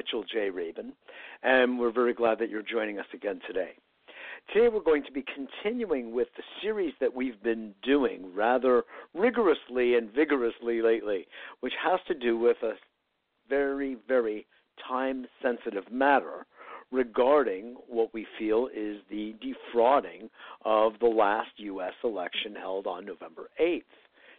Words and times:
Mitchell 0.00 0.24
J. 0.32 0.48
Rabin, 0.48 0.94
and 1.42 1.78
we're 1.78 1.92
very 1.92 2.14
glad 2.14 2.38
that 2.38 2.48
you're 2.48 2.62
joining 2.62 2.98
us 2.98 3.04
again 3.12 3.38
today. 3.46 3.72
Today 4.50 4.68
we're 4.72 4.80
going 4.80 5.04
to 5.04 5.12
be 5.12 5.22
continuing 5.34 6.14
with 6.14 6.28
the 6.38 6.42
series 6.62 6.94
that 7.02 7.14
we've 7.14 7.42
been 7.42 7.74
doing 7.82 8.34
rather 8.34 8.84
rigorously 9.12 9.96
and 9.96 10.10
vigorously 10.10 10.80
lately, 10.80 11.26
which 11.60 11.74
has 11.84 12.00
to 12.08 12.14
do 12.14 12.38
with 12.38 12.56
a 12.62 12.72
very, 13.50 13.98
very 14.08 14.46
time 14.88 15.26
sensitive 15.42 15.84
matter 15.92 16.46
regarding 16.90 17.76
what 17.86 18.14
we 18.14 18.26
feel 18.38 18.70
is 18.74 19.02
the 19.10 19.34
defrauding 19.42 20.30
of 20.64 20.94
the 21.00 21.08
last 21.08 21.50
U.S. 21.58 21.92
election 22.04 22.54
held 22.54 22.86
on 22.86 23.04
November 23.04 23.50
8th. 23.60 23.82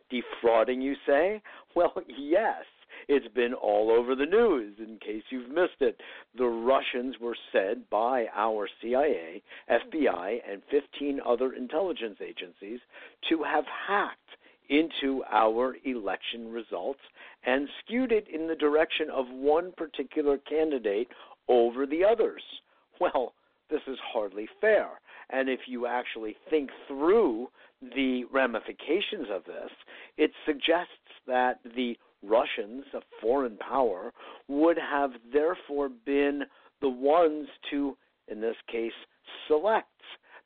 Defrauding, 0.09 0.81
you 0.81 0.95
say? 1.05 1.39
Well, 1.75 1.93
yes. 2.17 2.63
It's 3.07 3.27
been 3.33 3.53
all 3.53 3.91
over 3.91 4.15
the 4.15 4.25
news 4.25 4.75
in 4.79 4.97
case 4.97 5.23
you've 5.29 5.49
missed 5.49 5.81
it. 5.81 5.99
The 6.37 6.45
Russians 6.45 7.15
were 7.19 7.35
said 7.51 7.89
by 7.89 8.27
our 8.35 8.67
CIA, 8.81 9.41
FBI, 9.69 10.39
and 10.49 10.61
15 10.69 11.19
other 11.25 11.53
intelligence 11.53 12.17
agencies 12.21 12.79
to 13.29 13.43
have 13.43 13.65
hacked 13.87 14.17
into 14.69 15.23
our 15.29 15.75
election 15.83 16.51
results 16.51 16.99
and 17.45 17.67
skewed 17.83 18.11
it 18.11 18.27
in 18.33 18.47
the 18.47 18.55
direction 18.55 19.09
of 19.13 19.25
one 19.29 19.73
particular 19.75 20.37
candidate 20.37 21.07
over 21.47 21.85
the 21.85 22.03
others. 22.03 22.43
Well, 22.99 23.33
this 23.69 23.81
is 23.87 23.97
hardly 24.13 24.47
fair. 24.59 24.87
And 25.31 25.49
if 25.49 25.61
you 25.67 25.87
actually 25.87 26.35
think 26.49 26.69
through 26.87 27.47
the 27.81 28.25
ramifications 28.31 29.27
of 29.31 29.43
this, 29.45 29.71
it 30.17 30.31
suggests 30.45 31.00
that 31.31 31.59
the 31.75 31.97
Russians, 32.21 32.83
a 32.93 32.99
foreign 33.21 33.57
power, 33.57 34.11
would 34.47 34.77
have 34.77 35.11
therefore 35.31 35.89
been 36.05 36.43
the 36.81 36.89
ones 36.89 37.47
to, 37.71 37.97
in 38.27 38.41
this 38.41 38.57
case, 38.71 38.91
select 39.47 39.87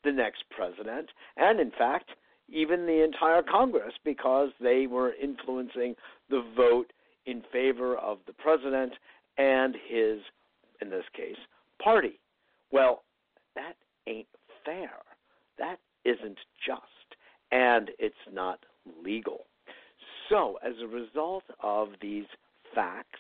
the 0.04 0.12
next 0.12 0.44
president, 0.56 1.10
and 1.38 1.60
in 1.60 1.72
fact, 1.72 2.12
even 2.48 2.86
the 2.86 3.04
entire 3.04 3.42
Congress, 3.42 3.94
because 4.04 4.50
they 4.62 4.86
were 4.86 5.14
influencing 5.22 5.96
the 6.30 6.44
vote 6.56 6.94
in 7.26 7.42
favor 7.52 7.98
of 7.98 8.20
the 8.28 8.34
president 8.34 8.94
and 9.40 9.76
his, 9.90 10.20
in 10.82 10.92
this 10.92 11.06
case, 11.16 11.38
party. 11.84 12.20
Well, 12.72 13.04
that 13.56 13.74
ain't 14.06 14.28
fair. 14.64 14.92
That 15.58 15.80
isn't 16.06 16.38
just 16.66 16.84
and 17.52 17.92
it's 18.00 18.16
not 18.32 18.60
legal. 19.04 19.46
So, 20.30 20.58
as 20.66 20.74
a 20.82 20.88
result 20.88 21.44
of 21.62 21.90
these 22.02 22.26
facts 22.74 23.20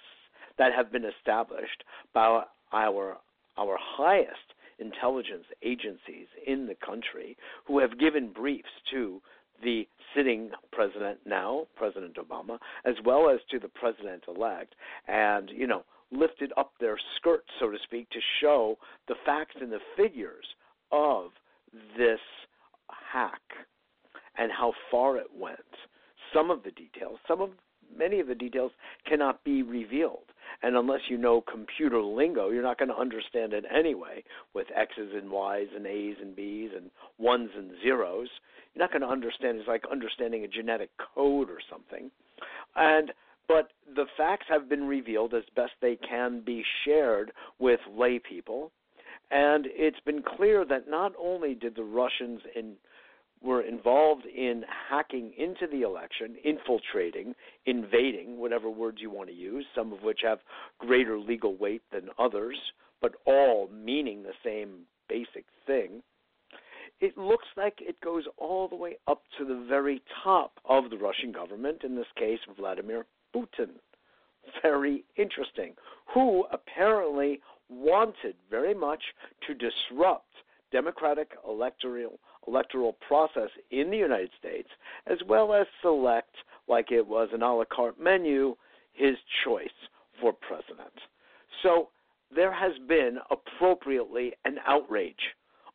that 0.58 0.74
have 0.74 0.92
been 0.92 1.06
established 1.06 1.84
by 2.14 2.44
our 2.72 3.18
our 3.58 3.78
highest 3.80 4.54
intelligence 4.80 5.46
agencies 5.64 6.28
in 6.46 6.68
the 6.68 6.76
country 6.86 7.38
who 7.66 7.80
have 7.80 7.98
given 8.00 8.34
briefs 8.34 8.68
to 8.92 9.22
the 9.64 9.88
sitting 10.14 10.52
president 10.72 11.20
now, 11.26 11.66
President 11.78 12.18
Obama, 12.18 12.58
as 12.84 12.96
well 13.06 13.30
as 13.30 13.40
to 13.50 13.60
the 13.60 13.70
president 13.70 14.24
elect, 14.28 14.76
and, 15.08 15.50
you 15.50 15.66
know, 15.66 15.84
lifted 16.12 16.52
up 16.58 16.74
their 16.80 16.98
skirts, 17.16 17.48
so 17.60 17.72
to 17.72 17.78
speak, 17.84 18.10
to 18.10 18.20
show 18.42 18.78
the 19.08 19.16
facts 19.26 19.56
and 19.62 19.72
the 19.72 19.80
figures 19.96 20.46
of 20.92 21.32
this 21.98 22.20
hack 22.90 23.42
and 24.38 24.52
how 24.52 24.74
far 24.92 25.18
it 25.18 25.28
went. 25.34 25.60
Some 26.34 26.52
of 26.52 26.64
the 26.64 26.72
details, 26.72 27.20
some 27.28 27.42
of 27.42 27.52
many 27.98 28.20
of 28.20 28.28
the 28.28 28.36
details 28.36 28.72
cannot 29.08 29.44
be 29.44 29.64
revealed. 29.64 30.32
And 30.64 30.76
unless 30.76 31.02
you 31.10 31.18
know 31.18 31.42
computer 31.42 32.02
lingo, 32.02 32.50
you're 32.50 32.64
not 32.64 32.80
going 32.80 32.90
to 32.90 32.98
understand 32.98 33.54
it 33.54 33.66
anyway 33.74 34.24
with 34.54 34.68
X's 34.76 35.12
and 35.14 35.30
Y's 35.30 35.68
and 35.76 35.86
A's 35.86 36.16
and 36.22 36.36
B's 36.36 36.72
and 36.76 36.90
ones 37.18 37.50
and 37.58 37.72
zeros. 37.84 38.30
You're 38.74 38.84
not 38.84 38.92
going 38.92 39.02
to 39.02 39.08
understand 39.08 39.58
it's 39.58 39.68
like 39.68 39.84
understanding 39.92 40.44
a 40.44 40.48
genetic 40.48 40.90
code 41.16 41.50
or 41.50 41.60
something. 41.70 42.10
And 42.76 43.12
but 43.48 43.70
the 43.96 44.06
facts 44.18 44.48
have 44.50 44.68
been 44.70 44.88
revealed 44.88 45.34
as 45.34 45.44
best 45.56 45.74
they 45.82 45.98
can 45.98 46.42
be 46.44 46.64
shared 46.84 47.32
with 47.60 47.80
lay 47.96 48.20
people. 48.20 48.72
And 49.30 49.68
it's 49.70 50.00
been 50.06 50.24
clear 50.24 50.66
that 50.66 50.90
not 50.90 51.14
only 51.20 51.54
did 51.54 51.76
the 51.76 51.84
Russians 51.84 52.42
in 52.56 52.74
were 53.42 53.62
involved 53.62 54.26
in 54.26 54.64
hacking 54.90 55.32
into 55.38 55.68
the 55.72 55.84
election, 55.84 56.36
infiltrating, 56.44 57.36
invading, 57.66 58.38
whatever 58.38 58.70
words 58.70 58.98
you 59.02 59.10
want 59.10 59.30
to 59.30 59.36
use, 59.36 59.66
some 59.76 59.94
of 59.94 60.02
which 60.02 60.22
have 60.24 60.40
greater 60.80 61.20
legal 61.20 61.56
weight 61.56 61.84
than 61.92 62.10
others, 62.18 62.58
but 63.02 63.16
all 63.26 63.70
meaning 63.72 64.24
the 64.24 64.34
same 64.44 64.80
basic 65.08 65.46
thing. 65.68 66.02
It 67.02 67.18
looks 67.18 67.48
like 67.58 67.76
it 67.82 68.00
goes 68.02 68.24
all 68.38 68.68
the 68.68 68.76
way 68.76 68.98
up 69.08 69.24
to 69.38 69.46
the 69.46 69.66
very 69.68 70.02
top 70.24 70.54
of 70.64 70.90
the 70.90 70.98
Russian 70.98 71.32
government, 71.32 71.84
in 71.84 71.96
this 71.96 72.08
case, 72.18 72.40
Vladimir 72.58 73.06
Putin. 73.36 73.72
Very 74.62 75.04
interesting. 75.18 75.74
Who 76.14 76.46
apparently 76.52 77.42
wanted 77.70 78.36
very 78.50 78.74
much 78.74 79.04
to 79.48 79.54
disrupt 79.54 80.32
democratic 80.72 81.32
electoral 81.48 82.20
electoral 82.48 82.94
process 83.08 83.50
in 83.72 83.90
the 83.90 83.98
United 83.98 84.30
States, 84.40 84.70
as 85.08 85.18
well 85.28 85.54
as 85.54 85.68
select, 85.82 86.36
like 86.68 86.92
it 86.92 87.06
was 87.06 87.30
an 87.34 87.42
a 87.42 87.56
la 87.56 87.66
carte 87.66 88.00
menu, 88.00 88.56
his 88.94 89.16
choice 89.44 89.68
for 90.22 90.34
president. 90.34 90.94
So 91.64 91.90
there 92.34 92.54
has 92.54 92.74
been 92.88 93.18
appropriately 93.30 94.34
an 94.46 94.58
outrage 94.66 95.16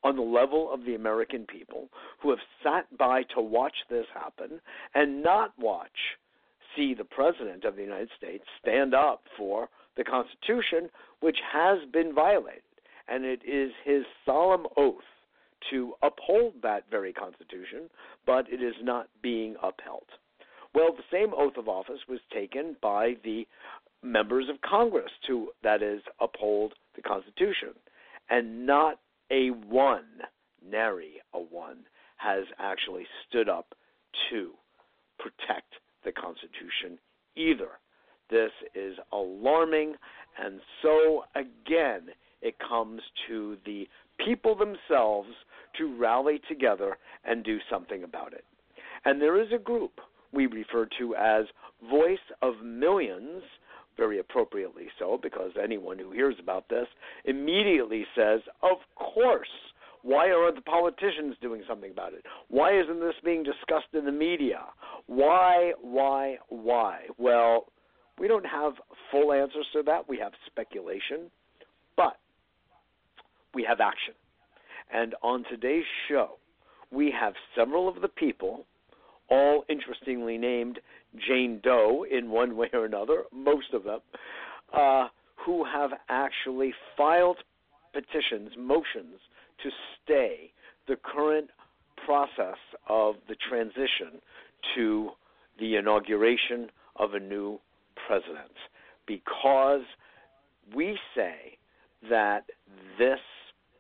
on 0.02 0.16
the 0.16 0.22
level 0.22 0.72
of 0.72 0.84
the 0.84 0.94
American 0.94 1.46
people 1.46 1.88
who 2.22 2.30
have 2.30 2.38
sat 2.62 2.86
by 2.96 3.22
to 3.34 3.40
watch 3.40 3.74
this 3.88 4.06
happen 4.14 4.60
and 4.94 5.22
not 5.22 5.52
watch 5.58 6.16
see 6.76 6.94
the 6.94 7.04
president 7.04 7.64
of 7.64 7.76
the 7.76 7.82
United 7.82 8.08
States 8.16 8.44
stand 8.62 8.94
up 8.94 9.22
for 9.36 9.68
the 9.96 10.04
Constitution, 10.04 10.88
which 11.20 11.38
has 11.52 11.78
been 11.92 12.14
violated. 12.14 12.62
And 13.08 13.24
it 13.24 13.40
is 13.46 13.72
his 13.84 14.04
solemn 14.24 14.66
oath 14.76 15.02
to 15.70 15.94
uphold 16.02 16.54
that 16.62 16.84
very 16.90 17.12
Constitution, 17.12 17.90
but 18.26 18.46
it 18.50 18.62
is 18.62 18.74
not 18.82 19.08
being 19.22 19.56
upheld. 19.62 20.06
Well, 20.74 20.92
the 20.96 21.02
same 21.12 21.32
oath 21.36 21.56
of 21.56 21.68
office 21.68 22.00
was 22.08 22.20
taken 22.32 22.76
by 22.80 23.14
the 23.24 23.46
members 24.02 24.48
of 24.48 24.60
Congress 24.62 25.10
to, 25.26 25.48
that 25.62 25.82
is, 25.82 26.00
uphold 26.20 26.74
the 26.94 27.02
Constitution. 27.02 27.74
And 28.28 28.66
not 28.66 29.00
a 29.30 29.48
one, 29.50 30.04
nary 30.66 31.14
a 31.34 31.40
one, 31.40 31.78
has 32.16 32.44
actually 32.58 33.06
stood 33.28 33.48
up 33.48 33.74
to 34.30 34.52
protect 35.18 35.74
the 36.04 36.12
Constitution 36.12 36.98
either. 37.36 37.68
This 38.30 38.52
is 38.74 38.96
alarming, 39.12 39.94
and 40.38 40.60
so 40.82 41.24
again, 41.34 42.08
it 42.42 42.54
comes 42.58 43.02
to 43.28 43.56
the 43.66 43.88
people 44.24 44.54
themselves 44.54 45.28
to 45.78 45.96
rally 45.96 46.40
together 46.48 46.96
and 47.24 47.44
do 47.44 47.58
something 47.70 48.04
about 48.04 48.32
it. 48.32 48.44
And 49.04 49.20
there 49.20 49.40
is 49.40 49.48
a 49.52 49.58
group 49.58 50.00
we 50.32 50.46
refer 50.46 50.88
to 50.98 51.14
as 51.16 51.46
Voice 51.88 52.18
of 52.42 52.54
Millions, 52.62 53.42
very 53.96 54.18
appropriately 54.18 54.88
so, 54.98 55.18
because 55.20 55.52
anyone 55.62 55.98
who 55.98 56.10
hears 56.10 56.36
about 56.40 56.68
this 56.68 56.86
immediately 57.24 58.06
says, 58.14 58.40
Of 58.62 58.78
course. 58.94 59.48
Why 60.02 60.30
aren't 60.30 60.56
the 60.56 60.62
politicians 60.62 61.36
doing 61.42 61.62
something 61.68 61.90
about 61.90 62.14
it? 62.14 62.24
Why 62.48 62.80
isn't 62.80 63.00
this 63.00 63.16
being 63.22 63.42
discussed 63.42 63.92
in 63.92 64.06
the 64.06 64.12
media? 64.12 64.62
Why, 65.06 65.72
why, 65.82 66.38
why? 66.48 67.02
Well, 67.18 67.66
we 68.18 68.26
don't 68.26 68.46
have 68.46 68.74
full 69.10 69.32
answers 69.32 69.66
to 69.74 69.82
that. 69.82 70.08
We 70.08 70.18
have 70.18 70.32
speculation, 70.46 71.30
but 71.96 72.16
we 73.52 73.62
have 73.64 73.80
action. 73.80 74.14
And 74.92 75.14
on 75.22 75.44
today's 75.44 75.84
show, 76.08 76.38
we 76.90 77.12
have 77.18 77.34
several 77.56 77.88
of 77.88 78.00
the 78.00 78.08
people, 78.08 78.66
all 79.28 79.64
interestingly 79.68 80.36
named 80.36 80.80
Jane 81.28 81.60
Doe 81.62 82.04
in 82.10 82.30
one 82.30 82.56
way 82.56 82.68
or 82.72 82.84
another, 82.84 83.24
most 83.32 83.72
of 83.72 83.84
them, 83.84 84.00
uh, 84.72 85.08
who 85.36 85.64
have 85.64 85.90
actually 86.08 86.74
filed 86.96 87.38
petitions, 87.92 88.50
motions 88.58 89.20
to 89.62 89.70
stay 90.02 90.52
the 90.88 90.96
current 90.96 91.50
process 92.04 92.58
of 92.88 93.16
the 93.28 93.36
transition 93.48 94.20
to 94.74 95.10
the 95.58 95.76
inauguration 95.76 96.68
of 96.96 97.14
a 97.14 97.20
new 97.20 97.60
president. 98.06 98.52
Because 99.06 99.82
we 100.74 100.98
say 101.14 101.58
that 102.08 102.44
this 102.98 103.20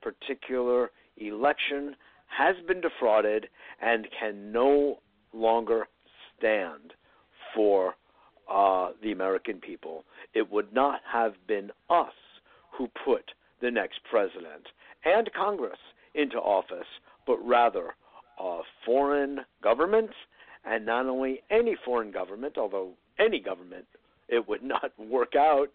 particular 0.02 0.90
election 1.20 1.96
has 2.26 2.56
been 2.66 2.80
defrauded 2.80 3.48
and 3.80 4.06
can 4.18 4.52
no 4.52 4.98
longer 5.32 5.86
stand 6.36 6.92
for 7.54 7.94
uh, 8.50 8.90
the 9.02 9.12
American 9.12 9.58
people. 9.58 10.04
It 10.34 10.50
would 10.50 10.72
not 10.72 11.00
have 11.10 11.34
been 11.46 11.70
us 11.88 12.12
who 12.76 12.88
put 13.04 13.32
the 13.60 13.70
next 13.70 14.00
president 14.10 14.66
and 15.04 15.30
Congress 15.32 15.78
into 16.14 16.36
office, 16.36 16.86
but 17.26 17.36
rather 17.46 17.94
a 18.38 18.60
foreign 18.84 19.40
government, 19.62 20.10
and 20.64 20.84
not 20.84 21.06
only 21.06 21.42
any 21.50 21.76
foreign 21.84 22.10
government, 22.10 22.56
although 22.58 22.90
any 23.18 23.40
government 23.40 23.84
it 24.28 24.48
would 24.48 24.62
not 24.74 24.92
work 24.98 25.34
out, 25.36 25.68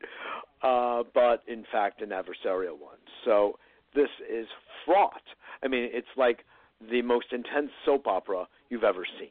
uh, 0.64 1.04
but 1.14 1.44
in 1.48 1.66
fact 1.72 2.02
an 2.02 2.10
adversarial 2.10 2.80
one. 2.80 2.98
So 3.24 3.58
this 3.96 4.10
is 4.30 4.48
fraught. 4.86 5.24
I 5.64 5.68
mean, 5.68 5.90
it's 5.92 6.08
like 6.18 6.46
the 6.92 7.02
most 7.02 7.28
intense 7.32 7.72
soap 7.86 8.08
opera 8.08 8.48
you've 8.70 8.84
ever 8.84 9.06
seen. 9.20 9.30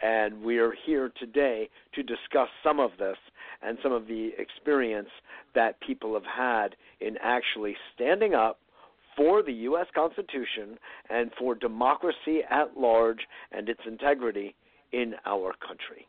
And 0.00 0.42
we 0.42 0.58
are 0.58 0.74
here 0.86 1.12
today 1.18 1.68
to 1.94 2.02
discuss 2.02 2.48
some 2.62 2.78
of 2.80 2.92
this 2.98 3.16
and 3.62 3.78
some 3.82 3.92
of 3.92 4.06
the 4.06 4.30
experience 4.38 5.08
that 5.54 5.80
people 5.80 6.14
have 6.14 6.24
had 6.24 6.76
in 7.00 7.16
actually 7.22 7.76
standing 7.94 8.34
up 8.34 8.58
for 9.16 9.42
the 9.42 9.52
U.S. 9.52 9.86
Constitution 9.94 10.78
and 11.10 11.30
for 11.38 11.54
democracy 11.54 12.40
at 12.48 12.76
large 12.76 13.20
and 13.50 13.68
its 13.68 13.80
integrity 13.86 14.54
in 14.92 15.14
our 15.26 15.52
country. 15.66 16.06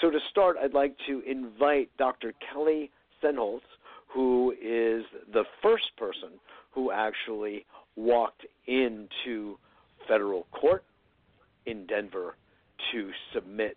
So, 0.00 0.10
to 0.10 0.18
start, 0.30 0.56
I'd 0.62 0.74
like 0.74 0.96
to 1.06 1.22
invite 1.26 1.90
Dr. 1.98 2.32
Kelly 2.52 2.90
Sennholz, 3.22 3.60
who 4.08 4.52
is 4.52 5.04
the 5.32 5.44
first 5.62 5.96
person 5.96 6.30
who 6.76 6.92
actually 6.92 7.64
walked 7.96 8.42
into 8.66 9.58
federal 10.06 10.46
court 10.52 10.84
in 11.64 11.86
Denver 11.86 12.36
to 12.92 13.10
submit 13.34 13.76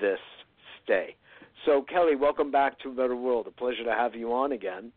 this 0.00 0.18
stay. 0.82 1.14
So, 1.66 1.82
Kelly, 1.82 2.16
welcome 2.16 2.50
back 2.50 2.80
to 2.80 2.90
Better 2.90 3.14
World. 3.14 3.46
A 3.46 3.50
pleasure 3.50 3.84
to 3.84 3.92
have 3.92 4.14
you 4.14 4.32
on 4.32 4.52
again. 4.52 4.90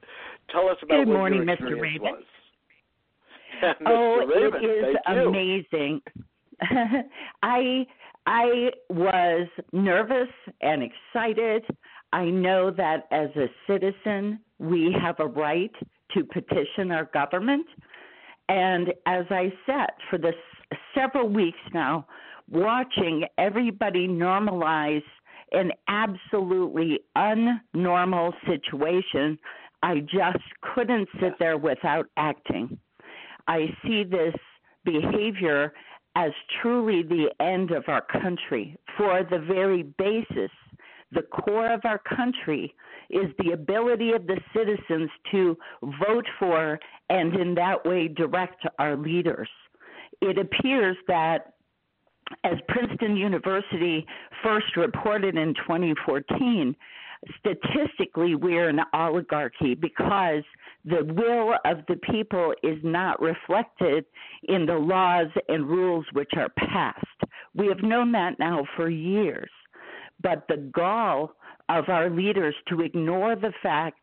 Tell 0.49 0.69
us 0.69 0.77
about 0.81 0.99
Good 0.99 1.09
what 1.09 1.17
morning, 1.17 1.45
your 1.45 1.57
Mr. 1.57 1.79
Rabin. 1.79 2.01
was. 2.01 2.23
Oh, 3.85 4.25
Rabin, 4.25 4.61
it 4.63 4.89
is 4.89 4.95
amazing. 5.27 6.01
I 7.43 7.85
I 8.25 8.71
was 8.89 9.47
nervous 9.71 10.29
and 10.61 10.81
excited. 10.81 11.63
I 12.13 12.25
know 12.25 12.69
that 12.69 13.07
as 13.11 13.29
a 13.35 13.47
citizen, 13.65 14.39
we 14.59 14.95
have 15.01 15.19
a 15.19 15.25
right 15.25 15.71
to 16.13 16.23
petition 16.23 16.91
our 16.91 17.05
government. 17.05 17.65
And 18.47 18.89
as 19.07 19.25
I 19.31 19.51
sat 19.65 19.95
for 20.11 20.19
the 20.19 20.31
several 20.95 21.27
weeks 21.27 21.57
now, 21.73 22.05
watching 22.47 23.25
everybody 23.39 24.07
normalize 24.07 25.03
an 25.53 25.71
absolutely 25.87 26.99
unnormal 27.17 28.31
situation, 28.45 29.39
I 29.81 30.01
just 30.01 30.43
couldn't 30.61 31.09
sit 31.19 31.33
there 31.39 31.57
without 31.57 32.05
acting. 32.15 32.77
I 33.47 33.75
see 33.83 34.03
this 34.03 34.35
behavior 34.85 35.73
as 36.15 36.31
truly 36.61 37.01
the 37.01 37.31
end 37.39 37.71
of 37.71 37.85
our 37.87 38.03
country 38.21 38.77
for 38.97 39.23
the 39.23 39.39
very 39.39 39.81
basis. 39.97 40.51
The 41.13 41.23
core 41.23 41.71
of 41.71 41.81
our 41.83 41.99
country 41.99 42.73
is 43.09 43.27
the 43.37 43.51
ability 43.51 44.11
of 44.11 44.25
the 44.25 44.39
citizens 44.55 45.09
to 45.31 45.57
vote 46.05 46.25
for 46.39 46.79
and 47.09 47.35
in 47.35 47.53
that 47.55 47.85
way 47.85 48.07
direct 48.07 48.65
our 48.79 48.95
leaders. 48.95 49.49
It 50.21 50.37
appears 50.37 50.97
that 51.07 51.53
as 52.43 52.57
Princeton 52.67 53.15
University 53.15 54.05
first 54.41 54.75
reported 54.77 55.37
in 55.37 55.53
2014, 55.55 56.75
statistically 57.39 58.35
we're 58.35 58.69
an 58.69 58.81
oligarchy 58.93 59.75
because 59.75 60.43
the 60.85 61.03
will 61.15 61.55
of 61.65 61.85
the 61.87 61.97
people 62.11 62.53
is 62.63 62.77
not 62.83 63.21
reflected 63.21 64.05
in 64.43 64.65
the 64.65 64.77
laws 64.77 65.27
and 65.47 65.67
rules 65.67 66.05
which 66.13 66.31
are 66.35 66.49
passed. 66.57 67.05
We 67.53 67.67
have 67.67 67.83
known 67.83 68.11
that 68.13 68.39
now 68.39 68.65
for 68.75 68.89
years. 68.89 69.49
But 70.23 70.45
the 70.47 70.57
gall 70.73 71.35
of 71.69 71.89
our 71.89 72.09
leaders 72.09 72.55
to 72.69 72.81
ignore 72.81 73.35
the 73.35 73.53
fact 73.61 73.99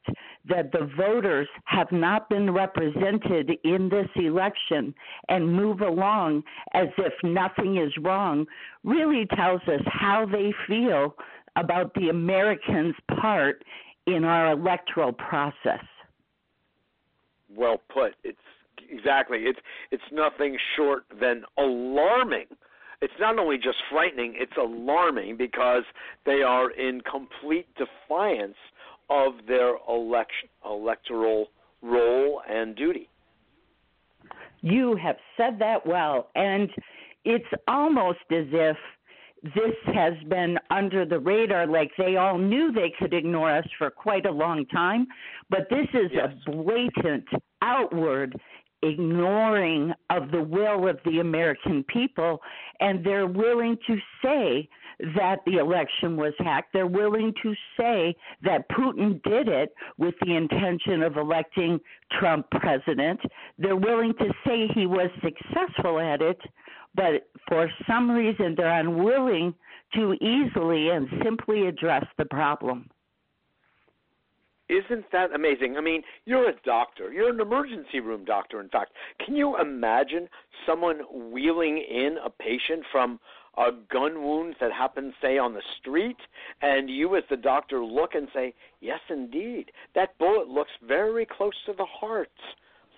that 0.48 0.72
the 0.72 0.90
voters 0.96 1.48
have 1.64 1.90
not 1.92 2.28
been 2.28 2.52
represented 2.52 3.52
in 3.64 3.88
this 3.88 4.08
election 4.16 4.94
and 5.28 5.54
move 5.54 5.80
along 5.80 6.42
as 6.72 6.88
if 6.98 7.12
nothing 7.22 7.76
is 7.76 7.92
wrong 8.00 8.46
really 8.84 9.26
tells 9.36 9.60
us 9.62 9.82
how 9.86 10.26
they 10.30 10.52
feel 10.66 11.14
about 11.56 11.92
the 11.94 12.08
Americans' 12.08 12.94
part 13.20 13.62
in 14.06 14.24
our 14.24 14.52
electoral 14.52 15.12
process. 15.12 15.84
Well 17.54 17.80
put. 17.92 18.14
It's 18.24 18.38
exactly. 18.88 19.40
It's 19.40 19.58
it's 19.90 20.02
nothing 20.12 20.56
short 20.76 21.04
than 21.20 21.44
alarming. 21.58 22.46
It's 23.02 23.14
not 23.18 23.38
only 23.38 23.56
just 23.56 23.78
frightening, 23.90 24.34
it's 24.36 24.56
alarming 24.58 25.36
because 25.36 25.84
they 26.26 26.42
are 26.42 26.70
in 26.70 27.00
complete 27.10 27.66
defiance 27.76 28.56
of 29.08 29.32
their 29.48 29.76
election 29.88 30.48
electoral 30.64 31.48
role 31.82 32.42
and 32.48 32.76
duty. 32.76 33.08
You 34.60 34.96
have 35.02 35.16
said 35.36 35.58
that 35.60 35.86
well, 35.86 36.28
and 36.34 36.68
it's 37.24 37.46
almost 37.66 38.18
as 38.30 38.46
if 38.52 38.76
this 39.42 39.94
has 39.94 40.12
been 40.28 40.58
under 40.70 41.06
the 41.06 41.18
radar, 41.18 41.66
like 41.66 41.90
they 41.96 42.16
all 42.16 42.36
knew 42.36 42.70
they 42.72 42.92
could 42.98 43.14
ignore 43.14 43.50
us 43.50 43.64
for 43.78 43.90
quite 43.90 44.26
a 44.26 44.30
long 44.30 44.66
time, 44.66 45.06
but 45.48 45.66
this 45.70 45.88
is 45.94 46.12
Yes. 46.12 46.30
a 46.46 46.50
blatant, 46.50 47.26
outward 47.62 48.38
ignoring 48.82 49.92
of 50.10 50.30
the 50.30 50.42
will 50.42 50.88
of 50.88 50.98
the 51.04 51.20
American 51.20 51.84
people, 51.84 52.40
and 52.80 53.04
they're 53.04 53.26
willing 53.26 53.76
to 53.86 53.96
say 54.22 54.68
that 55.14 55.38
the 55.46 55.56
election 55.56 56.16
was 56.16 56.34
hacked. 56.38 56.72
They're 56.72 56.86
willing 56.86 57.32
to 57.42 57.54
say 57.78 58.14
that 58.42 58.68
Putin 58.70 59.22
did 59.22 59.48
it 59.48 59.72
with 59.98 60.14
the 60.22 60.34
intention 60.34 61.02
of 61.02 61.16
electing 61.16 61.80
Trump 62.18 62.46
president. 62.50 63.20
They're 63.58 63.76
willing 63.76 64.12
to 64.18 64.32
say 64.46 64.68
he 64.74 64.86
was 64.86 65.10
successful 65.22 65.98
at 65.98 66.20
it, 66.22 66.38
but 66.94 67.28
for 67.48 67.70
some 67.88 68.10
reason 68.10 68.54
they're 68.56 68.80
unwilling 68.80 69.54
to 69.94 70.14
easily 70.14 70.90
and 70.90 71.08
simply 71.22 71.66
address 71.66 72.04
the 72.18 72.26
problem. 72.26 72.88
Isn't 74.70 75.04
that 75.10 75.34
amazing? 75.34 75.76
I 75.76 75.80
mean, 75.80 76.02
you're 76.26 76.48
a 76.48 76.54
doctor. 76.64 77.12
You're 77.12 77.30
an 77.30 77.40
emergency 77.40 77.98
room 77.98 78.24
doctor, 78.24 78.60
in 78.60 78.68
fact. 78.68 78.92
Can 79.24 79.34
you 79.34 79.60
imagine 79.60 80.28
someone 80.64 81.00
wheeling 81.32 81.78
in 81.78 82.18
a 82.24 82.30
patient 82.30 82.84
from 82.92 83.18
a 83.56 83.70
gun 83.90 84.22
wound 84.22 84.54
that 84.60 84.70
happens, 84.70 85.12
say, 85.20 85.38
on 85.38 85.54
the 85.54 85.62
street, 85.80 86.16
and 86.62 86.88
you, 86.88 87.16
as 87.16 87.24
the 87.28 87.36
doctor, 87.36 87.84
look 87.84 88.14
and 88.14 88.28
say, 88.32 88.54
Yes, 88.80 89.00
indeed. 89.08 89.72
That 89.96 90.16
bullet 90.18 90.48
looks 90.48 90.70
very 90.86 91.26
close 91.26 91.54
to 91.66 91.72
the 91.72 91.84
heart. 91.84 92.30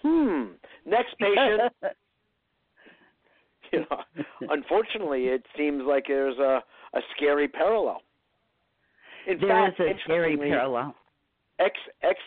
Hmm. 0.02 0.52
Next 0.84 1.16
patient. 1.18 1.72
you 3.72 3.80
know, 3.90 4.24
unfortunately, 4.50 5.24
it 5.28 5.46
seems 5.56 5.84
like 5.86 6.04
there's 6.06 6.36
a, 6.36 6.62
a 6.92 7.00
scary 7.16 7.48
parallel. 7.48 8.02
In 9.26 9.38
There 9.40 9.48
fact, 9.48 9.80
is 9.80 9.86
a 9.86 10.00
scary 10.04 10.36
parallel. 10.36 10.94
Ex 11.64 11.76
ex 12.02 12.18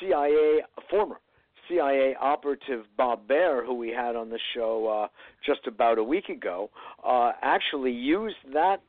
CIA 0.00 0.62
former 0.90 1.20
CIA 1.68 2.14
operative 2.20 2.84
Bob 2.96 3.26
Baer, 3.26 3.64
who 3.64 3.74
we 3.74 3.90
had 3.90 4.14
on 4.16 4.30
the 4.30 4.38
show 4.54 4.86
uh, 5.04 5.08
just 5.44 5.66
about 5.66 5.98
a 5.98 6.04
week 6.04 6.28
ago, 6.28 6.70
uh, 7.04 7.32
actually 7.42 7.92
used 7.92 8.36
that 8.52 8.80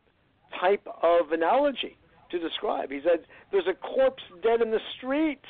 type 0.60 0.86
of 1.02 1.32
analogy 1.32 1.98
to 2.32 2.40
describe. 2.40 2.92
He 2.92 3.02
said, 3.04 3.26
"There's 3.52 3.68
a 3.68 3.74
corpse 3.74 4.24
dead 4.44 4.62
in 4.62 4.72
the 4.72 4.82
street, 4.98 5.42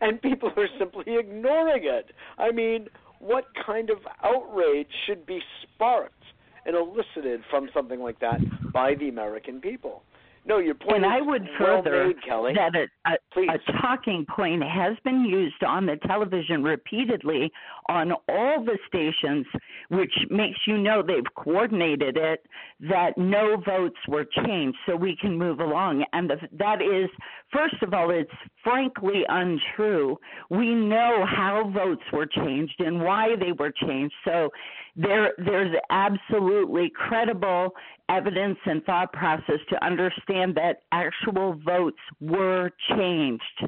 and 0.00 0.20
people 0.20 0.50
are 0.56 0.68
simply 0.78 1.16
ignoring 1.16 1.84
it." 1.84 2.10
I 2.38 2.50
mean, 2.50 2.88
what 3.18 3.44
kind 3.64 3.90
of 3.90 3.98
outrage 4.22 4.92
should 5.06 5.26
be 5.26 5.40
sparked 5.62 6.22
and 6.66 6.74
elicited 6.76 7.42
from 7.50 7.68
something 7.74 8.00
like 8.00 8.18
that 8.20 8.40
by 8.72 8.94
the 8.94 9.08
American 9.08 9.60
people? 9.60 10.02
No, 10.46 10.58
your 10.58 10.74
point 10.74 11.04
and 11.04 11.06
is 11.06 11.10
I 11.10 11.20
would 11.22 11.48
well 11.58 11.82
further 11.82 12.08
made, 12.08 12.22
Kelly. 12.22 12.52
that 12.54 12.74
a, 12.74 13.10
a, 13.10 13.54
a 13.54 13.72
talking 13.80 14.26
point 14.28 14.62
has 14.62 14.94
been 15.02 15.24
used 15.24 15.62
on 15.64 15.86
the 15.86 15.96
television 16.06 16.62
repeatedly 16.62 17.50
on 17.88 18.12
all 18.28 18.62
the 18.62 18.78
stations, 18.86 19.46
which 19.88 20.12
makes 20.30 20.58
you 20.66 20.76
know 20.76 21.02
they've 21.02 21.22
coordinated 21.34 22.18
it, 22.18 22.44
that 22.80 23.16
no 23.16 23.56
votes 23.64 23.96
were 24.06 24.26
changed 24.44 24.76
so 24.86 24.94
we 24.94 25.16
can 25.18 25.38
move 25.38 25.60
along. 25.60 26.04
And 26.12 26.28
the, 26.28 26.36
that 26.58 26.82
is, 26.82 27.08
first 27.50 27.82
of 27.82 27.94
all, 27.94 28.10
it's 28.10 28.30
frankly 28.62 29.22
untrue. 29.28 30.18
We 30.50 30.74
know 30.74 31.24
how 31.26 31.70
votes 31.74 32.02
were 32.12 32.26
changed 32.26 32.74
and 32.80 33.00
why 33.00 33.36
they 33.40 33.52
were 33.52 33.72
changed. 33.72 34.14
So 34.26 34.50
there, 34.96 35.32
there's 35.38 35.74
absolutely 35.90 36.92
credible 36.94 37.70
evidence 38.08 38.58
and 38.66 38.82
thought 38.84 39.12
process 39.12 39.60
to 39.70 39.84
understand 39.84 40.54
that 40.56 40.82
actual 40.92 41.54
votes 41.64 41.98
were 42.20 42.70
changed. 42.96 43.66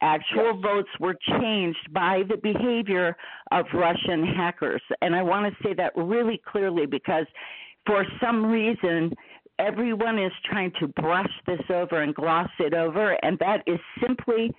Actual 0.00 0.54
Yes. 0.54 0.62
votes 0.62 0.90
were 1.00 1.14
changed 1.14 1.92
by 1.92 2.22
the 2.24 2.36
behavior 2.36 3.16
of 3.50 3.66
Russian 3.72 4.26
hackers. 4.26 4.82
And 5.00 5.14
I 5.14 5.22
want 5.22 5.46
to 5.46 5.62
say 5.62 5.74
that 5.74 5.92
really 5.96 6.38
clearly 6.38 6.86
because 6.86 7.26
for 7.86 8.04
some 8.20 8.44
reason, 8.44 9.14
everyone 9.58 10.18
is 10.18 10.32
trying 10.44 10.72
to 10.80 10.88
brush 10.88 11.30
this 11.46 11.60
over 11.70 12.02
and 12.02 12.14
gloss 12.14 12.50
it 12.58 12.74
over, 12.74 13.12
and 13.22 13.38
that 13.38 13.62
is 13.66 13.78
simply 14.00 14.54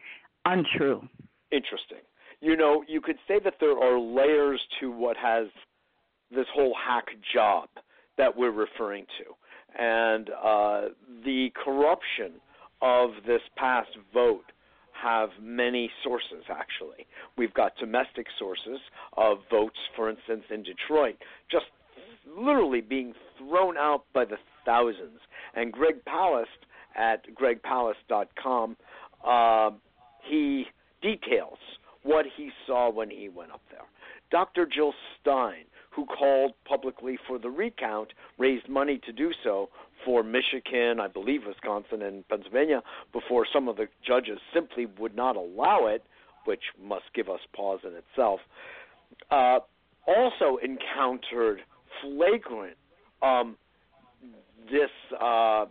untrue. 0.45 1.07
Interesting. 1.51 2.01
You 2.41 2.55
know, 2.55 2.83
you 2.88 3.01
could 3.01 3.17
say 3.27 3.39
that 3.39 3.55
there 3.59 3.77
are 3.77 4.00
layers 4.00 4.62
to 4.79 4.91
what 4.91 5.17
has 5.17 5.47
this 6.31 6.47
whole 6.53 6.74
hack 6.75 7.05
job 7.33 7.69
that 8.17 8.36
we're 8.36 8.51
referring 8.51 9.05
to. 9.19 9.81
And 9.81 10.29
uh, 10.29 10.81
the 11.24 11.50
corruption 11.63 12.33
of 12.81 13.12
this 13.25 13.41
past 13.57 13.89
vote 14.13 14.45
have 15.01 15.29
many 15.41 15.89
sources, 16.03 16.43
actually. 16.50 17.05
We've 17.38 17.53
got 17.53 17.74
domestic 17.77 18.25
sources 18.39 18.79
of 19.15 19.39
votes, 19.50 19.77
for 19.95 20.09
instance, 20.09 20.43
in 20.50 20.63
Detroit, 20.63 21.15
just 21.51 21.65
literally 22.36 22.81
being 22.81 23.13
thrown 23.38 23.77
out 23.77 24.03
by 24.13 24.25
the 24.25 24.38
thousands. 24.65 25.19
And 25.55 25.71
Greg 25.71 26.03
Palast 26.07 26.45
at 26.95 27.24
gregpalast.com, 27.36 28.77
uh, 29.25 29.69
he 30.27 30.65
details 31.01 31.57
what 32.03 32.25
he 32.36 32.50
saw 32.65 32.91
when 32.91 33.09
he 33.09 33.29
went 33.29 33.51
up 33.51 33.62
there. 33.71 33.81
Dr. 34.31 34.65
Jill 34.65 34.93
Stein, 35.19 35.65
who 35.97 36.05
called 36.05 36.53
publicly 36.63 37.17
for 37.27 37.39
the 37.39 37.49
recount, 37.49 38.13
raised 38.37 38.69
money 38.69 39.01
to 39.03 39.11
do 39.11 39.31
so 39.43 39.67
for 40.05 40.21
Michigan, 40.21 40.99
I 40.99 41.07
believe 41.07 41.41
Wisconsin, 41.47 42.03
and 42.03 42.25
Pennsylvania 42.27 42.83
before 43.11 43.47
some 43.51 43.67
of 43.67 43.77
the 43.77 43.87
judges 44.05 44.37
simply 44.53 44.85
would 44.99 45.15
not 45.15 45.35
allow 45.35 45.87
it, 45.87 46.03
which 46.45 46.61
must 46.79 47.05
give 47.15 47.29
us 47.29 47.39
pause 47.55 47.79
in 47.83 47.93
itself. 47.95 48.39
Uh, 49.31 49.57
also 50.05 50.59
encountered 50.63 51.61
flagrant 52.01 52.77
um, 53.23 53.57
this 54.69 54.91
uh, 55.19 55.65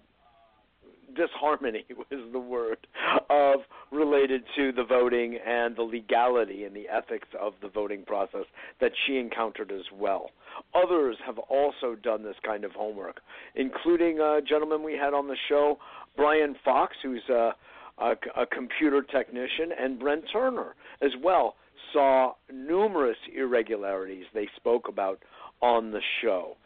disharmony 1.16 1.84
was 2.10 2.20
the 2.32 2.38
word 2.38 2.86
of 3.30 3.60
related 3.90 4.42
to 4.56 4.72
the 4.72 4.84
voting 4.84 5.38
and 5.46 5.76
the 5.76 5.82
legality 5.82 6.64
and 6.64 6.74
the 6.74 6.88
ethics 6.88 7.28
of 7.40 7.54
the 7.62 7.68
voting 7.68 8.04
process 8.04 8.44
that 8.80 8.92
she 9.06 9.18
encountered 9.18 9.72
as 9.72 9.84
well. 9.92 10.30
Others 10.74 11.16
have 11.24 11.38
also 11.38 11.94
done 12.02 12.22
this 12.22 12.36
kind 12.44 12.64
of 12.64 12.72
homework, 12.72 13.20
including 13.54 14.20
a 14.20 14.40
gentleman 14.46 14.82
we 14.82 14.94
had 14.94 15.14
on 15.14 15.28
the 15.28 15.36
show, 15.48 15.78
Brian 16.16 16.56
Fox, 16.64 16.96
who's 17.02 17.22
a, 17.28 17.52
a, 17.98 18.14
a 18.36 18.46
computer 18.46 19.02
technician, 19.02 19.70
and 19.78 19.98
Brent 19.98 20.24
Turner 20.32 20.74
as 21.02 21.10
well 21.22 21.56
saw 21.92 22.32
numerous 22.52 23.16
irregularities 23.34 24.24
they 24.34 24.48
spoke 24.56 24.88
about 24.88 25.22
on 25.62 25.90
the 25.90 26.00
show. 26.22 26.56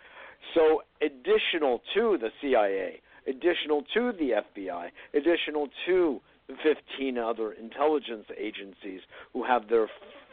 So, 0.55 0.83
additional 1.03 1.83
to 1.95 2.19
the 2.19 2.31
CIA, 2.41 3.01
additional 3.27 3.83
to 3.95 4.13
the 4.13 4.43
FBI, 4.59 4.89
additional 5.15 5.69
to 5.87 6.21
the 6.49 6.55
15 6.63 7.19
other 7.19 7.53
intelligence 7.53 8.27
agencies 8.37 9.01
who 9.33 9.45
have 9.45 9.69
their 9.69 9.89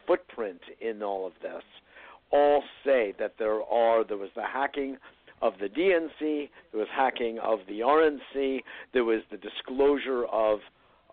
footprint 0.06 0.62
in 0.82 1.04
all 1.04 1.28
of 1.28 1.34
this, 1.42 1.64
all 2.32 2.64
say 2.84 3.14
that 3.20 3.36
there 3.38 3.62
are 3.64 4.04
there 4.04 4.18
was 4.18 4.30
the 4.36 4.44
hacking 4.44 4.98
of 5.42 5.54
the 5.60 5.68
DNC, 5.68 6.50
there 6.72 6.80
was 6.80 6.88
hacking 6.96 7.38
of 7.40 7.60
the 7.68 7.80
RNC, 7.80 8.60
there 8.94 9.04
was 9.04 9.22
the 9.32 9.38
disclosure 9.38 10.26
of 10.26 10.60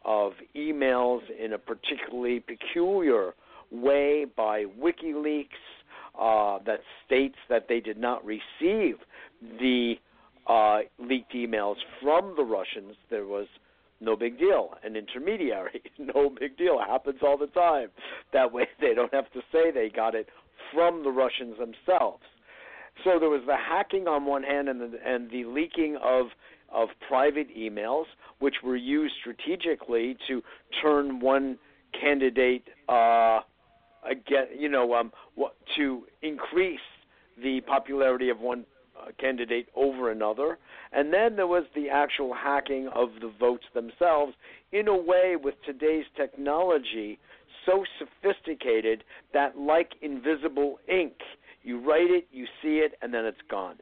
of 0.05 0.33
emails 0.55 1.21
in 1.43 1.53
a 1.55 1.59
particularly 1.59 2.41
peculiar 2.41 3.33
way 3.71 4.27
by 4.37 4.65
WikiLeaks 4.81 5.47
uh, 6.19 6.59
that 6.65 6.81
states 7.07 7.37
that 7.49 7.67
they 7.69 7.81
did 7.81 7.99
not 7.99 8.25
receive 8.25 8.97
the 9.59 9.95
uh, 10.47 10.81
leaked 10.99 11.33
emails 11.35 11.77
from 12.03 12.35
the 12.37 12.45
Russians. 12.45 12.97
There 13.11 13.27
was 13.27 13.47
no 14.01 14.17
big 14.17 14.39
deal. 14.39 14.75
An 14.85 14.97
intermediary, 14.97 15.83
no 15.99 16.31
big 16.31 16.57
deal. 16.57 16.79
It 16.81 16.91
happens 16.91 17.19
all 17.23 17.39
the 17.39 17.47
time. 17.49 17.89
That 18.33 18.53
way 18.53 18.69
they 18.81 18.95
don't 18.95 19.13
have 19.15 19.31
to 19.33 19.41
say 19.53 19.71
they 19.71 19.91
got 19.95 20.15
it 20.15 20.29
from 20.73 21.03
the 21.03 21.11
Russians 21.11 21.57
themselves. 21.59 22.23
So 23.03 23.19
there 23.19 23.29
was 23.29 23.43
the 23.47 23.57
hacking 23.57 24.07
on 24.07 24.25
one 24.25 24.45
hand 24.45 24.69
and 24.69 24.81
the, 24.81 24.99
and 25.05 25.31
the 25.31 25.45
leaking 25.45 25.97
of 26.03 26.27
of 26.73 26.89
private 27.07 27.47
emails, 27.57 28.05
which 28.41 28.57
were 28.65 28.77
used 28.77 29.15
strategically 29.21 30.17
to 30.27 30.43
turn 30.83 31.21
one 31.21 31.57
candidate, 32.01 32.65
uh, 32.89 33.41
again, 34.09 34.47
you 34.59 34.69
know, 34.69 34.95
um, 34.95 35.13
to 35.77 36.03
increase 36.23 36.81
the 37.41 37.61
popularity 37.61 38.29
of 38.29 38.41
one 38.41 38.65
Uh, 39.05 39.11
candidate 39.21 39.69
over 39.75 40.11
another. 40.11 40.59
And 40.93 41.13
then 41.13 41.37
there 41.37 41.47
was 41.47 41.65
the 41.75 41.89
actual 41.89 42.35
hacking 42.35 42.89
of 42.95 43.09
the 43.21 43.33
votes 43.39 43.65
themselves 43.75 44.35
in 44.73 44.89
a 44.89 44.97
way 44.97 45.37
with 45.43 45.55
today's 45.67 46.05
technology 46.17 47.19
so 47.67 47.85
sophisticated 47.99 49.05
that, 49.33 49.59
like 49.59 49.93
invisible 50.03 50.79
ink, 50.89 51.15
you 51.63 51.81
write 51.81 52.11
it, 52.11 52.27
you 52.31 52.47
see 52.63 52.77
it, 52.79 52.93
and 53.03 53.13
then 53.13 53.25
it's 53.25 53.39
gone. 53.51 53.77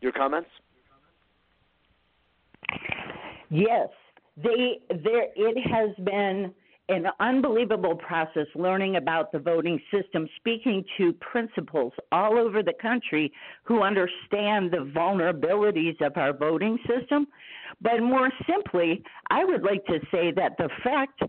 Your 0.00 0.12
comments? 0.12 0.50
Yes, 3.50 3.88
they 4.36 4.80
there. 4.88 5.26
It 5.34 5.58
has 5.70 5.90
been 6.04 6.54
an 6.90 7.06
unbelievable 7.20 7.94
process 7.94 8.46
learning 8.56 8.96
about 8.96 9.30
the 9.30 9.38
voting 9.38 9.80
system, 9.92 10.28
speaking 10.36 10.84
to 10.98 11.12
principals 11.14 11.92
all 12.10 12.36
over 12.36 12.62
the 12.62 12.72
country 12.82 13.32
who 13.62 13.82
understand 13.82 14.72
the 14.72 14.90
vulnerabilities 14.94 16.00
of 16.04 16.16
our 16.16 16.32
voting 16.32 16.78
system. 16.88 17.28
But 17.80 18.02
more 18.02 18.30
simply, 18.48 19.02
I 19.30 19.44
would 19.44 19.62
like 19.62 19.84
to 19.86 20.00
say 20.10 20.32
that 20.32 20.56
the 20.58 20.68
fact 20.82 21.22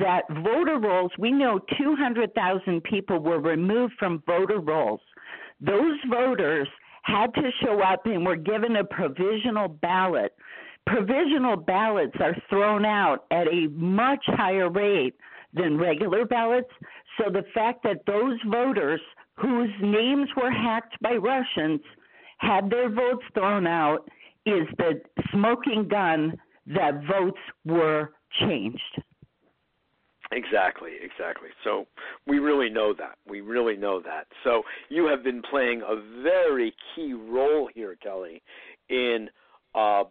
that 0.00 0.22
voter 0.44 0.78
rolls, 0.78 1.10
we 1.18 1.32
know 1.32 1.58
200,000 1.78 2.82
people 2.84 3.18
were 3.18 3.40
removed 3.40 3.94
from 3.98 4.22
voter 4.24 4.60
rolls. 4.60 5.00
Those 5.60 5.98
voters 6.08 6.68
had 7.02 7.34
to 7.34 7.50
show 7.64 7.80
up 7.80 8.06
and 8.06 8.24
were 8.24 8.36
given 8.36 8.76
a 8.76 8.84
provisional 8.84 9.66
ballot 9.66 10.32
provisional 10.88 11.56
ballots 11.56 12.16
are 12.20 12.36
thrown 12.48 12.84
out 12.84 13.24
at 13.30 13.46
a 13.48 13.68
much 13.68 14.24
higher 14.26 14.70
rate 14.70 15.14
than 15.52 15.78
regular 15.78 16.24
ballots. 16.24 16.70
So 17.18 17.30
the 17.30 17.44
fact 17.54 17.82
that 17.84 18.06
those 18.06 18.38
voters 18.50 19.00
whose 19.34 19.70
names 19.80 20.28
were 20.36 20.50
hacked 20.50 21.00
by 21.02 21.14
Russians 21.14 21.80
had 22.38 22.70
their 22.70 22.88
votes 22.88 23.24
thrown 23.34 23.66
out 23.66 24.08
is 24.46 24.66
the 24.78 25.00
smoking 25.32 25.88
gun 25.88 26.36
that 26.66 27.02
votes 27.10 27.40
were 27.64 28.12
changed. 28.40 29.02
Exactly, 30.30 30.92
exactly. 31.00 31.48
So 31.64 31.86
we 32.26 32.38
really 32.38 32.68
know 32.68 32.92
that. 32.98 33.16
We 33.26 33.40
really 33.40 33.76
know 33.76 34.00
that. 34.00 34.26
So 34.44 34.62
you 34.90 35.06
have 35.06 35.24
been 35.24 35.42
playing 35.42 35.82
a 35.82 35.96
very 36.22 36.74
key 36.94 37.14
role 37.14 37.68
here, 37.74 37.96
Kelly, 38.02 38.42
in 38.90 39.30
uh, 39.74 40.04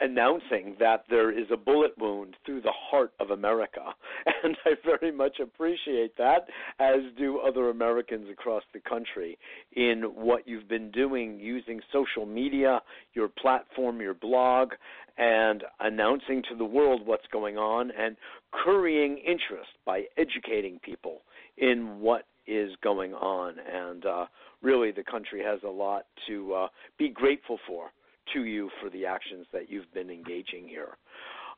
announcing 0.00 0.76
that 0.80 1.04
there 1.08 1.30
is 1.30 1.46
a 1.52 1.56
bullet 1.56 1.92
wound 1.98 2.36
through 2.44 2.60
the 2.60 2.72
heart 2.72 3.12
of 3.20 3.30
America. 3.30 3.80
And 4.44 4.56
I 4.66 4.72
very 4.84 5.10
much 5.10 5.38
appreciate 5.40 6.18
that, 6.18 6.48
as 6.78 7.00
do 7.16 7.38
other 7.38 7.70
Americans 7.70 8.26
across 8.30 8.62
the 8.74 8.80
country, 8.80 9.38
in 9.72 10.02
what 10.14 10.46
you've 10.46 10.68
been 10.68 10.90
doing 10.90 11.38
using 11.40 11.80
social 11.90 12.26
media, 12.26 12.82
your 13.14 13.28
platform, 13.28 14.02
your 14.02 14.12
blog, 14.12 14.72
and 15.16 15.64
announcing 15.80 16.42
to 16.50 16.56
the 16.56 16.64
world 16.64 17.06
what's 17.06 17.26
going 17.32 17.56
on 17.56 17.90
and 17.98 18.16
currying 18.52 19.16
interest 19.18 19.70
by 19.86 20.02
educating 20.18 20.78
people 20.80 21.22
in 21.56 22.00
what 22.00 22.26
is 22.46 22.70
going 22.82 23.14
on. 23.14 23.54
And 23.58 24.04
uh, 24.04 24.26
really, 24.60 24.90
the 24.90 25.04
country 25.04 25.42
has 25.42 25.60
a 25.64 25.70
lot 25.70 26.04
to 26.28 26.52
uh, 26.52 26.68
be 26.98 27.08
grateful 27.08 27.58
for 27.66 27.90
to 28.32 28.44
you 28.44 28.70
for 28.80 28.90
the 28.90 29.06
actions 29.06 29.46
that 29.52 29.70
you've 29.70 29.92
been 29.92 30.10
engaging 30.10 30.66
here. 30.68 30.96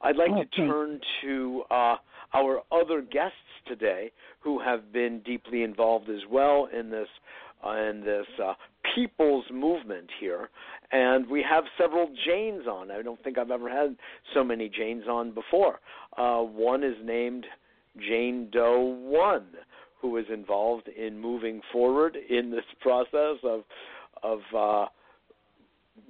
I'd 0.02 0.16
like 0.16 0.30
to 0.30 0.56
turn 0.56 1.00
to 1.23 1.62
uh, 1.70 1.96
our 2.35 2.61
other 2.70 3.00
guests 3.00 3.37
today 3.66 4.12
who 4.40 4.61
have 4.61 4.92
been 4.92 5.20
deeply 5.25 5.62
involved 5.62 6.11
as 6.11 6.20
well 6.30 6.68
in 6.76 6.90
this 6.90 7.08
uh, 7.64 7.76
in 7.76 8.02
this 8.04 8.26
uh, 8.42 8.52
people's 8.94 9.44
movement 9.50 10.08
here. 10.20 10.50
And 10.92 11.28
we 11.28 11.42
have 11.49 11.64
several 11.78 12.08
Janes 12.26 12.66
on. 12.66 12.90
I 12.90 13.02
don't 13.02 13.23
think 13.25 13.38
I've 13.38 13.50
ever 13.50 13.70
had 13.70 13.96
so 14.35 14.44
many 14.44 14.68
Janes 14.68 15.04
on 15.08 15.32
before. 15.32 15.80
Uh, 16.16 16.40
one 16.40 16.85
is 16.85 16.96
named 17.02 17.46
Jane 17.99 18.49
Doe 18.52 18.82
One, 18.82 19.46
who 20.00 20.16
is 20.18 20.26
involved 20.32 20.88
in 20.88 21.18
moving 21.18 21.62
forward 21.73 22.16
in 22.28 22.50
this 22.50 22.64
process 22.80 23.38
of 23.42 23.62
of 24.23 24.40
uh, 24.54 24.87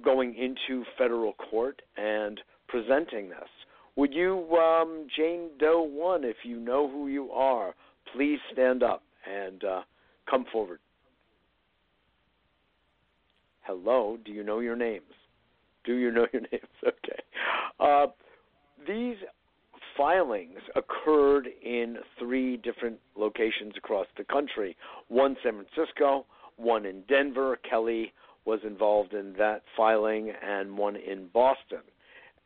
going 0.03 0.35
into 0.35 0.83
federal 0.97 1.33
court 1.33 1.81
and 1.97 2.39
presenting 2.67 3.29
this. 3.29 3.49
Would 3.95 4.13
you, 4.13 4.47
um, 4.57 5.07
Jane 5.15 5.49
Doe 5.59 5.81
One, 5.81 6.23
if 6.23 6.37
you 6.43 6.59
know 6.59 6.89
who 6.89 7.07
you 7.07 7.31
are, 7.31 7.73
please 8.13 8.39
stand 8.53 8.83
up 8.83 9.03
and 9.25 9.63
uh, 9.63 9.81
come 10.29 10.45
forward. 10.51 10.79
Hello, 13.61 14.17
do 14.23 14.31
you 14.31 14.43
know 14.43 14.59
your 14.59 14.75
names? 14.75 15.03
Do 15.83 15.95
you 15.95 16.11
know 16.11 16.27
your 16.31 16.41
names? 16.51 16.63
Okay. 16.83 17.21
Uh, 17.79 18.07
these 18.87 19.17
filings 19.97 20.59
occurred 20.75 21.47
in 21.63 21.97
three 22.19 22.57
different 22.57 22.99
locations 23.15 23.73
across 23.75 24.05
the 24.17 24.23
country 24.23 24.77
one 25.07 25.35
San 25.43 25.65
Francisco, 25.65 26.25
one 26.57 26.85
in 26.85 27.01
Denver. 27.09 27.57
Kelly 27.67 28.13
was 28.47 28.59
involved 28.65 29.13
in 29.13 29.33
that 29.37 29.61
filing, 29.75 30.31
and 30.41 30.77
one 30.77 30.95
in 30.95 31.27
Boston 31.33 31.81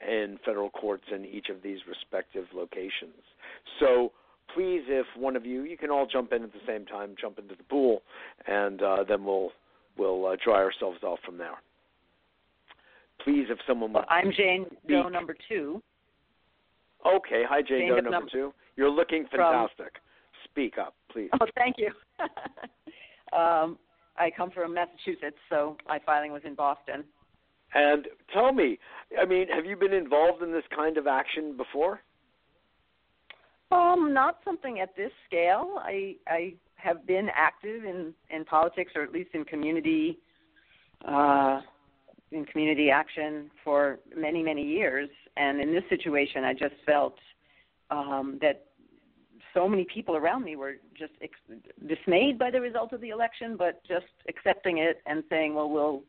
in 0.06 0.40
federal 0.44 0.72
courts 0.72 1.04
in 1.14 1.24
each 1.26 1.50
of 1.50 1.62
these 1.62 1.78
respective 1.88 2.46
locations. 2.56 3.22
So 3.80 4.12
please, 4.54 4.82
if 4.88 5.06
one 5.16 5.36
of 5.36 5.46
you, 5.46 5.64
you 5.64 5.78
can 5.78 5.92
all 5.92 6.08
jump 6.08 6.34
in 6.34 6.44
at 6.44 6.52
the 6.52 6.60
same 6.66 6.88
time, 6.88 7.14
jump 7.22 7.38
into 7.38 7.54
the 7.54 7.64
pool, 7.64 8.02
and 8.48 8.82
uh, 8.82 9.04
then 9.08 9.24
we'll 9.24 9.52
we'll 9.96 10.26
uh, 10.26 10.36
dry 10.44 10.56
ourselves 10.56 11.04
off 11.04 11.20
from 11.24 11.38
there. 11.38 11.62
Please, 13.24 13.46
if 13.50 13.60
someone. 13.68 13.94
Well, 13.94 14.06
I'm 14.10 14.32
Jane 14.36 14.66
Doe 14.90 15.08
number 15.08 15.36
two. 15.48 15.84
Okay, 17.06 17.44
hi 17.48 17.62
Jane, 17.62 17.82
Jane 17.82 17.90
Doe 17.90 17.96
number, 17.96 18.10
number 18.10 18.30
two. 18.32 18.54
You're 18.76 18.90
looking 18.90 19.26
fantastic. 19.30 19.94
From... 19.94 20.50
Speak 20.50 20.80
up, 20.80 20.96
please. 21.12 21.30
Oh, 21.40 21.46
thank 21.56 21.76
you. 21.78 21.92
um, 23.38 23.78
I 24.18 24.32
come 24.36 24.52
from 24.52 24.74
Massachusetts, 24.74 25.38
so 25.50 25.78
my 25.88 26.00
filing 26.06 26.32
was 26.32 26.42
in 26.46 26.56
Boston. 26.56 27.04
And 27.74 28.08
tell 28.34 28.52
me, 28.52 28.78
I 29.20 29.26
mean, 29.26 29.48
have 29.48 29.66
you 29.66 29.78
been 29.78 29.94
involved 29.94 30.44
in 30.44 30.52
this 30.52 30.64
kind 30.76 30.98
of 30.98 31.08
action 31.08 31.56
before? 31.56 32.02
Um, 33.72 34.14
not 34.14 34.40
something 34.44 34.80
at 34.82 34.96
this 34.98 35.12
scale. 35.26 35.76
I 35.78 36.16
I 36.28 36.54
have 36.76 37.08
been 37.08 37.30
active 37.34 37.86
in 37.86 38.14
in 38.30 38.44
politics, 38.44 38.92
or 38.96 39.04
at 39.04 39.14
least 39.14 39.30
in 39.34 39.46
community, 39.46 40.20
uh, 41.08 41.62
in 42.32 42.44
community 42.46 42.90
action 42.90 43.50
for 43.64 44.00
many 44.16 44.44
many 44.44 44.64
years. 44.64 45.10
And 45.38 45.62
in 45.62 45.74
this 45.74 45.84
situation, 45.88 46.44
I 46.44 46.54
just 46.54 46.76
felt 46.86 47.16
um, 47.90 48.38
that 48.42 48.66
so 49.54 49.68
many 49.68 49.86
people 49.86 50.16
around 50.16 50.44
me 50.44 50.56
were 50.56 50.76
just 50.98 51.14
ex- 51.22 51.62
dismayed 51.88 52.40
by 52.40 52.52
the 52.52 52.62
result 52.62 52.94
of 52.94 53.02
the 53.02 53.10
election, 53.10 53.56
but 53.58 53.82
just 53.88 54.06
accepting 54.28 54.78
it 54.80 55.02
and 55.06 55.24
saying, 55.30 55.54
"Well, 55.54 55.70
we'll 55.70 56.04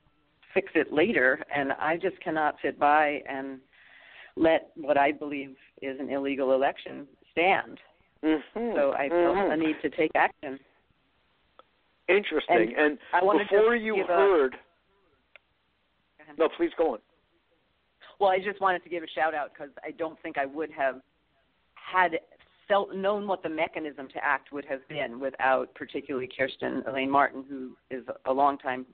fix 0.55 0.71
it 0.75 0.93
later." 0.93 1.43
And 1.55 1.73
I 1.73 1.97
just 1.97 2.21
cannot 2.21 2.57
sit 2.63 2.79
by 2.79 3.23
and 3.29 3.61
let 4.37 4.71
what 4.77 4.97
I 4.97 5.13
believe 5.13 5.57
is 5.81 5.99
an 6.01 6.09
illegal 6.09 6.53
election 6.55 7.07
stand. 7.31 7.79
Mm-hmm. 8.25 8.77
So 8.77 8.93
I 8.93 9.09
felt 9.09 9.37
mm-hmm. 9.37 9.53
a 9.53 9.57
need 9.57 9.77
to 9.83 9.91
take 9.91 10.13
action. 10.15 10.59
Interesting. 12.09 12.75
And, 12.77 12.99
and 13.13 13.49
before 13.49 13.77
you 13.77 14.05
heard, 14.07 14.55
a, 14.55 16.39
no, 16.39 16.49
please 16.57 16.71
go 16.77 16.95
on. 16.95 16.99
Well, 18.21 18.31
I 18.31 18.39
just 18.39 18.61
wanted 18.61 18.83
to 18.85 18.89
give 18.89 19.03
a 19.03 19.09
shout 19.09 19.35
out 19.35 19.51
because 19.53 19.73
I 19.85 19.91
don't 19.93 20.21
think 20.23 20.39
I 20.39 20.47
would 20.47 20.71
have 20.71 21.01
had 21.75 22.19
felt 22.69 22.95
known 22.95 23.27
what 23.27 23.43
the 23.43 23.49
mechanism 23.49 24.09
to 24.09 24.25
act 24.25 24.53
would 24.53 24.65
have 24.65 24.87
been 24.89 25.21
without 25.21 25.75
particularly 25.75 26.29
Kirstin 26.29 26.87
Elaine 26.89 27.11
Martin, 27.11 27.45
who 27.49 27.77
is 27.91 28.05
a 28.27 28.33
longtime 28.33 28.87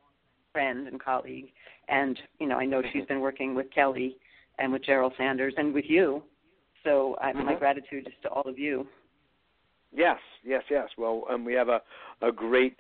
friend 0.52 0.88
and 0.88 1.02
colleague, 1.02 1.52
and 1.88 2.18
you 2.38 2.46
know 2.46 2.56
I 2.56 2.64
know 2.64 2.82
she's 2.92 3.04
been 3.06 3.20
working 3.20 3.54
with 3.54 3.70
Kelly 3.72 4.16
and 4.58 4.72
with 4.72 4.84
Gerald 4.84 5.12
Sanders 5.16 5.54
and 5.56 5.72
with 5.72 5.84
you. 5.88 6.22
So 6.84 7.16
I, 7.20 7.32
mm-hmm. 7.32 7.46
my 7.46 7.54
gratitude 7.54 8.06
is 8.06 8.14
to 8.22 8.28
all 8.28 8.48
of 8.48 8.58
you. 8.58 8.86
Yes, 9.92 10.18
yes, 10.44 10.62
yes. 10.70 10.88
Well, 10.98 11.24
um, 11.30 11.44
we 11.44 11.54
have 11.54 11.68
a 11.68 11.80
a 12.22 12.32
great 12.32 12.78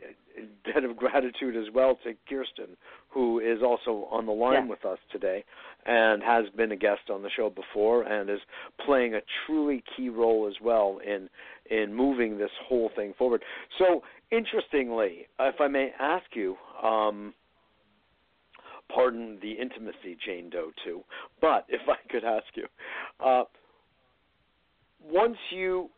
debt 0.64 0.84
of 0.84 0.96
gratitude 0.96 1.56
as 1.56 1.72
well 1.72 1.98
to 2.04 2.14
Kirstin, 2.32 2.76
who 3.08 3.38
is 3.40 3.62
also 3.62 4.08
on 4.10 4.26
the 4.26 4.32
line 4.32 4.66
yes. 4.66 4.70
with 4.70 4.84
us 4.84 4.98
today 5.10 5.44
and 5.86 6.22
has 6.22 6.44
been 6.56 6.72
a 6.72 6.76
guest 6.76 7.10
on 7.10 7.22
the 7.22 7.30
show 7.30 7.50
before 7.50 8.02
and 8.02 8.28
is 8.28 8.40
playing 8.84 9.14
a 9.14 9.20
truly 9.46 9.82
key 9.96 10.08
role 10.08 10.46
as 10.46 10.54
well 10.62 11.00
in 11.06 11.28
in 11.70 11.94
moving 11.94 12.38
this 12.38 12.50
whole 12.66 12.90
thing 12.96 13.12
forward. 13.18 13.42
So, 13.78 14.02
interestingly, 14.30 15.26
if 15.38 15.60
I 15.60 15.68
may 15.68 15.90
ask 16.00 16.24
you, 16.34 16.56
um, 16.82 17.34
pardon 18.94 19.38
the 19.42 19.52
intimacy, 19.52 20.16
Jane 20.24 20.48
Doe, 20.48 20.70
too, 20.84 21.02
but 21.40 21.66
if 21.68 21.82
I 21.88 21.96
could 22.10 22.24
ask 22.24 22.46
you, 22.54 22.66
uh, 23.24 23.44
once 25.04 25.36
you 25.50 25.90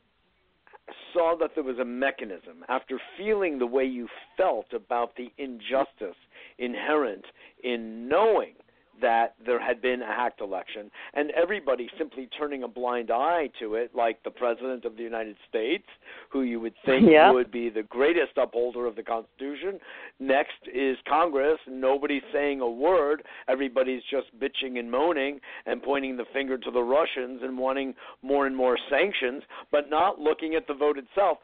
saw 1.12 1.34
that 1.40 1.50
there 1.54 1.64
was 1.64 1.78
a 1.78 1.84
mechanism. 1.84 2.64
After 2.68 2.98
feeling 3.16 3.58
the 3.58 3.66
way 3.66 3.84
you 3.84 4.08
felt 4.36 4.72
about 4.72 5.16
the 5.16 5.30
injustice 5.38 6.16
inherent 6.58 7.24
in 7.62 8.08
knowing 8.08 8.54
that 9.00 9.34
there 9.44 9.60
had 9.60 9.80
been 9.80 10.02
a 10.02 10.06
hacked 10.06 10.40
election 10.40 10.90
and 11.14 11.30
everybody 11.30 11.88
simply 11.98 12.28
turning 12.38 12.62
a 12.62 12.68
blind 12.68 13.10
eye 13.10 13.48
to 13.58 13.74
it, 13.74 13.90
like 13.94 14.22
the 14.22 14.30
President 14.30 14.84
of 14.84 14.96
the 14.96 15.02
United 15.02 15.36
States, 15.48 15.84
who 16.30 16.42
you 16.42 16.60
would 16.60 16.74
think 16.84 17.10
yeah. 17.10 17.30
would 17.30 17.50
be 17.50 17.70
the 17.70 17.82
greatest 17.82 18.32
upholder 18.36 18.86
of 18.86 18.96
the 18.96 19.02
Constitution. 19.02 19.78
Next 20.18 20.58
is 20.72 20.96
Congress. 21.08 21.58
Nobody's 21.68 22.22
saying 22.32 22.60
a 22.60 22.68
word. 22.68 23.22
Everybody's 23.48 24.02
just 24.10 24.26
bitching 24.38 24.78
and 24.78 24.90
moaning 24.90 25.40
and 25.66 25.82
pointing 25.82 26.16
the 26.16 26.24
finger 26.32 26.58
to 26.58 26.70
the 26.70 26.82
Russians 26.82 27.40
and 27.42 27.56
wanting 27.56 27.94
more 28.22 28.46
and 28.46 28.56
more 28.56 28.78
sanctions, 28.88 29.42
but 29.70 29.90
not 29.90 30.18
looking 30.18 30.54
at 30.54 30.66
the 30.66 30.74
vote 30.74 30.98
itself. 30.98 31.38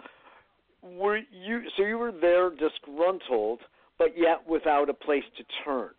Were 0.83 1.19
you 1.33 1.63
so 1.77 1.83
you 1.83 1.99
were 1.99 2.13
there 2.13 2.51
disgruntled, 2.51 3.61
but 3.99 4.17
yet 4.17 4.47
without 4.49 4.89
a 4.89 4.95
place 4.95 5.25
to 5.37 5.45
turn? 5.65 5.91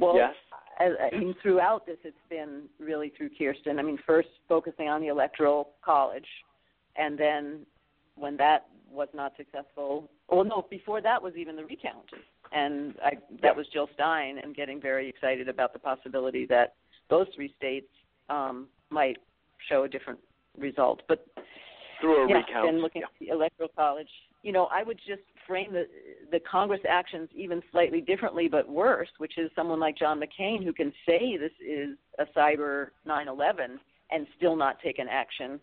Well, 0.00 0.16
yes. 0.16 0.34
I 0.78 1.10
mean, 1.12 1.34
throughout 1.42 1.84
this, 1.84 1.98
it's 2.04 2.16
been 2.30 2.62
really 2.78 3.12
through 3.14 3.28
Kirstin. 3.38 3.78
I 3.78 3.82
mean, 3.82 3.98
first 4.06 4.28
focusing 4.48 4.88
on 4.88 5.02
the 5.02 5.08
electoral 5.08 5.70
college, 5.84 6.24
and 6.96 7.18
then 7.18 7.66
when 8.16 8.36
that 8.38 8.66
was 8.90 9.08
not 9.12 9.32
successful, 9.36 10.08
well, 10.30 10.42
no, 10.42 10.66
before 10.70 11.02
that 11.02 11.22
was 11.22 11.34
even 11.36 11.54
the 11.54 11.64
recount, 11.64 12.06
and 12.52 12.94
I, 13.04 13.18
that 13.42 13.54
was 13.54 13.66
Jill 13.74 13.90
Stein, 13.92 14.38
and 14.38 14.56
getting 14.56 14.80
very 14.80 15.06
excited 15.06 15.50
about 15.50 15.74
the 15.74 15.78
possibility 15.78 16.46
that 16.46 16.74
those 17.10 17.26
three 17.34 17.52
states 17.58 17.88
um, 18.30 18.66
might 18.88 19.18
show 19.68 19.84
a 19.84 19.88
different 19.88 20.18
result. 20.58 21.02
But 21.08 21.26
through 22.00 22.24
a 22.24 22.28
yeah, 22.28 22.36
recount, 22.36 22.68
and 22.70 22.80
looking 22.80 23.02
yeah. 23.02 23.08
at 23.08 23.26
the 23.26 23.34
electoral 23.34 23.68
college, 23.76 24.08
you 24.42 24.52
know, 24.52 24.66
I 24.72 24.82
would 24.82 24.98
just 25.06 25.22
frame 25.50 25.72
the 25.72 25.86
the 26.30 26.40
Congress 26.48 26.80
actions 26.88 27.28
even 27.34 27.60
slightly 27.72 28.00
differently, 28.00 28.46
but 28.46 28.68
worse, 28.68 29.08
which 29.18 29.36
is 29.36 29.50
someone 29.56 29.80
like 29.80 29.98
John 29.98 30.20
McCain 30.20 30.62
who 30.62 30.72
can 30.72 30.92
say 31.04 31.36
this 31.36 31.50
is 31.60 31.96
a 32.20 32.26
cyber 32.38 32.90
9/11 33.04 33.80
and 34.12 34.26
still 34.36 34.54
not 34.54 34.80
take 34.80 35.00
an 35.00 35.08
action. 35.10 35.58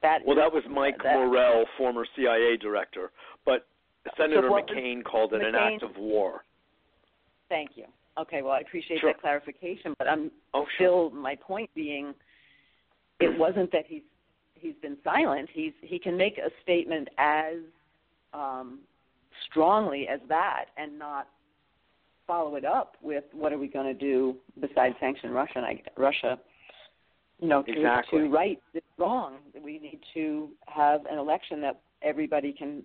That 0.00 0.20
well, 0.26 0.38
is, 0.38 0.42
that 0.42 0.52
was 0.52 0.64
Mike 0.70 0.96
that, 1.02 1.14
Morell, 1.16 1.66
former 1.76 2.06
CIA 2.16 2.56
director, 2.56 3.12
but 3.44 3.66
Senator 4.16 4.48
so 4.48 4.54
McCain 4.54 5.04
called 5.04 5.34
it 5.34 5.42
McCain, 5.42 5.48
an 5.48 5.54
act 5.54 5.82
of 5.82 5.96
war. 5.98 6.44
Thank 7.50 7.72
you. 7.74 7.84
Okay, 8.18 8.40
well, 8.40 8.52
I 8.52 8.60
appreciate 8.60 9.00
Sure. 9.00 9.12
that 9.12 9.20
clarification, 9.20 9.94
but 9.98 10.08
I'm 10.08 10.30
Oh, 10.54 10.64
sure. 10.64 10.70
still 10.76 11.10
my 11.10 11.36
point 11.36 11.68
being, 11.74 12.14
it 13.20 13.38
wasn't 13.38 13.70
that 13.72 13.86
he's 13.86 14.02
he's 14.54 14.76
been 14.76 14.96
silent. 15.04 15.50
He's 15.52 15.74
he 15.82 15.98
can 15.98 16.16
make 16.16 16.38
a 16.38 16.50
statement 16.62 17.08
as 17.18 17.56
um, 18.32 18.80
strongly 19.50 20.06
as 20.08 20.20
that 20.28 20.66
and 20.76 20.98
not 20.98 21.28
follow 22.26 22.56
it 22.56 22.64
up 22.64 22.96
with 23.02 23.24
what 23.32 23.52
are 23.52 23.58
we 23.58 23.68
going 23.68 23.86
to 23.86 23.94
do 23.94 24.36
besides 24.60 24.94
sanction 25.00 25.30
Russia? 25.30 25.52
And 25.56 25.66
I, 25.66 25.82
Russia, 25.96 26.38
you 27.40 27.48
know, 27.48 27.62
to, 27.62 27.72
Exactly. 27.72 28.20
to 28.20 28.28
right 28.28 28.60
this 28.74 28.82
wrong. 28.98 29.36
We 29.62 29.78
need 29.78 30.00
to 30.14 30.48
have 30.66 31.06
an 31.06 31.18
election 31.18 31.60
that 31.62 31.80
everybody 32.02 32.52
can 32.52 32.82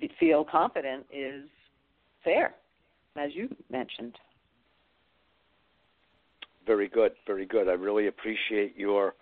be, 0.00 0.10
feel 0.18 0.44
confident 0.44 1.06
is 1.12 1.44
fair, 2.24 2.54
as 3.16 3.30
you 3.34 3.48
mentioned. 3.70 4.16
Very 6.66 6.88
good, 6.88 7.12
very 7.26 7.46
good. 7.46 7.68
I 7.68 7.72
really 7.72 8.08
appreciate 8.08 8.76
your 8.76 9.14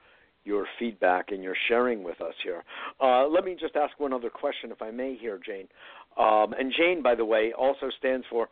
your 0.45 0.67
feedback 0.79 1.31
and 1.31 1.43
your 1.43 1.55
sharing 1.69 2.03
with 2.03 2.21
us 2.21 2.35
here. 2.43 2.63
Uh, 3.01 3.27
let 3.27 3.45
me 3.45 3.57
just 3.59 3.77
ask 3.77 3.99
one 3.99 4.13
other 4.13 4.29
question, 4.29 4.71
if 4.71 4.83
I 4.83 4.91
may, 4.91 5.17
here, 5.17 5.41
Jane. 5.45 5.67
Um, 6.17 6.53
and 6.59 6.73
Jane, 6.77 7.03
by 7.03 7.15
the 7.15 7.25
way, 7.25 7.53
also 7.57 7.91
stands 7.99 8.27
for 8.31 8.49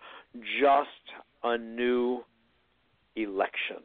just 0.61 0.89
a 1.45 1.57
new 1.59 2.25
election. 3.17 3.77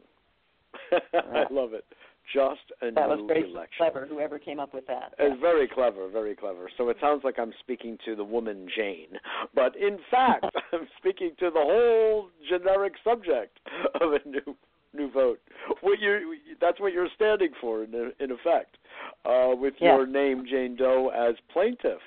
I 1.14 1.46
love 1.52 1.74
it. 1.74 1.86
Just 2.34 2.60
a 2.82 2.92
That 2.92 3.08
was 3.08 3.20
new 3.20 3.28
very 3.28 3.50
election. 3.50 3.78
clever. 3.78 4.06
Whoever 4.06 4.38
came 4.38 4.60
up 4.60 4.74
with 4.74 4.86
that. 4.88 5.14
It's 5.18 5.40
very 5.40 5.68
clever, 5.68 6.10
very 6.10 6.36
clever. 6.36 6.70
So 6.78 6.90
it 6.90 6.98
sounds 7.00 7.24
like 7.24 7.40
I'm 7.40 7.54
speaking 7.62 7.98
to 8.06 8.16
the 8.16 8.24
woman 8.24 8.68
Jane, 8.76 9.18
but 9.56 9.76
in 9.78 9.98
fact, 10.12 10.46
I'm 10.74 10.88
speaking 10.98 11.32
to 11.40 11.46
the 11.50 11.62
whole 11.62 12.30
generic 12.50 12.94
subject 13.04 13.60
of 14.02 14.12
a 14.14 14.20
new 14.28 14.56
new 14.94 15.12
vote. 15.12 15.40
What 15.82 16.00
you 16.02 16.36
that's 16.60 16.80
what 16.82 16.92
you're 16.92 17.08
standing 17.16 17.52
for 17.62 17.84
in 17.84 18.12
in 18.20 18.32
effect, 18.32 18.78
uh, 19.26 19.54
with 19.56 19.76
Yeah. 19.80 19.96
your 19.96 20.06
name 20.08 20.46
Jane 20.50 20.76
Doe 20.76 21.10
as 21.10 21.36
plaintiff. 21.54 22.02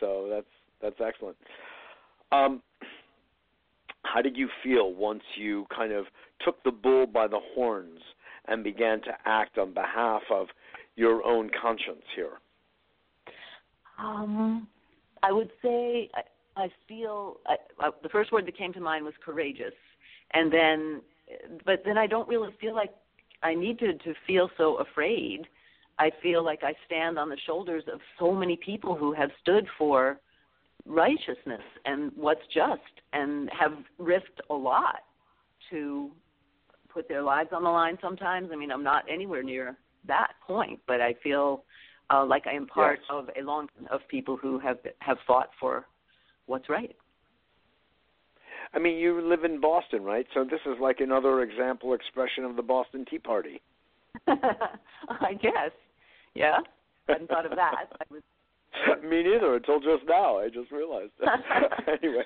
So 0.00 0.28
that's 0.30 0.46
that's 0.80 1.00
excellent. 1.04 1.36
Um, 2.32 2.62
how 4.04 4.22
did 4.22 4.36
you 4.36 4.48
feel 4.62 4.92
once 4.92 5.22
you 5.36 5.66
kind 5.74 5.92
of 5.92 6.06
took 6.44 6.62
the 6.64 6.70
bull 6.70 7.06
by 7.06 7.26
the 7.26 7.40
horns 7.54 8.00
and 8.46 8.64
began 8.64 9.00
to 9.02 9.10
act 9.26 9.58
on 9.58 9.74
behalf 9.74 10.22
of 10.30 10.46
your 10.96 11.24
own 11.24 11.50
conscience 11.60 12.02
here? 12.14 12.38
Um, 13.98 14.68
I 15.22 15.32
would 15.32 15.50
say 15.62 16.08
I, 16.14 16.62
I 16.62 16.68
feel 16.86 17.38
I, 17.46 17.56
I, 17.80 17.90
the 18.02 18.08
first 18.08 18.32
word 18.32 18.46
that 18.46 18.56
came 18.56 18.72
to 18.74 18.80
mind 18.80 19.04
was 19.04 19.14
courageous, 19.24 19.74
and 20.32 20.52
then, 20.52 21.02
but 21.66 21.82
then 21.84 21.98
I 21.98 22.06
don't 22.06 22.28
really 22.28 22.50
feel 22.60 22.74
like 22.74 22.92
I 23.42 23.54
need 23.54 23.78
to 23.80 23.94
to 23.94 24.14
feel 24.26 24.50
so 24.56 24.76
afraid. 24.76 25.46
I 25.98 26.10
feel 26.22 26.44
like 26.44 26.60
I 26.62 26.74
stand 26.86 27.18
on 27.18 27.28
the 27.28 27.36
shoulders 27.44 27.82
of 27.92 28.00
so 28.20 28.32
many 28.32 28.56
people 28.56 28.94
who 28.94 29.12
have 29.12 29.30
stood 29.42 29.66
for 29.76 30.20
righteousness 30.88 31.62
and 31.84 32.10
what's 32.16 32.40
just, 32.52 32.80
and 33.12 33.48
have 33.58 33.72
risked 33.98 34.40
a 34.50 34.54
lot 34.54 35.00
to 35.70 36.10
put 36.88 37.08
their 37.08 37.22
lives 37.22 37.50
on 37.52 37.62
the 37.62 37.68
line. 37.70 37.98
Sometimes, 38.00 38.50
I 38.52 38.56
mean, 38.56 38.72
I'm 38.72 38.82
not 38.82 39.04
anywhere 39.08 39.42
near 39.42 39.76
that 40.06 40.32
point, 40.46 40.80
but 40.86 41.00
I 41.00 41.14
feel 41.22 41.64
uh, 42.10 42.24
like 42.24 42.46
I 42.46 42.52
am 42.54 42.66
part 42.66 43.00
Yes. 43.02 43.06
of 43.10 43.30
a 43.38 43.42
long 43.44 43.68
of 43.90 44.00
people 44.08 44.36
who 44.36 44.58
have 44.58 44.78
have 45.00 45.18
fought 45.26 45.50
for 45.60 45.86
what's 46.46 46.68
right. 46.68 46.96
I 48.72 48.78
mean, 48.78 48.96
you 48.98 49.20
live 49.20 49.44
in 49.44 49.60
Boston, 49.60 50.02
right? 50.02 50.26
So 50.34 50.44
this 50.44 50.60
is 50.66 50.76
like 50.80 51.00
another 51.00 51.42
example 51.42 51.94
expression 51.94 52.44
of 52.44 52.56
the 52.56 52.62
Boston 52.62 53.04
Tea 53.08 53.18
Party. 53.18 53.60
I 54.26 55.34
guess. 55.40 55.72
Yeah. 56.34 56.58
I 57.08 57.12
Hadn't 57.12 57.28
thought 57.28 57.46
of 57.46 57.52
that. 57.52 57.74
I 58.00 58.04
was 58.10 58.22
Me 59.02 59.22
neither 59.22 59.56
until 59.56 59.80
just 59.80 60.04
now. 60.06 60.38
I 60.38 60.48
just 60.48 60.70
realized. 60.70 61.12
that. 61.24 61.40
anyway, 62.02 62.22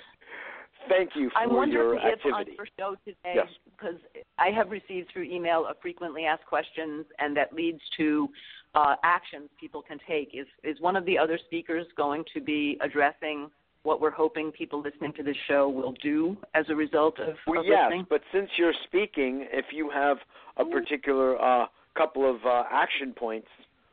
thank 0.89 1.11
you 1.15 1.31
for 1.31 1.39
I 1.39 1.47
wonder 1.47 1.75
your 1.75 1.95
if 1.97 2.03
on 2.03 2.11
activity. 2.13 2.57
your 2.57 2.67
show 2.79 2.97
today, 3.05 3.35
Yes. 3.37 3.47
because 3.77 3.97
I 4.39 4.49
have 4.51 4.71
received 4.71 5.11
through 5.13 5.25
email 5.25 5.67
a 5.67 5.75
frequently 5.81 6.25
asked 6.25 6.47
questions, 6.47 7.05
and 7.19 7.37
that 7.37 7.53
leads 7.53 7.81
to 7.99 8.29
uh, 8.75 8.97
actions 9.05 9.49
people 9.61 9.83
can 9.83 9.99
take. 10.09 10.31
Is 10.35 10.47
is 10.65 10.81
one 10.81 10.97
of 10.97 11.05
the 11.07 11.19
other 11.19 11.39
speakers 11.47 11.87
going 11.97 12.25
to 12.35 12.41
be 12.41 12.79
addressing 12.83 13.51
what 13.85 14.01
we're 14.01 14.11
hoping 14.11 14.53
people 14.53 14.81
listening 14.81 15.13
to 15.15 15.25
this 15.25 15.37
show 15.49 15.69
will 15.69 15.93
do 16.03 16.37
as 16.55 16.65
a 16.69 16.75
result 16.75 17.19
of, 17.19 17.35
Well, 17.49 17.61
of 17.61 17.67
yes, 17.67 17.87
listening? 17.89 18.07
but 18.09 18.21
since 18.33 18.49
you're 18.57 18.73
speaking, 18.85 19.47
if 19.53 19.67
you 19.73 19.91
have 19.91 20.19
a 20.57 20.65
particular 20.65 21.41
uh, 21.43 21.67
couple 21.97 22.29
of 22.33 22.37
uh, 22.47 22.63
action 22.71 23.13
points, 23.13 23.49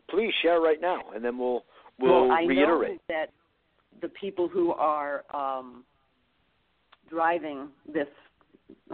please 0.07 0.31
share 0.43 0.61
right 0.61 0.79
now, 0.79 1.01
and 1.15 1.25
then 1.25 1.39
we'll 1.39 1.63
we'll 1.99 2.27
well, 2.27 2.31
I 2.31 2.43
reiterate. 2.43 2.91
know 2.93 2.97
that 3.09 3.29
the 4.01 4.09
people 4.09 4.47
who 4.47 4.71
are 4.71 5.23
um, 5.33 5.83
driving 7.09 7.69
this 7.91 8.07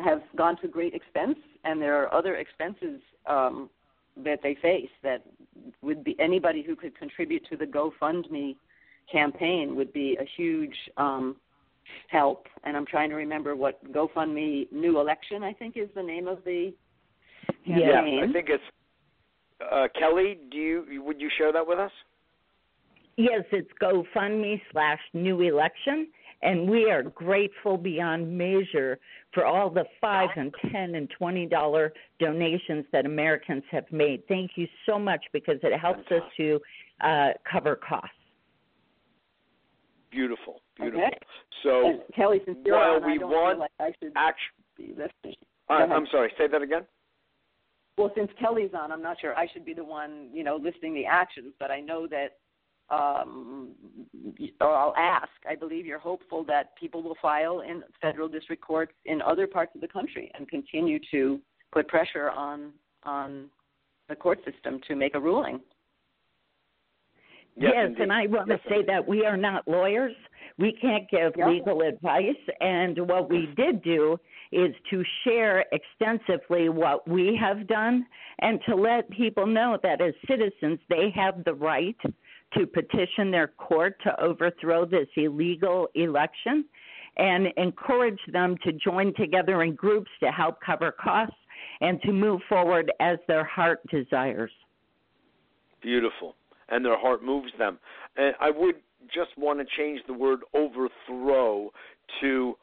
have 0.03 0.21
gone 0.35 0.57
to 0.61 0.67
great 0.67 0.93
expense, 0.93 1.37
and 1.63 1.81
there 1.81 2.01
are 2.01 2.13
other 2.13 2.35
expenses 2.35 3.01
um, 3.27 3.69
that 4.23 4.39
they 4.41 4.55
face 4.61 4.89
that 5.03 5.23
would 5.81 6.03
be 6.03 6.15
anybody 6.19 6.63
who 6.63 6.75
could 6.75 6.97
contribute 6.97 7.45
to 7.49 7.57
the 7.57 7.65
GoFundMe 7.65 8.55
campaign 9.11 9.75
would 9.75 9.91
be 9.93 10.17
a 10.19 10.25
huge 10.37 10.75
um, 10.97 11.35
help. 12.07 12.47
And 12.63 12.75
I'm 12.75 12.85
trying 12.85 13.09
to 13.09 13.15
remember 13.15 13.55
what 13.55 13.83
GoFundMe 13.91 14.71
New 14.71 14.99
Election, 14.99 15.43
I 15.43 15.53
think, 15.53 15.77
is 15.77 15.89
the 15.95 16.03
name 16.03 16.27
of 16.27 16.39
the 16.45 16.73
campaign. 17.65 18.19
Yes, 18.19 18.29
I 18.29 18.33
think 18.33 18.47
it's 18.49 18.63
uh, 19.71 19.87
Kelly. 19.97 20.39
Do 20.51 20.57
you 20.57 21.03
would 21.03 21.21
you 21.21 21.29
share 21.37 21.51
that 21.51 21.65
with 21.65 21.79
us? 21.79 21.91
Yes, 23.17 23.43
it's 23.51 23.69
GoFundMe 23.81 24.61
slash 24.71 24.99
new 25.13 25.41
election. 25.41 26.07
And 26.41 26.69
we 26.69 26.91
are 26.91 27.01
grateful 27.01 27.77
beyond 27.77 28.37
measure 28.37 28.99
for 29.33 29.45
all 29.45 29.69
the 29.69 29.85
five 30.01 30.29
and 30.35 30.53
ten 30.71 30.95
and 30.95 31.09
twenty 31.17 31.45
dollar 31.45 31.93
donations 32.19 32.85
that 32.91 33.05
Americans 33.05 33.63
have 33.71 33.85
made. 33.91 34.21
Thank 34.27 34.51
you 34.55 34.67
so 34.85 34.99
much 34.99 35.23
because 35.33 35.55
it 35.63 35.77
helps 35.79 36.11
us 36.11 36.21
to 36.37 36.59
uh, 37.01 37.29
cover 37.49 37.77
costs. 37.77 38.09
Beautiful, 40.11 40.61
beautiful. 40.77 41.05
Okay. 41.05 41.17
So, 41.63 41.89
And 41.89 42.01
Kelly, 42.15 42.41
since 42.45 42.57
you're 42.65 42.75
while 42.75 42.95
on, 42.97 43.03
I 43.03 43.07
we 43.07 43.17
don't 43.17 43.31
want 43.31 43.53
feel 43.55 43.59
like 43.59 43.71
I 43.79 43.91
should 44.01 44.13
action. 44.15 44.53
Uh, 45.69 45.73
I'm 45.73 46.07
sorry. 46.11 46.31
Say 46.37 46.47
that 46.47 46.61
again. 46.61 46.83
Well, 47.97 48.11
since 48.15 48.29
Kelly's 48.39 48.71
on, 48.77 48.91
I'm 48.91 49.01
not 49.01 49.17
sure 49.19 49.35
I 49.35 49.47
should 49.51 49.65
be 49.65 49.73
the 49.73 49.83
one, 49.83 50.29
you 50.33 50.43
know, 50.43 50.57
listing 50.57 50.93
the 50.93 51.05
actions, 51.05 51.53
but 51.59 51.71
I 51.71 51.79
know 51.79 52.07
that, 52.07 52.37
um, 52.89 53.71
or 54.61 54.75
I'll 54.75 54.95
ask. 54.95 55.29
I 55.49 55.55
believe 55.55 55.85
you're 55.85 55.99
hopeful 55.99 56.43
that 56.45 56.75
people 56.75 57.01
will 57.01 57.17
file 57.21 57.61
in 57.61 57.83
federal 58.01 58.27
district 58.27 58.61
courts 58.61 58.93
in 59.05 59.21
other 59.21 59.47
parts 59.47 59.71
of 59.75 59.81
the 59.81 59.87
country 59.87 60.31
and 60.37 60.47
continue 60.47 60.99
to 61.11 61.39
put 61.71 61.87
pressure 61.87 62.29
on 62.29 62.71
on 63.03 63.45
the 64.09 64.15
court 64.15 64.39
system 64.45 64.79
to 64.87 64.95
make 64.95 65.15
a 65.15 65.19
ruling. 65.19 65.59
Yes, 67.57 67.71
yes 67.75 67.91
and 67.99 68.11
I 68.11 68.27
want 68.27 68.49
Yes, 68.49 68.59
to 68.63 68.69
say 68.69 68.83
that 68.87 69.07
we 69.07 69.25
are 69.25 69.37
not 69.37 69.67
lawyers. 69.67 70.15
We 70.57 70.73
can't 70.73 71.09
give 71.09 71.35
Yeah. 71.35 71.49
legal 71.49 71.81
advice. 71.81 72.37
And 72.61 72.97
what 73.09 73.29
we 73.29 73.47
did 73.55 73.81
do 73.81 74.19
is 74.51 74.75
to 74.89 75.03
share 75.23 75.65
extensively 75.71 76.69
what 76.69 77.07
we 77.07 77.35
have 77.35 77.67
done 77.67 78.05
and 78.39 78.61
to 78.65 78.75
let 78.75 79.09
people 79.09 79.45
know 79.45 79.77
that 79.83 80.01
as 80.01 80.13
citizens, 80.27 80.79
they 80.87 81.09
have 81.11 81.43
the 81.43 81.53
right 81.53 81.97
to 82.53 82.65
petition 82.65 83.31
their 83.31 83.47
court 83.47 83.97
to 84.03 84.19
overthrow 84.21 84.85
this 84.85 85.07
illegal 85.17 85.87
election 85.95 86.65
and 87.17 87.47
encourage 87.57 88.19
them 88.31 88.55
to 88.63 88.73
join 88.73 89.13
together 89.15 89.63
in 89.63 89.73
groups 89.75 90.09
to 90.21 90.31
help 90.31 90.59
cover 90.65 90.91
costs 90.91 91.35
and 91.81 92.01
to 92.01 92.11
move 92.11 92.41
forward 92.47 92.91
as 92.99 93.17
their 93.27 93.43
heart 93.43 93.79
desires. 93.89 94.51
Beautiful. 95.81 96.35
And 96.69 96.83
their 96.83 96.99
heart 96.99 97.23
moves 97.23 97.51
them. 97.57 97.79
And 98.17 98.33
I 98.39 98.49
would 98.49 98.75
just 99.13 99.37
want 99.37 99.59
to 99.59 99.65
change 99.77 100.01
the 100.07 100.13
word 100.13 100.39
overthrow 100.53 101.69
to 102.21 102.55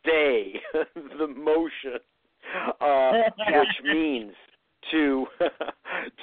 stay 0.00 0.54
the 0.94 1.26
motion, 1.26 1.98
uh, 2.80 3.12
which 3.52 3.68
means 3.84 4.32
to 4.90 5.26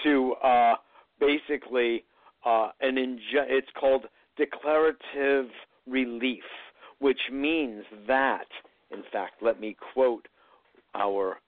to 0.03 0.33
uh, 0.43 0.75
basically 1.19 2.03
uh, 2.47 2.69
an 2.79 2.95
inju- 2.95 3.49
it's 3.49 3.67
called 3.77 4.05
declarative 4.37 5.49
relief, 5.85 6.43
which 6.99 7.19
means 7.31 7.83
that, 8.07 8.47
in 8.91 9.03
fact, 9.11 9.33
let 9.41 9.59
me 9.59 9.75
quote 9.93 10.27
our 10.95 11.39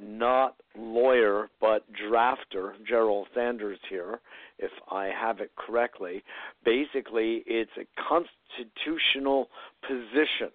not 0.00 0.56
lawyer 0.76 1.48
but 1.60 1.84
drafter, 1.92 2.72
Gerald 2.86 3.28
Sanders 3.32 3.78
here, 3.88 4.20
if 4.58 4.72
I 4.90 5.06
have 5.06 5.38
it 5.38 5.52
correctly. 5.56 6.24
Basically, 6.64 7.44
it's 7.46 7.70
a 7.78 7.86
constitutional 7.96 9.48
position 9.86 10.50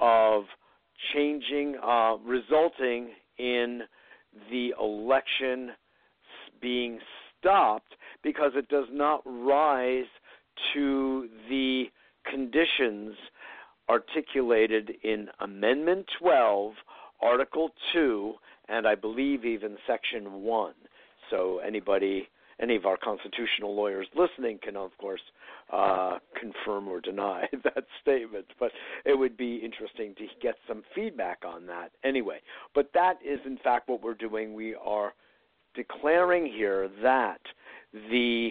of 0.00 0.44
changing, 1.14 1.76
uh, 1.82 2.16
resulting 2.26 3.10
in 3.38 3.82
the 4.50 4.74
election 4.78 5.70
being 6.60 6.98
stopped 7.38 7.94
because 8.24 8.52
it 8.56 8.68
does 8.68 8.86
not 8.90 9.22
rise 9.24 10.06
to 10.72 11.28
the 11.48 11.84
conditions 12.28 13.14
articulated 13.88 14.92
in 15.04 15.28
Amendment 15.40 16.06
12, 16.18 16.72
Article 17.22 17.70
2, 17.92 18.34
and 18.68 18.88
I 18.88 18.94
believe 18.94 19.44
even 19.44 19.76
Section 19.86 20.42
1. 20.42 20.72
So 21.30 21.58
anybody, 21.58 22.28
any 22.60 22.76
of 22.76 22.86
our 22.86 22.96
constitutional 22.96 23.76
lawyers 23.76 24.06
listening 24.16 24.58
can, 24.62 24.76
of 24.76 24.90
course, 24.98 25.20
uh, 25.72 26.18
confirm 26.40 26.88
or 26.88 27.00
deny 27.00 27.46
that 27.64 27.84
statement. 28.00 28.46
But 28.58 28.72
it 29.04 29.18
would 29.18 29.36
be 29.36 29.56
interesting 29.56 30.14
to 30.16 30.26
get 30.40 30.54
some 30.66 30.82
feedback 30.94 31.42
on 31.46 31.66
that 31.66 31.90
anyway. 32.04 32.38
But 32.74 32.90
that 32.94 33.18
is, 33.24 33.40
in 33.44 33.58
fact, 33.58 33.88
what 33.88 34.02
we're 34.02 34.14
doing. 34.14 34.54
We 34.54 34.74
are 34.74 35.12
declaring 35.74 36.46
here 36.46 36.88
that 37.02 37.40
the 38.10 38.50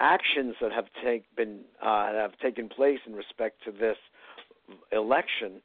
actions 0.00 0.54
that 0.60 0.72
have 0.72 0.86
take, 1.04 1.24
been 1.36 1.60
uh, 1.82 2.12
have 2.12 2.38
taken 2.38 2.68
place 2.68 2.98
in 3.06 3.14
respect 3.14 3.62
to 3.64 3.72
this 3.72 3.96
election 4.92 5.60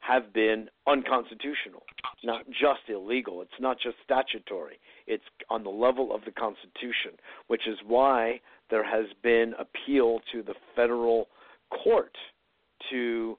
have 0.00 0.34
been 0.34 0.68
unconstitutional, 0.86 1.82
not 2.22 2.44
just 2.48 2.80
illegal. 2.88 3.40
It's 3.40 3.50
not 3.58 3.78
just 3.82 3.96
statutory. 4.04 4.78
It's 5.06 5.24
on 5.48 5.64
the 5.64 5.70
level 5.70 6.14
of 6.14 6.22
the 6.26 6.30
Constitution, 6.30 7.12
which 7.46 7.66
is 7.66 7.78
why 7.86 8.40
there 8.70 8.84
has 8.84 9.06
been 9.22 9.54
appeal 9.58 10.20
to 10.32 10.42
the 10.42 10.54
federal 10.76 11.28
court 11.70 12.14
to 12.90 13.38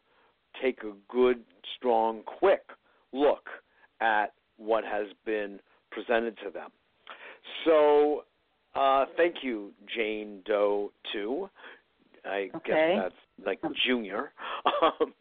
take 0.62 0.82
a 0.84 0.93
good, 1.08 1.43
strong, 1.78 2.24
quick 2.24 2.63
look 3.13 3.48
at 4.02 4.34
what 4.58 4.84
has 4.84 5.08
been 5.26 5.60
presented 5.91 6.38
to 6.43 6.50
them. 6.50 6.69
So, 7.63 8.24
uh, 8.75 9.05
thank 9.17 9.35
you, 9.41 9.71
Jane 9.95 10.41
Doe 10.45 10.91
2. 11.13 11.49
I 12.25 12.49
okay. 12.55 12.95
guess 12.95 13.03
that's 13.03 13.45
like 13.45 13.61
junior. 13.85 14.31
Um, 14.81 15.13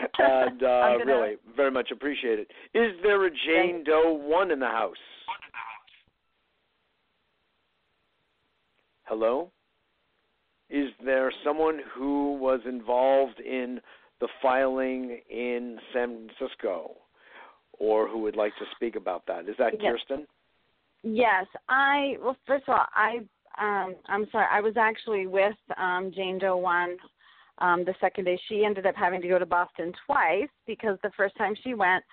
and 0.18 0.62
uh, 0.62 0.98
gonna... 0.98 1.04
really, 1.06 1.36
very 1.56 1.70
much 1.70 1.90
appreciate 1.92 2.38
it. 2.38 2.48
Is 2.74 2.92
there 3.02 3.24
a 3.26 3.30
Jane 3.30 3.84
Doe 3.84 4.12
1 4.12 4.50
in 4.50 4.58
the 4.58 4.66
house? 4.66 4.96
Hello? 9.04 9.50
Is 10.68 10.90
there 11.02 11.32
someone 11.44 11.80
who 11.94 12.34
was 12.34 12.60
involved 12.68 13.40
in 13.40 13.80
the 14.20 14.28
filing 14.42 15.20
in 15.30 15.78
San 15.94 16.28
Francisco 16.36 16.96
or 17.78 18.08
who 18.08 18.18
would 18.18 18.36
like 18.36 18.52
to 18.58 18.64
speak 18.74 18.96
about 18.96 19.24
that? 19.26 19.48
Is 19.48 19.54
that 19.58 19.72
yes. 19.80 19.94
Kirstin? 20.10 20.26
Yes, 21.02 21.46
I 21.68 22.16
well 22.22 22.36
first 22.46 22.64
of 22.68 22.74
all, 22.74 22.86
I 22.94 23.18
um 23.58 23.94
I'm 24.06 24.26
sorry, 24.32 24.46
I 24.50 24.60
was 24.60 24.76
actually 24.76 25.26
with 25.26 25.54
um 25.76 26.12
Jane 26.14 26.38
Doe 26.38 26.56
one 26.56 26.96
um 27.58 27.84
the 27.84 27.94
second 28.00 28.24
day 28.24 28.38
she 28.48 28.64
ended 28.64 28.86
up 28.86 28.96
having 28.96 29.20
to 29.22 29.28
go 29.28 29.38
to 29.38 29.46
Boston 29.46 29.92
twice 30.06 30.48
because 30.66 30.98
the 31.02 31.10
first 31.16 31.36
time 31.36 31.54
she 31.62 31.74
went 31.74 32.04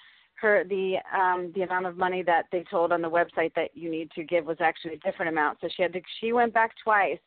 her 0.42 0.64
the 0.70 0.98
um 1.18 1.52
the 1.56 1.62
amount 1.64 1.88
of 1.88 1.98
money 1.98 2.22
that 2.24 2.46
they 2.52 2.64
told 2.70 2.92
on 2.92 3.02
the 3.02 3.10
website 3.10 3.54
that 3.56 3.72
you 3.76 3.90
need 3.90 4.12
to 4.12 4.24
give 4.24 4.46
was 4.46 4.58
actually 4.60 4.94
a 4.94 4.98
different 5.00 5.30
amount. 5.32 5.58
So 5.62 5.68
she 5.76 5.82
had 5.82 5.94
to 5.94 6.02
she 6.20 6.32
went 6.34 6.54
back 6.54 6.72
twice. 6.84 7.20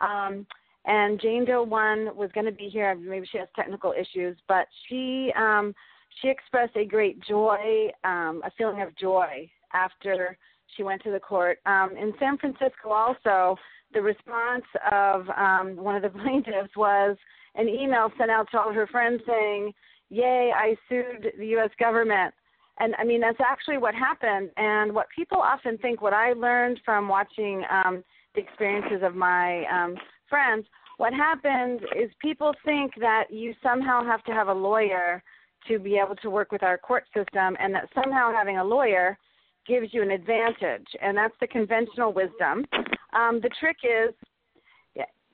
Um 0.00 0.46
and 0.86 1.20
Jane 1.20 1.44
Doe 1.44 1.62
one 1.62 2.14
was 2.14 2.30
going 2.34 2.44
to 2.44 2.52
be 2.52 2.68
here. 2.68 2.94
Maybe 2.94 3.26
she 3.30 3.38
has 3.38 3.48
technical 3.56 3.92
issues, 3.98 4.36
but 4.48 4.66
she 4.88 5.32
um 5.36 5.74
she 6.22 6.28
expressed 6.28 6.76
a 6.76 6.84
great 6.84 7.18
joy, 7.26 7.90
um, 8.04 8.40
a 8.44 8.50
feeling 8.56 8.82
of 8.82 8.94
joy 8.96 9.50
after 9.72 10.38
she 10.76 10.82
went 10.82 11.02
to 11.02 11.10
the 11.10 11.20
court. 11.20 11.58
Um, 11.66 11.90
in 11.96 12.12
San 12.18 12.38
Francisco, 12.38 12.90
also, 12.90 13.56
the 13.92 14.02
response 14.02 14.64
of 14.90 15.28
um, 15.30 15.76
one 15.76 15.96
of 15.96 16.02
the 16.02 16.18
plaintiffs 16.22 16.76
was 16.76 17.16
an 17.54 17.68
email 17.68 18.10
sent 18.18 18.30
out 18.30 18.48
to 18.50 18.60
all 18.60 18.72
her 18.72 18.86
friends 18.86 19.22
saying, 19.26 19.72
Yay, 20.10 20.52
I 20.54 20.76
sued 20.88 21.32
the 21.38 21.46
U.S. 21.46 21.70
government. 21.78 22.34
And 22.78 22.94
I 22.98 23.04
mean, 23.04 23.20
that's 23.20 23.40
actually 23.40 23.78
what 23.78 23.94
happened. 23.94 24.50
And 24.56 24.92
what 24.92 25.06
people 25.16 25.38
often 25.38 25.78
think, 25.78 26.02
what 26.02 26.12
I 26.12 26.32
learned 26.32 26.80
from 26.84 27.08
watching 27.08 27.64
um, 27.70 28.04
the 28.34 28.40
experiences 28.40 29.00
of 29.02 29.14
my 29.14 29.64
um, 29.66 29.96
friends, 30.28 30.66
what 30.96 31.12
happens 31.12 31.80
is 31.96 32.10
people 32.20 32.52
think 32.64 32.92
that 33.00 33.24
you 33.30 33.54
somehow 33.62 34.04
have 34.04 34.22
to 34.24 34.32
have 34.32 34.48
a 34.48 34.54
lawyer 34.54 35.22
to 35.68 35.78
be 35.78 35.96
able 35.96 36.16
to 36.16 36.30
work 36.30 36.52
with 36.52 36.62
our 36.62 36.76
court 36.76 37.04
system, 37.16 37.56
and 37.58 37.74
that 37.74 37.88
somehow 37.94 38.32
having 38.32 38.58
a 38.58 38.64
lawyer 38.64 39.16
gives 39.66 39.92
you 39.92 40.02
an 40.02 40.10
advantage, 40.10 40.86
and 41.00 41.16
that's 41.16 41.34
the 41.40 41.46
conventional 41.46 42.12
wisdom. 42.12 42.64
Um, 43.12 43.40
the 43.40 43.50
trick 43.60 43.76
is, 43.84 44.14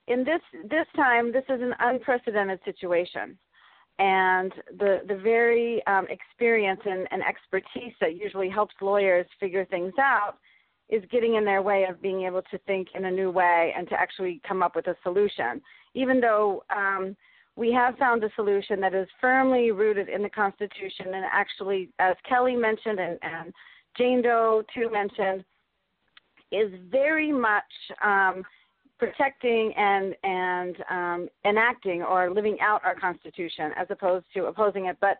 in 0.07 0.25
this 0.25 0.41
this 0.69 0.87
time, 0.97 1.33
this 1.33 1.45
is 1.49 1.61
an 1.63 1.75
unprecedented 1.81 2.61
situation, 2.65 3.39
and 3.99 4.53
the 4.79 5.01
the 5.07 5.17
very 5.17 5.85
um, 5.87 6.07
experience 6.09 6.81
and, 6.85 7.07
and 7.11 7.23
expertise 7.23 7.95
that 8.01 8.17
usually 8.17 8.49
helps 8.49 8.75
lawyers 8.81 9.27
figure 9.39 9.65
things 9.65 9.93
out 9.99 10.37
is 10.89 11.03
getting 11.13 11.37
in 11.37 11.45
their 11.45 11.63
way 11.63 11.87
of 11.89 12.03
being 12.03 12.23
able 12.23 12.43
to 12.43 12.59
think 12.67 12.89
in 12.95 13.05
a 13.05 13.11
new 13.11 13.31
way 13.31 13.73
and 13.77 13.89
to 13.89 13.95
actually 13.95 14.41
come 14.47 14.63
up 14.63 14.75
with 14.75 14.89
a 14.89 14.97
solution. 15.05 15.63
Even 15.95 16.21
though 16.21 16.65
um, 16.75 17.17
we 17.57 17.73
have 17.73 17.97
found 17.97 18.25
a 18.25 18.31
solution 18.35 18.81
that 18.81 18.95
is 18.95 19.07
firmly 19.21 19.71
rooted 19.71 20.09
in 20.09 20.23
the 20.23 20.31
Constitution 20.31 21.15
and 21.15 21.25
actually, 21.31 21.91
as 21.99 22.17
Kelly 22.29 22.57
mentioned 22.57 22.99
and, 22.99 23.19
and 23.23 23.53
Jane 23.97 24.23
Doe 24.23 24.63
two 24.75 24.91
mentioned, 24.91 25.45
is 26.53 26.73
very 26.91 27.33
much 27.33 27.63
um, 28.05 28.43
protecting 28.99 29.73
and 29.77 30.15
and 30.25 30.77
um, 30.91 31.29
enacting 31.45 32.03
or 32.03 32.31
living 32.31 32.59
out 32.61 32.85
our 32.85 32.95
Constitution 32.95 33.73
as 33.77 33.87
opposed 33.91 34.27
to 34.35 34.47
opposing 34.47 34.87
it. 34.87 34.97
But 35.01 35.19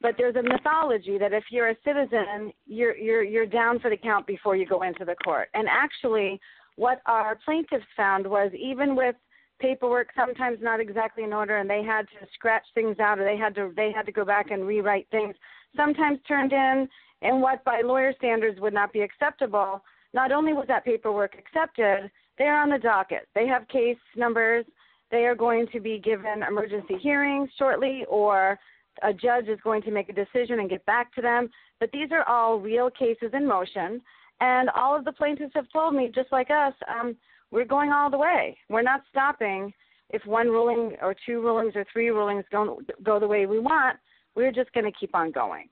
but 0.00 0.14
there's 0.16 0.36
a 0.36 0.42
mythology 0.42 1.18
that 1.18 1.32
if 1.32 1.44
you're 1.50 1.70
a 1.70 1.76
citizen, 1.84 2.52
you're 2.66 2.96
you're 2.96 3.22
you're 3.22 3.46
down 3.46 3.78
for 3.78 3.90
the 3.90 3.96
count 3.96 4.26
before 4.26 4.56
you 4.56 4.66
go 4.66 4.82
into 4.82 5.04
the 5.04 5.16
court. 5.24 5.48
And 5.54 5.68
actually, 5.68 6.40
what 6.76 7.02
our 7.06 7.38
plaintiffs 7.44 7.84
found 7.96 8.26
was 8.26 8.50
even 8.58 8.96
with 8.96 9.14
paperwork 9.60 10.08
sometimes 10.16 10.58
not 10.62 10.80
exactly 10.80 11.22
in 11.22 11.34
order 11.34 11.58
and 11.58 11.68
they 11.68 11.82
had 11.82 12.06
to 12.08 12.26
scratch 12.32 12.64
things 12.74 12.98
out 12.98 13.18
or 13.18 13.24
they 13.24 13.36
had 13.36 13.54
to 13.54 13.70
they 13.76 13.92
had 13.94 14.06
to 14.06 14.12
go 14.12 14.24
back 14.24 14.50
and 14.50 14.66
rewrite 14.66 15.06
things 15.10 15.34
sometimes 15.76 16.18
turned 16.26 16.54
in 16.54 16.88
and 17.22 17.40
what 17.40 17.64
by 17.64 17.82
lawyer 17.82 18.12
standards 18.16 18.60
would 18.60 18.74
not 18.74 18.92
be 18.92 19.00
acceptable, 19.00 19.82
not 20.14 20.32
only 20.32 20.52
was 20.52 20.66
that 20.68 20.84
paperwork 20.84 21.34
accepted, 21.38 22.10
they're 22.38 22.58
on 22.58 22.70
the 22.70 22.78
docket. 22.78 23.28
They 23.34 23.46
have 23.46 23.68
case 23.68 23.98
numbers. 24.16 24.64
They 25.10 25.26
are 25.26 25.34
going 25.34 25.66
to 25.72 25.80
be 25.80 25.98
given 25.98 26.42
emergency 26.46 26.96
hearings 27.00 27.50
shortly, 27.58 28.04
or 28.08 28.58
a 29.02 29.12
judge 29.12 29.48
is 29.48 29.58
going 29.62 29.82
to 29.82 29.90
make 29.90 30.08
a 30.08 30.12
decision 30.12 30.60
and 30.60 30.70
get 30.70 30.84
back 30.86 31.14
to 31.14 31.22
them. 31.22 31.50
But 31.78 31.90
these 31.92 32.10
are 32.12 32.24
all 32.24 32.58
real 32.58 32.90
cases 32.90 33.30
in 33.32 33.46
motion. 33.46 34.00
And 34.40 34.70
all 34.70 34.96
of 34.96 35.04
the 35.04 35.12
plaintiffs 35.12 35.52
have 35.54 35.70
told 35.72 35.94
me, 35.94 36.10
just 36.14 36.32
like 36.32 36.50
us, 36.50 36.72
um, 36.88 37.16
we're 37.50 37.64
going 37.64 37.92
all 37.92 38.10
the 38.10 38.18
way. 38.18 38.56
We're 38.68 38.82
not 38.82 39.02
stopping 39.10 39.72
if 40.10 40.24
one 40.24 40.48
ruling 40.48 40.96
or 41.02 41.14
two 41.26 41.40
rulings 41.40 41.74
or 41.76 41.84
three 41.92 42.10
rulings 42.10 42.44
don't 42.50 42.88
go 43.02 43.20
the 43.20 43.28
way 43.28 43.46
we 43.46 43.58
want. 43.58 43.98
We're 44.34 44.52
just 44.52 44.72
going 44.72 44.90
to 44.90 44.98
keep 44.98 45.14
on 45.14 45.30
going. 45.30 45.68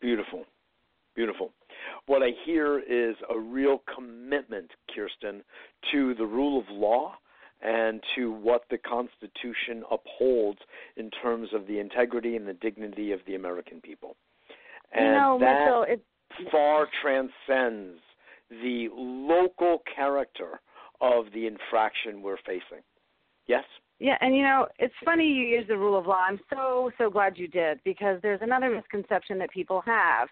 Beautiful. 0.00 0.44
Beautiful. 1.14 1.50
What 2.06 2.22
I 2.22 2.30
hear 2.44 2.78
is 2.78 3.16
a 3.28 3.38
real 3.38 3.82
commitment, 3.94 4.70
Kirstin, 4.90 5.42
to 5.92 6.14
the 6.14 6.26
rule 6.26 6.58
of 6.58 6.64
law 6.70 7.14
and 7.62 8.02
to 8.14 8.32
what 8.32 8.64
the 8.70 8.78
Constitution 8.78 9.84
upholds 9.90 10.60
in 10.96 11.10
terms 11.10 11.48
of 11.52 11.66
the 11.66 11.78
integrity 11.78 12.36
and 12.36 12.46
the 12.46 12.54
dignity 12.54 13.12
of 13.12 13.20
the 13.26 13.34
American 13.34 13.80
people. 13.80 14.16
And 14.92 15.06
you 15.06 15.12
know, 15.12 15.38
that 15.40 15.64
Mitchell, 15.64 15.82
it, 15.88 16.02
far 16.50 16.88
transcends 17.02 18.00
the 18.50 18.88
local 18.92 19.82
character 19.94 20.60
of 21.00 21.26
the 21.34 21.46
infraction 21.46 22.22
we're 22.22 22.38
facing. 22.46 22.82
Yes? 23.46 23.64
Yeah, 24.00 24.16
and 24.22 24.34
you 24.34 24.42
know, 24.42 24.66
it's 24.78 24.94
funny 25.04 25.26
you 25.26 25.46
use 25.46 25.66
the 25.68 25.76
rule 25.76 25.96
of 25.96 26.06
law. 26.06 26.24
I'm 26.26 26.40
so 26.48 26.90
so 26.96 27.10
glad 27.10 27.36
you 27.36 27.46
did 27.46 27.80
because 27.84 28.18
there's 28.22 28.40
another 28.42 28.70
misconception 28.74 29.38
that 29.38 29.50
people 29.50 29.82
have, 29.84 30.28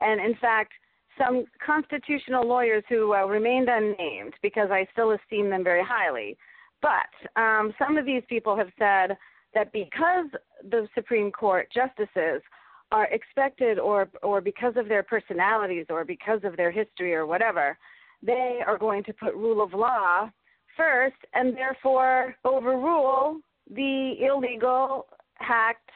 and 0.00 0.20
in 0.20 0.34
fact, 0.40 0.72
some 1.16 1.44
constitutional 1.64 2.46
lawyers 2.46 2.82
who 2.88 3.14
uh, 3.14 3.24
remained 3.24 3.68
unnamed 3.68 4.34
because 4.42 4.70
I 4.72 4.88
still 4.92 5.12
esteem 5.12 5.50
them 5.50 5.62
very 5.62 5.84
highly, 5.86 6.36
but 6.80 7.40
um, 7.40 7.72
some 7.78 7.96
of 7.96 8.04
these 8.04 8.24
people 8.28 8.56
have 8.56 8.70
said 8.76 9.16
that 9.54 9.72
because 9.72 10.26
the 10.68 10.88
Supreme 10.92 11.30
Court 11.30 11.68
justices 11.72 12.42
are 12.90 13.06
expected, 13.06 13.78
or 13.78 14.08
or 14.24 14.40
because 14.40 14.74
of 14.76 14.88
their 14.88 15.04
personalities, 15.04 15.86
or 15.90 16.04
because 16.04 16.40
of 16.42 16.56
their 16.56 16.72
history, 16.72 17.14
or 17.14 17.26
whatever, 17.26 17.78
they 18.20 18.58
are 18.66 18.78
going 18.78 19.04
to 19.04 19.12
put 19.12 19.32
rule 19.36 19.62
of 19.62 19.74
law 19.74 20.28
first 20.76 21.16
and 21.34 21.56
therefore 21.56 22.34
overrule 22.44 23.38
the 23.70 24.14
illegal, 24.20 25.06
hacked, 25.34 25.90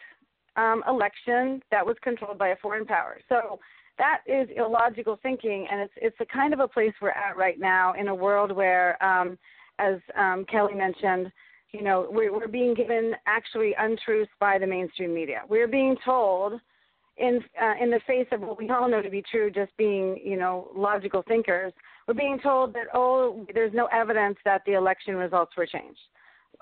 um, 0.56 0.82
election 0.88 1.62
that 1.70 1.84
was 1.84 1.96
controlled 2.02 2.38
by 2.38 2.48
a 2.48 2.56
foreign 2.56 2.86
power. 2.86 3.18
So 3.28 3.58
that 3.98 4.20
is 4.26 4.48
illogical 4.56 5.18
thinking, 5.22 5.66
and 5.70 5.80
it's 5.80 5.92
it's 5.96 6.18
the 6.18 6.26
kind 6.26 6.52
of 6.52 6.60
a 6.60 6.68
place 6.68 6.92
we're 7.00 7.10
at 7.10 7.36
right 7.36 7.58
now 7.58 7.94
in 7.94 8.08
a 8.08 8.14
world 8.14 8.52
where, 8.52 9.02
um, 9.04 9.38
as 9.78 9.96
um, 10.18 10.44
Kelly 10.50 10.74
mentioned, 10.74 11.32
you 11.72 11.82
know, 11.82 12.06
we're, 12.10 12.32
we're 12.32 12.48
being 12.48 12.74
given 12.74 13.14
actually 13.26 13.74
untruths 13.78 14.30
by 14.38 14.58
the 14.58 14.66
mainstream 14.66 15.14
media. 15.14 15.42
We're 15.48 15.68
being 15.68 15.96
told, 16.04 16.60
in 17.16 17.40
uh, 17.60 17.74
in 17.82 17.90
the 17.90 18.00
face 18.06 18.26
of 18.32 18.40
what 18.40 18.58
we 18.58 18.68
all 18.68 18.88
know 18.88 19.00
to 19.00 19.10
be 19.10 19.22
true, 19.30 19.50
just 19.50 19.74
being 19.76 20.20
you 20.22 20.36
know 20.36 20.70
logical 20.74 21.22
thinkers, 21.26 21.72
we're 22.06 22.14
being 22.14 22.38
told 22.42 22.74
that 22.74 22.86
oh, 22.94 23.46
there's 23.54 23.72
no 23.74 23.86
evidence 23.86 24.36
that 24.44 24.62
the 24.66 24.74
election 24.74 25.16
results 25.16 25.56
were 25.56 25.66
changed. 25.66 26.00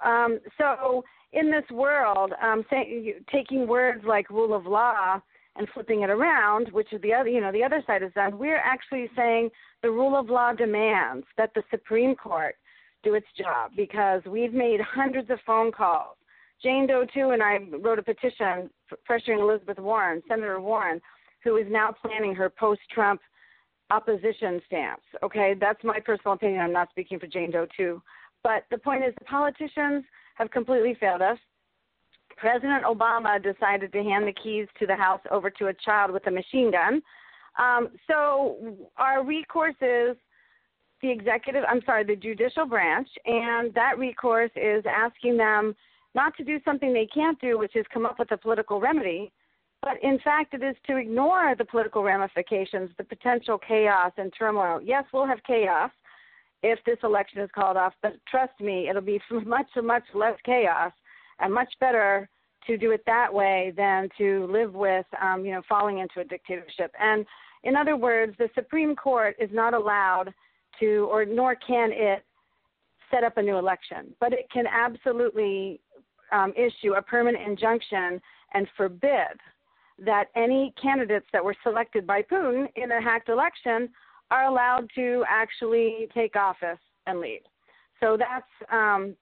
Um, 0.05 0.41
so 0.59 1.05
in 1.33 1.51
this 1.51 1.65
world, 1.71 2.33
um, 2.43 2.65
say, 2.71 3.17
taking 3.33 3.67
words 3.67 4.05
like 4.07 4.31
rule 4.31 4.55
of 4.55 4.67
law 4.67 5.21
and 5.57 5.69
flipping 5.73 6.03
it 6.03 6.11
around, 6.11 6.69
which 6.73 6.93
is 6.93 7.01
the 7.03 7.13
other, 7.13 7.29
you 7.29 7.41
know, 7.41 7.53
the 7.53 7.63
other 7.63 7.83
side 7.87 8.03
is 8.03 8.11
that 8.15 8.37
we're 8.37 8.59
actually 8.59 9.09
saying 9.15 9.51
the 9.83 9.91
rule 9.91 10.19
of 10.19 10.29
law 10.29 10.53
demands 10.53 11.27
that 11.37 11.53
the 11.55 11.63
Supreme 11.71 12.15
Court 12.17 12.57
do 13.05 13.15
its 13.15 13.27
job 13.39 13.71
because 13.77 14.23
we've 14.27 14.55
made 14.55 14.81
hundreds 14.81 15.31
of 15.31 15.39
phone 15.47 15.71
calls. 15.71 16.17
Jane 16.63 16.87
Doe 16.87 17.05
two 17.13 17.31
and 17.31 17.43
I 17.43 17.59
wrote 17.81 17.99
a 17.99 18.03
petition 18.03 18.71
pressuring 19.09 19.41
Elizabeth 19.41 19.79
Warren, 19.79 20.23
Senator 20.29 20.61
Warren, 20.61 21.01
who 21.43 21.57
is 21.57 21.67
now 21.69 21.95
planning 22.03 22.35
her 22.35 22.49
post-Trump 22.49 23.21
opposition 23.91 24.61
stance. 24.67 25.03
Okay, 25.23 25.55
that's 25.59 25.83
my 25.85 26.01
personal 26.01 26.35
opinion. 26.35 26.61
I'm 26.61 26.73
not 26.73 26.91
speaking 26.91 27.19
for 27.19 27.27
Jane 27.27 27.51
Doe 27.51 27.67
two, 27.77 28.03
but 28.43 28.65
the 28.71 28.79
point 28.79 29.05
is, 29.05 29.15
the 29.19 29.25
politicians 29.25 30.05
have 30.37 30.51
completely 30.51 30.97
failed 30.99 31.23
us. 31.23 31.39
President 32.37 32.85
Obama 32.85 33.41
decided 33.43 33.93
to 33.93 34.03
hand 34.03 34.27
the 34.27 34.35
keys 34.43 34.67
to 34.79 34.87
the 34.87 34.97
House 34.97 35.21
over 35.31 35.51
to 35.51 35.69
a 35.69 35.75
child 35.75 36.11
with 36.11 36.27
a 36.27 36.31
machine 36.31 36.71
gun. 36.73 37.01
Um, 37.59 37.91
so 38.09 38.57
our 38.97 39.25
recourse 39.25 39.77
is 39.81 40.17
the 41.01 41.11
executive, 41.11 41.63
I'm 41.69 41.83
sorry, 41.87 42.03
the 42.05 42.17
judicial 42.17 42.67
branch, 42.67 43.09
and 43.27 43.73
that 43.75 43.99
recourse 43.99 44.51
is 44.57 44.83
asking 44.87 45.37
them 45.37 45.77
not 46.15 46.37
to 46.37 46.45
do 46.45 46.59
something 46.65 46.93
they 46.93 47.07
can't 47.07 47.41
do, 47.41 47.59
which 47.59 47.77
is 47.77 47.85
come 47.93 48.07
up 48.07 48.19
with 48.19 48.33
a 48.33 48.37
political 48.37 48.81
remedy, 48.81 49.31
but 49.85 50.03
in 50.03 50.19
fact, 50.21 50.55
it 50.55 50.63
is 50.63 50.75
to 50.87 50.97
ignore 50.97 51.55
the 51.57 51.65
political 51.65 52.03
ramifications, 52.03 52.91
the 52.97 53.05
potential 53.05 53.59
chaos 53.59 54.13
and 54.17 54.33
turmoil. 54.37 54.81
Yes, 54.83 55.05
we'll 55.13 55.27
have 55.27 55.43
chaos 55.47 55.91
if 56.63 56.79
this 56.87 56.97
election 57.03 57.43
is 57.43 57.51
called 57.55 57.77
off, 57.77 57.93
but 58.01 58.15
trust 58.27 58.59
me, 58.61 58.89
it'll 58.89 59.03
be 59.03 59.21
much, 59.47 59.67
much 59.77 60.05
less 60.15 60.39
chaos 60.47 60.93
and 61.39 61.53
much 61.53 61.69
better 61.81 62.29
to 62.67 62.79
do 62.79 62.93
it 62.93 63.03
that 63.05 63.33
way 63.33 63.75
than 63.77 64.09
to 64.17 64.47
live 64.51 64.73
with, 64.73 65.05
um, 65.21 65.45
you 65.45 65.53
know, 65.53 65.61
falling 65.69 65.99
into 65.99 66.21
a 66.21 66.25
dictatorship. 66.25 66.91
And 66.99 67.27
in 67.63 67.77
other 67.77 67.97
words, 67.97 68.35
the 68.39 68.49
Supreme 68.55 68.97
Court 68.97 69.37
is 69.39 69.51
not 69.53 69.75
allowed 69.75 70.33
to, 70.81 71.07
or 71.11 71.27
nor 71.27 71.55
can 71.57 71.91
it, 71.93 72.25
set 73.11 73.23
up 73.23 73.37
a 73.37 73.43
new 73.43 73.59
election, 73.59 74.15
but 74.19 74.33
it 74.33 74.51
can 74.51 74.65
absolutely 74.67 75.79
um, 76.33 76.55
issue 76.57 76.95
a 76.95 77.03
permanent 77.03 77.47
injunction 77.47 78.21
and 78.55 78.67
forbid 78.77 79.39
that 79.99 80.27
any 80.35 80.73
candidates 80.81 81.27
that 81.33 81.45
were 81.45 81.55
selected 81.63 82.07
by 82.07 82.23
Putin 82.23 82.67
in 82.77 82.91
a 82.91 83.01
hacked 83.01 83.29
election 83.29 83.89
are 84.31 84.47
allowed 84.47 84.89
to 84.95 85.25
actually 85.29 86.09
take 86.15 86.37
office 86.37 86.79
and 87.07 87.21
lead. 87.21 87.43
So 88.01 88.17
that's 88.17 88.73
um, 88.73 89.15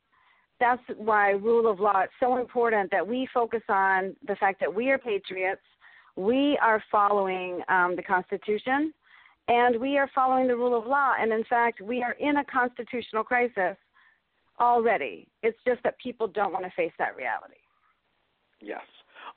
that's 0.60 0.82
why 0.96 1.30
rule 1.30 1.70
of 1.70 1.80
law 1.80 2.04
is 2.04 2.10
so 2.20 2.38
important 2.38 2.90
that 2.92 3.06
we 3.06 3.28
focus 3.34 3.62
on 3.68 4.14
the 4.26 4.36
fact 4.36 4.60
that 4.60 4.72
we 4.72 4.90
are 4.90 4.98
patriots, 4.98 5.62
we 6.14 6.56
are 6.62 6.82
following 6.90 7.60
um, 7.68 7.96
the 7.96 8.02
Constitution, 8.02 8.94
and 9.48 9.80
we 9.80 9.98
are 9.98 10.08
following 10.14 10.46
the 10.46 10.54
rule 10.54 10.78
of 10.78 10.86
law. 10.86 11.14
And 11.18 11.32
in 11.32 11.42
fact, 11.44 11.80
we 11.80 12.02
are 12.02 12.12
in 12.12 12.36
a 12.36 12.44
constitutional 12.44 13.24
crisis 13.24 13.76
already. 14.60 15.26
It's 15.42 15.58
just 15.66 15.82
that 15.82 15.98
people 15.98 16.28
don't 16.28 16.52
want 16.52 16.64
to 16.64 16.70
face 16.76 16.92
that 16.98 17.16
reality. 17.16 17.56
Yes. 18.60 18.82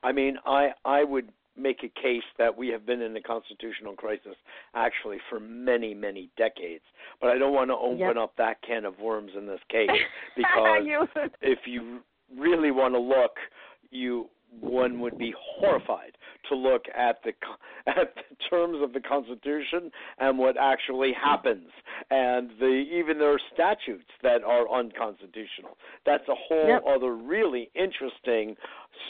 I 0.06 0.12
mean, 0.12 0.38
I 0.46 0.70
I 0.86 1.04
would 1.04 1.30
make 1.58 1.84
a 1.84 2.02
case 2.02 2.24
that 2.38 2.56
we 2.56 2.68
have 2.68 2.86
been 2.86 3.02
in 3.02 3.16
a 3.16 3.22
constitutional 3.22 3.94
crisis 3.94 4.36
actually 4.74 5.18
for 5.30 5.40
many, 5.40 5.94
many 5.94 6.30
decades. 6.38 6.84
But 7.22 7.30
I 7.30 7.38
don't 7.38 7.54
want 7.54 7.70
to 7.70 7.76
open 7.76 8.00
yep. 8.00 8.18
up 8.18 8.34
that 8.38 8.62
can 8.62 8.86
of 8.86 9.00
worms 9.00 9.32
in 9.38 9.48
this 9.48 9.60
case 9.70 9.90
because 10.36 11.30
if 11.42 11.60
you 11.66 12.02
really 12.38 12.72
want 12.72 12.94
to 12.94 13.00
look, 13.00 13.38
you 13.90 14.30
one 14.62 15.00
would 15.00 15.18
be 15.18 15.34
horrified 15.38 16.18
to 16.50 16.56
look 16.56 16.84
at 16.96 17.18
the 17.24 17.32
at 17.88 18.16
the 18.16 18.36
terms 18.50 18.78
of 18.82 18.94
the 18.94 19.00
Constitution 19.00 19.92
and 20.20 20.38
what 20.38 20.56
actually 20.60 21.12
happens, 21.14 21.70
and 22.10 22.50
the 22.60 22.84
even 22.92 23.20
there 23.20 23.34
are 23.34 23.40
statutes 23.54 24.10
that 24.24 24.44
are 24.44 24.70
unconstitutional. 24.72 25.78
That's 26.06 26.28
a 26.28 26.36
whole 26.36 26.68
yep. 26.68 26.84
other 26.88 27.16
really 27.16 27.70
interesting 27.76 28.56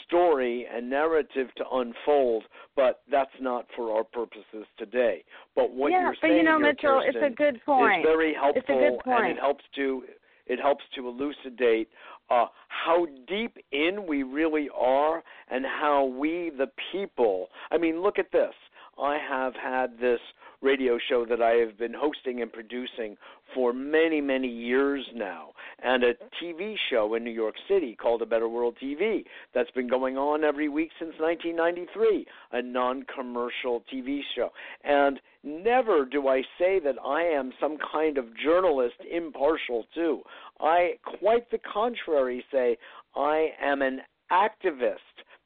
story 0.06 0.66
and 0.72 0.90
narrative 0.90 1.48
to 1.56 1.64
unfold, 1.72 2.44
but 2.74 3.02
that's 3.10 3.30
not 3.40 3.66
for 3.74 3.96
our 3.96 4.04
purposes 4.04 4.66
today. 4.78 5.24
But 5.54 5.72
what 5.72 5.92
yeah, 5.92 6.02
you're 6.02 6.16
but 6.20 6.28
saying, 6.28 6.36
you 6.38 6.42
know, 6.44 6.58
Mitchell, 6.58 7.00
Kirstin, 7.00 7.08
it's 7.08 7.32
a 7.32 7.34
good 7.34 7.60
point. 7.64 8.00
Is 8.00 8.06
very 8.06 8.34
helpful, 8.34 8.60
it's 8.60 8.68
a 8.68 8.72
good 8.72 9.04
point. 9.04 9.24
and 9.24 9.38
it 9.38 9.40
helps 9.40 9.64
to 9.76 10.02
it 10.46 10.60
helps 10.60 10.84
to 10.94 11.08
elucidate 11.08 11.88
uh, 12.30 12.46
how 12.68 13.06
deep 13.28 13.56
in 13.72 14.06
we 14.06 14.22
really 14.22 14.68
are 14.74 15.22
and 15.48 15.64
how 15.64 16.04
we, 16.04 16.50
the 16.56 16.68
people, 16.92 17.48
I 17.70 17.78
mean, 17.78 18.02
look 18.02 18.18
at 18.18 18.32
this. 18.32 18.52
I 18.98 19.18
have 19.18 19.54
had 19.54 19.98
this 20.00 20.20
radio 20.62 20.98
show 21.08 21.26
that 21.26 21.42
I 21.42 21.52
have 21.52 21.78
been 21.78 21.94
hosting 21.94 22.40
and 22.40 22.52
producing 22.52 23.16
for 23.54 23.72
many, 23.72 24.20
many 24.20 24.48
years 24.48 25.06
now, 25.14 25.50
and 25.82 26.02
a 26.02 26.14
TV 26.42 26.74
show 26.90 27.14
in 27.14 27.24
New 27.24 27.30
York 27.30 27.54
City 27.68 27.94
called 27.94 28.22
A 28.22 28.26
Better 28.26 28.48
World 28.48 28.76
TV 28.82 29.24
that's 29.54 29.70
been 29.72 29.88
going 29.88 30.16
on 30.16 30.44
every 30.44 30.68
week 30.68 30.90
since 30.98 31.12
1993, 31.18 32.26
a 32.52 32.62
non 32.62 33.04
commercial 33.14 33.82
TV 33.92 34.20
show. 34.34 34.48
And 34.84 35.20
never 35.44 36.04
do 36.04 36.28
I 36.28 36.42
say 36.58 36.80
that 36.80 36.96
I 37.04 37.22
am 37.22 37.52
some 37.60 37.76
kind 37.92 38.18
of 38.18 38.24
journalist 38.42 38.96
impartial, 39.10 39.84
too. 39.94 40.22
I, 40.60 40.94
quite 41.20 41.50
the 41.50 41.58
contrary, 41.58 42.44
say 42.50 42.78
I 43.14 43.48
am 43.62 43.82
an 43.82 44.00
activist, 44.32 44.96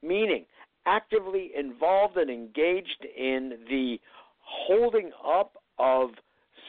meaning 0.01 0.45
actively 0.85 1.51
involved 1.57 2.17
and 2.17 2.29
engaged 2.29 3.05
in 3.17 3.53
the 3.69 3.99
holding 4.39 5.11
up 5.25 5.57
of 5.79 6.11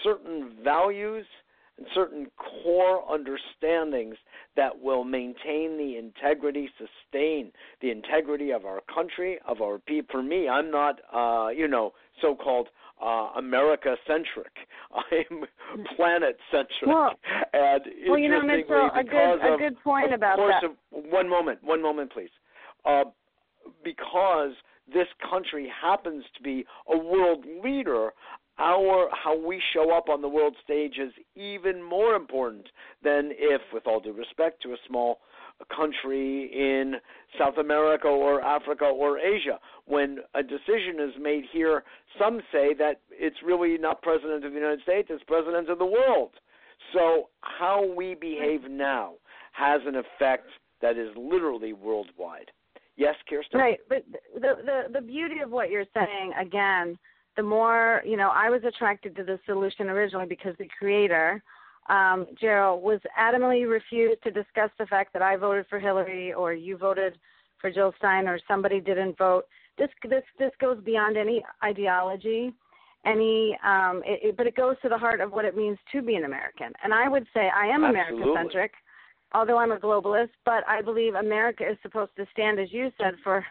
certain 0.02 0.52
values 0.62 1.26
and 1.78 1.86
certain 1.94 2.26
core 2.36 3.02
understandings 3.10 4.16
that 4.56 4.78
will 4.78 5.04
maintain 5.04 5.78
the 5.78 5.96
integrity, 5.98 6.68
sustain 6.76 7.50
the 7.80 7.90
integrity 7.90 8.50
of 8.50 8.64
our 8.64 8.80
country, 8.94 9.38
of 9.46 9.60
our 9.62 9.78
people. 9.78 10.08
For 10.12 10.22
me, 10.22 10.48
I'm 10.48 10.70
not, 10.70 11.00
uh, 11.12 11.48
you 11.48 11.68
know, 11.68 11.92
so-called 12.20 12.68
uh, 13.02 13.30
America 13.36 13.96
centric. 14.06 14.52
I'm 14.94 15.44
planet 15.96 16.36
centric. 16.50 16.86
Well, 16.86 17.12
and 17.52 17.82
well, 18.08 18.18
you 18.18 18.28
know, 18.28 18.42
Mitchell, 18.42 18.90
a 18.94 19.02
good, 19.02 19.54
a 19.54 19.56
good 19.58 19.82
point 19.82 20.12
of 20.12 20.12
about 20.12 20.36
course 20.36 20.54
that. 20.60 20.70
Of, 20.70 21.04
one 21.10 21.28
moment, 21.28 21.64
one 21.64 21.82
moment, 21.82 22.12
please. 22.12 22.30
Uh, 22.84 23.04
because 23.84 24.52
this 24.92 25.08
country 25.28 25.70
happens 25.82 26.24
to 26.36 26.42
be 26.42 26.64
a 26.92 26.96
world 26.96 27.44
leader, 27.62 28.10
our 28.58 29.08
how 29.12 29.38
we 29.38 29.60
show 29.72 29.96
up 29.96 30.08
on 30.08 30.20
the 30.20 30.28
world 30.28 30.54
stage 30.62 30.98
is 30.98 31.12
even 31.34 31.82
more 31.82 32.14
important 32.14 32.68
than 33.02 33.30
if, 33.32 33.62
with 33.72 33.86
all 33.86 34.00
due 34.00 34.12
respect 34.12 34.62
to 34.62 34.72
a 34.72 34.76
small 34.86 35.18
country 35.74 36.50
in 36.52 36.94
South 37.38 37.56
America 37.58 38.08
or 38.08 38.42
Africa 38.42 38.84
or 38.84 39.18
Asia. 39.18 39.58
When 39.86 40.18
a 40.34 40.42
decision 40.42 41.00
is 41.00 41.14
made 41.20 41.44
here, 41.52 41.84
some 42.18 42.40
say 42.52 42.74
that 42.74 43.00
it's 43.10 43.36
really 43.44 43.78
not 43.78 44.02
president 44.02 44.44
of 44.44 44.52
the 44.52 44.58
United 44.58 44.82
States, 44.82 45.08
it's 45.10 45.22
president 45.24 45.70
of 45.70 45.78
the 45.78 45.86
world. 45.86 46.30
So 46.92 47.28
how 47.40 47.86
we 47.96 48.14
behave 48.14 48.68
now 48.68 49.14
has 49.52 49.80
an 49.86 49.94
effect 49.94 50.48
that 50.80 50.96
is 50.96 51.10
literally 51.16 51.72
worldwide. 51.72 52.50
Yes, 52.96 53.14
Kirstin. 53.30 53.58
Right, 53.58 53.78
but 53.88 54.04
the 54.34 54.56
the 54.64 54.92
the 54.92 55.00
beauty 55.00 55.40
of 55.40 55.50
what 55.50 55.70
you're 55.70 55.86
saying 55.94 56.32
again, 56.38 56.98
the 57.36 57.42
more 57.42 58.02
you 58.04 58.16
know, 58.16 58.30
I 58.32 58.50
was 58.50 58.62
attracted 58.64 59.16
to 59.16 59.24
the 59.24 59.38
solution 59.46 59.88
originally 59.88 60.26
because 60.26 60.54
the 60.58 60.68
creator, 60.78 61.42
um, 61.88 62.26
Gerald, 62.38 62.82
was 62.82 63.00
adamantly 63.18 63.68
refused 63.68 64.22
to 64.24 64.30
discuss 64.30 64.70
the 64.78 64.86
fact 64.86 65.12
that 65.14 65.22
I 65.22 65.36
voted 65.36 65.66
for 65.70 65.78
Hillary 65.78 66.32
or 66.34 66.52
you 66.52 66.76
voted 66.76 67.18
for 67.60 67.70
Jill 67.70 67.94
Stein 67.96 68.28
or 68.28 68.38
somebody 68.46 68.80
didn't 68.80 69.16
vote. 69.16 69.44
This 69.78 69.88
this 70.08 70.24
this 70.38 70.52
goes 70.60 70.78
beyond 70.84 71.16
any 71.16 71.42
ideology, 71.64 72.52
any 73.06 73.58
um, 73.64 74.02
it, 74.04 74.20
it, 74.22 74.36
but 74.36 74.46
it 74.46 74.54
goes 74.54 74.76
to 74.82 74.90
the 74.90 74.98
heart 74.98 75.22
of 75.22 75.32
what 75.32 75.46
it 75.46 75.56
means 75.56 75.78
to 75.92 76.02
be 76.02 76.16
an 76.16 76.24
American. 76.24 76.72
And 76.84 76.92
I 76.92 77.08
would 77.08 77.26
say 77.32 77.48
I 77.48 77.68
am 77.68 77.84
American 77.84 78.34
centric 78.36 78.72
although 79.34 79.58
I'm 79.58 79.72
a 79.72 79.78
globalist, 79.78 80.30
but 80.44 80.66
I 80.68 80.82
believe 80.82 81.14
America 81.14 81.68
is 81.68 81.76
supposed 81.82 82.12
to 82.16 82.26
stand, 82.32 82.58
as 82.58 82.72
you 82.72 82.90
said, 82.98 83.14
for 83.22 83.44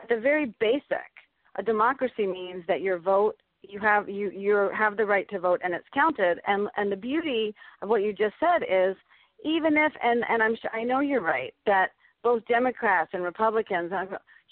at 0.00 0.08
the 0.08 0.20
very 0.20 0.54
basic, 0.60 1.10
a 1.56 1.62
democracy 1.62 2.26
means 2.26 2.64
that 2.68 2.80
your 2.80 2.98
vote 2.98 3.36
you 3.62 3.80
have 3.80 4.08
you 4.08 4.30
you 4.30 4.70
have 4.76 4.96
the 4.96 5.04
right 5.04 5.28
to 5.30 5.38
vote 5.38 5.60
and 5.64 5.74
it's 5.74 5.86
counted. 5.92 6.40
And 6.46 6.68
and 6.76 6.90
the 6.90 6.96
beauty 6.96 7.54
of 7.82 7.88
what 7.88 8.02
you 8.02 8.12
just 8.12 8.34
said 8.40 8.62
is 8.62 8.96
even 9.44 9.76
if 9.76 9.92
and 10.02 10.24
and 10.28 10.42
I'm 10.42 10.56
sure 10.56 10.70
I 10.72 10.84
know 10.84 11.00
you're 11.00 11.20
right 11.20 11.54
that 11.66 11.90
both 12.22 12.44
Democrats 12.46 13.10
and 13.12 13.22
Republicans 13.22 13.92
uh, 13.92 14.06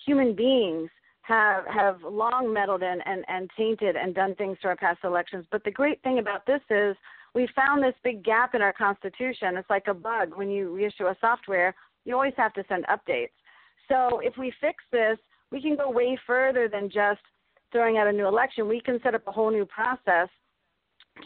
human 0.05 0.35
beings 0.35 0.91
have 1.23 1.65
have 1.67 2.03
long 2.03 2.53
meddled 2.53 2.83
in 2.83 3.01
and 3.07 3.25
and 3.29 3.51
tainted 3.57 3.97
and 3.97 4.15
done 4.15 4.35
things 4.35 4.59
to 4.63 4.69
our 4.69 4.77
past 4.77 5.01
elections. 5.05 5.47
But 5.51 5.65
the 5.65 5.71
great 5.71 6.03
thing 6.03 6.19
about 6.19 6.47
this 6.47 6.61
is 6.71 6.97
we 7.37 7.49
found 7.55 7.83
this 7.83 7.95
big 8.03 8.25
gap 8.25 8.55
in 8.57 8.63
our 8.63 8.73
constitution 8.73 9.57
it's 9.57 9.71
like 9.71 9.87
a 9.87 9.95
bug 9.95 10.33
when 10.35 10.51
you 10.51 10.75
reissue 10.75 11.07
a 11.07 11.17
software 11.21 11.75
you 12.05 12.15
always 12.15 12.35
have 12.37 12.53
to 12.55 12.65
send 12.69 12.85
updates 12.87 13.37
so 13.89 14.21
if 14.21 14.37
we 14.37 14.53
fix 14.61 14.83
this 14.91 15.19
we 15.53 15.63
can 15.63 15.77
go 15.77 15.91
way 15.91 16.19
further 16.27 16.69
than 16.69 16.91
just 16.91 17.21
throwing 17.73 17.99
out 17.99 18.07
a 18.07 18.13
new 18.13 18.27
election. 18.27 18.69
We 18.69 18.81
can 18.81 18.99
set 19.03 19.15
up 19.15 19.27
a 19.27 19.33
whole 19.33 19.51
new 19.51 19.67
process 19.67 20.29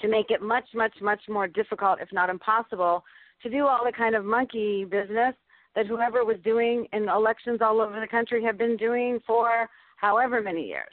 to 0.00 0.08
make 0.08 0.30
it 0.30 0.42
much, 0.42 0.64
much, 0.74 0.94
much 1.00 1.20
more 1.28 1.46
difficult, 1.46 1.98
if 2.00 2.12
not 2.12 2.30
impossible, 2.30 3.04
to 3.42 3.50
do 3.50 3.66
all 3.66 3.84
the 3.84 3.92
kind 3.92 4.14
of 4.14 4.24
monkey 4.24 4.84
business 4.84 5.34
that 5.74 5.86
whoever 5.86 6.24
was 6.24 6.36
doing 6.44 6.86
in 6.92 7.08
elections 7.08 7.60
all 7.62 7.80
over 7.80 8.00
the 8.00 8.06
country 8.06 8.42
have 8.42 8.58
been 8.58 8.76
doing 8.76 9.20
for 9.26 9.68
however 9.96 10.40
many 10.40 10.66
years. 10.66 10.92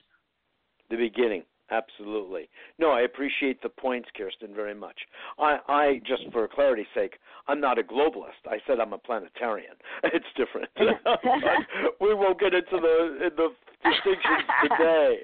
The 0.89 0.97
beginning. 0.97 1.43
Absolutely. 1.69 2.49
No, 2.79 2.91
I 2.91 3.01
appreciate 3.01 3.61
the 3.61 3.69
points, 3.69 4.09
Kirstin, 4.17 4.55
very 4.55 4.73
much. 4.73 4.95
I, 5.37 5.57
I 5.67 6.01
just 6.05 6.23
for 6.31 6.47
clarity's 6.47 6.85
sake, 6.95 7.15
I'm 7.47 7.59
not 7.59 7.77
a 7.77 7.83
globalist. 7.83 8.43
I 8.49 8.57
said 8.65 8.79
I'm 8.79 8.93
a 8.93 8.97
planetarian. 8.97 9.75
It's 10.03 10.25
different. 10.35 10.69
we 12.01 12.13
won't 12.13 12.39
get 12.39 12.53
into 12.53 12.79
the 12.79 13.29
the 13.35 13.49
distinctions 13.91 14.43
today. 14.63 15.17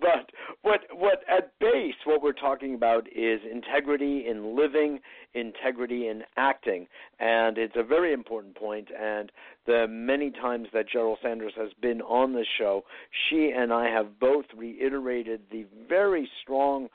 But 0.00 0.30
what 0.62 0.80
what 0.92 1.20
at 1.28 1.58
base 1.58 1.94
what 2.04 2.22
we're 2.22 2.32
talking 2.32 2.74
about 2.74 3.06
is 3.08 3.40
integrity 3.50 4.26
in 4.28 4.56
living, 4.56 5.00
integrity 5.34 6.08
in 6.08 6.22
acting, 6.36 6.86
and 7.20 7.58
it's 7.58 7.76
a 7.76 7.82
very 7.82 8.12
important 8.12 8.54
point. 8.54 8.88
And 8.98 9.30
the 9.66 9.86
many 9.88 10.30
times 10.30 10.68
that 10.72 10.88
Gerald 10.88 11.18
Sanders 11.22 11.52
has 11.56 11.70
been 11.80 12.00
on 12.02 12.32
the 12.32 12.44
show, 12.58 12.84
she 13.28 13.52
and 13.56 13.72
I 13.72 13.88
have 13.88 14.18
both 14.18 14.46
reiterated 14.56 15.42
the 15.50 15.66
very 15.88 16.28
strong 16.42 16.88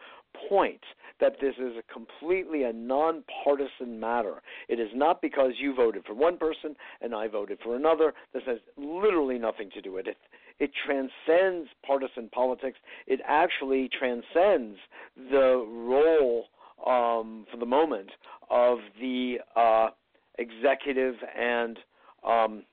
point 0.49 0.81
that 1.19 1.33
this 1.39 1.55
is 1.57 1.73
a 1.77 1.93
completely 1.93 2.63
a 2.63 2.73
nonpartisan 2.73 3.99
matter. 3.99 4.41
It 4.67 4.79
is 4.79 4.89
not 4.93 5.21
because 5.21 5.53
you 5.57 5.73
voted 5.75 6.03
for 6.05 6.13
one 6.13 6.37
person 6.37 6.75
and 7.01 7.13
I 7.13 7.27
voted 7.27 7.59
for 7.63 7.75
another. 7.75 8.13
This 8.33 8.43
has 8.45 8.57
literally 8.77 9.37
nothing 9.37 9.69
to 9.71 9.81
do 9.81 9.93
with 9.93 10.07
it. 10.07 10.17
It 10.59 10.71
transcends 10.85 11.69
partisan 11.85 12.29
politics. 12.29 12.77
It 13.07 13.19
actually 13.27 13.89
transcends 13.97 14.77
the 15.15 15.65
role, 15.67 16.45
um, 16.85 17.45
for 17.51 17.57
the 17.57 17.65
moment, 17.65 18.11
of 18.49 18.79
the 18.99 19.37
uh, 19.55 19.89
executive 20.37 21.15
and 21.37 21.79
um, 22.27 22.63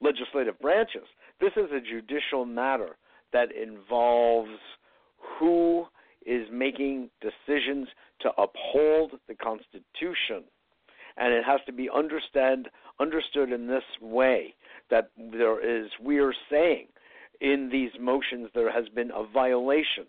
legislative 0.00 0.58
branches. 0.60 1.04
This 1.40 1.52
is 1.56 1.70
a 1.72 1.80
judicial 1.80 2.44
matter 2.44 2.96
that 3.32 3.48
involves 3.52 4.58
who 5.38 5.86
is 6.26 6.46
making 6.52 7.10
decisions 7.20 7.88
to 8.20 8.30
uphold 8.30 9.12
the 9.28 9.34
Constitution. 9.34 10.44
And 11.16 11.32
it 11.32 11.44
has 11.44 11.60
to 11.66 11.72
be 11.72 11.88
understand, 11.94 12.68
understood 13.00 13.52
in 13.52 13.66
this 13.66 13.82
way 14.00 14.54
that 14.90 15.10
there 15.16 15.60
is, 15.60 15.88
we 16.02 16.18
are 16.18 16.34
saying 16.50 16.86
in 17.40 17.68
these 17.70 17.90
motions 18.00 18.48
there 18.54 18.72
has 18.72 18.88
been 18.88 19.10
a 19.14 19.24
violation 19.24 20.06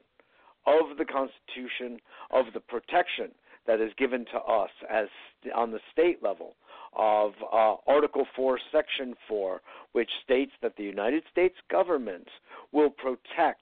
of 0.65 0.97
the 0.97 1.05
Constitution, 1.05 1.99
of 2.31 2.45
the 2.53 2.59
protection 2.59 3.31
that 3.67 3.79
is 3.79 3.91
given 3.97 4.25
to 4.25 4.37
us 4.39 4.71
as 4.89 5.07
on 5.55 5.71
the 5.71 5.79
state 5.91 6.21
level 6.23 6.55
of 6.95 7.33
uh, 7.53 7.75
Article 7.87 8.25
4, 8.35 8.59
Section 8.71 9.13
4, 9.27 9.61
which 9.91 10.09
states 10.23 10.51
that 10.61 10.75
the 10.75 10.83
United 10.83 11.23
States 11.31 11.55
government 11.69 12.27
will 12.71 12.89
protect 12.89 13.61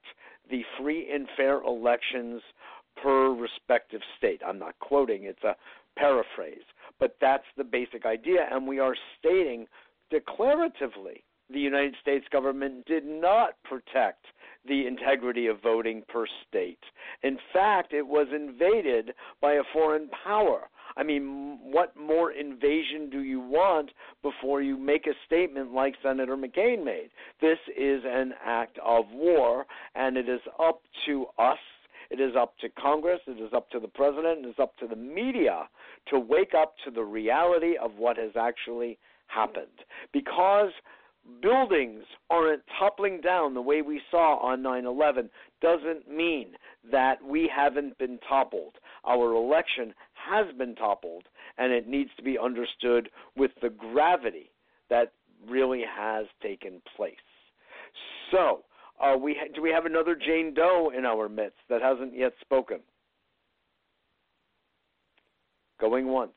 the 0.50 0.62
free 0.78 1.10
and 1.12 1.28
fair 1.36 1.62
elections 1.62 2.42
per 3.02 3.30
respective 3.30 4.00
state. 4.16 4.40
I'm 4.46 4.58
not 4.58 4.78
quoting, 4.80 5.24
it's 5.24 5.44
a 5.44 5.56
paraphrase, 5.96 6.64
but 6.98 7.16
that's 7.20 7.44
the 7.56 7.64
basic 7.64 8.06
idea, 8.06 8.48
and 8.50 8.66
we 8.66 8.78
are 8.78 8.96
stating 9.18 9.66
declaratively 10.12 11.22
the 11.50 11.60
United 11.60 11.94
States 12.00 12.26
government 12.30 12.84
did 12.86 13.04
not 13.06 13.54
protect 13.64 14.26
the 14.66 14.86
integrity 14.86 15.46
of 15.46 15.62
voting 15.62 16.02
per 16.08 16.26
state. 16.48 16.82
In 17.22 17.38
fact, 17.52 17.92
it 17.92 18.06
was 18.06 18.28
invaded 18.34 19.12
by 19.40 19.54
a 19.54 19.62
foreign 19.72 20.08
power. 20.24 20.68
I 20.96 21.02
mean, 21.04 21.58
what 21.62 21.96
more 21.96 22.32
invasion 22.32 23.08
do 23.10 23.22
you 23.22 23.40
want 23.40 23.90
before 24.22 24.62
you 24.62 24.76
make 24.76 25.06
a 25.06 25.14
statement 25.26 25.72
like 25.72 25.94
Senator 26.02 26.36
McCain 26.36 26.84
made? 26.84 27.10
This 27.40 27.58
is 27.76 28.02
an 28.04 28.34
act 28.44 28.78
of 28.84 29.04
war, 29.12 29.66
and 29.94 30.16
it 30.16 30.28
is 30.28 30.40
up 30.58 30.82
to 31.06 31.26
us. 31.38 31.58
It 32.10 32.20
is 32.20 32.34
up 32.36 32.56
to 32.60 32.70
Congress, 32.70 33.20
it 33.26 33.38
is 33.38 33.52
up 33.52 33.70
to 33.70 33.78
the 33.78 33.88
president, 33.88 34.46
it 34.46 34.48
is 34.48 34.58
up 34.58 34.76
to 34.78 34.86
the 34.86 34.96
media 34.96 35.68
to 36.06 36.18
wake 36.18 36.54
up 36.54 36.74
to 36.86 36.90
the 36.90 37.02
reality 37.02 37.76
of 37.76 37.96
what 37.98 38.16
has 38.16 38.30
actually 38.34 38.98
happened. 39.26 39.84
Because 40.10 40.70
buildings 41.42 42.04
aren't 42.30 42.62
toppling 42.78 43.20
down 43.20 43.54
the 43.54 43.62
way 43.62 43.82
we 43.82 44.00
saw 44.10 44.38
on 44.38 44.62
9 44.62 44.84
11 44.84 45.30
doesn't 45.60 46.10
mean 46.10 46.52
that 46.90 47.22
we 47.22 47.50
haven't 47.54 47.98
been 47.98 48.18
toppled. 48.28 48.74
Our 49.04 49.34
election 49.34 49.94
has 50.14 50.46
been 50.56 50.74
toppled, 50.74 51.24
and 51.56 51.72
it 51.72 51.88
needs 51.88 52.10
to 52.16 52.22
be 52.22 52.38
understood 52.38 53.10
with 53.36 53.50
the 53.62 53.70
gravity 53.70 54.50
that 54.90 55.12
really 55.48 55.82
has 55.96 56.26
taken 56.42 56.82
place. 56.96 57.14
So, 58.30 58.64
uh, 59.00 59.16
we 59.16 59.36
ha- 59.38 59.48
do 59.54 59.62
we 59.62 59.70
have 59.70 59.86
another 59.86 60.14
Jane 60.14 60.54
Doe 60.54 60.90
in 60.96 61.04
our 61.04 61.28
midst 61.28 61.58
that 61.68 61.82
hasn't 61.82 62.16
yet 62.16 62.32
spoken? 62.40 62.80
Going 65.80 66.08
once, 66.08 66.32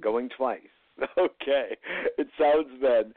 going 0.00 0.28
twice. 0.36 0.60
Okay, 1.18 1.76
it 2.18 2.28
sounds 2.38 2.68
then. 2.80 3.12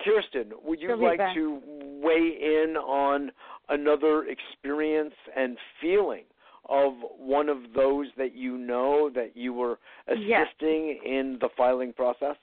Kirstin, 0.00 0.52
would 0.62 0.80
you 0.80 0.96
like 0.96 1.20
to 1.34 1.60
weigh 2.02 2.36
in 2.40 2.76
on 2.76 3.30
another 3.68 4.26
experience 4.26 5.14
and 5.36 5.56
feeling 5.80 6.24
of 6.68 6.92
one 7.18 7.48
of 7.48 7.58
those 7.74 8.06
that 8.16 8.34
you 8.34 8.56
know 8.58 9.10
that 9.14 9.32
you 9.34 9.52
were 9.52 9.78
assisting 10.08 10.98
yes. 10.98 10.98
in 11.04 11.38
the 11.40 11.48
filing 11.56 11.92
process? 11.92 12.36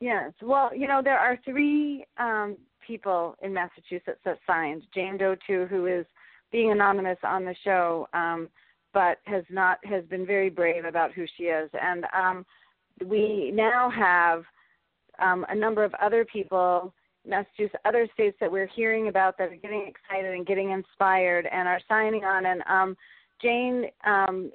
Yes. 0.00 0.32
Well, 0.42 0.74
you 0.74 0.88
know, 0.88 1.00
there 1.02 1.18
are 1.18 1.38
three 1.44 2.04
um, 2.18 2.56
people 2.84 3.36
in 3.42 3.54
Massachusetts 3.54 4.18
that 4.24 4.38
signed. 4.46 4.82
Jane 4.94 5.16
Doe, 5.16 5.36
too, 5.46 5.66
who 5.70 5.86
is 5.86 6.04
being 6.50 6.72
anonymous 6.72 7.18
on 7.22 7.44
the 7.44 7.54
show, 7.64 8.08
um, 8.12 8.48
but 8.92 9.18
has 9.24 9.44
not 9.48 9.78
has 9.84 10.04
been 10.06 10.26
very 10.26 10.50
brave 10.50 10.84
about 10.84 11.12
who 11.12 11.24
she 11.36 11.44
is. 11.44 11.70
And 11.80 12.04
um, 12.14 12.44
we 13.06 13.50
now 13.54 13.90
have 13.90 14.44
um, 15.18 15.46
a 15.48 15.54
number 15.54 15.84
of 15.84 15.94
other 15.94 16.24
people, 16.24 16.92
Massachusetts, 17.26 17.74
other 17.84 18.08
states 18.14 18.36
that 18.40 18.50
we're 18.50 18.68
hearing 18.68 19.08
about 19.08 19.38
that 19.38 19.48
are 19.52 19.56
getting 19.56 19.86
excited 19.88 20.34
and 20.34 20.46
getting 20.46 20.70
inspired 20.70 21.46
and 21.50 21.68
are 21.68 21.80
signing 21.88 22.24
on. 22.24 22.46
And 22.46 22.62
um, 22.68 22.96
Jane, 23.40 23.86
um, 24.06 24.50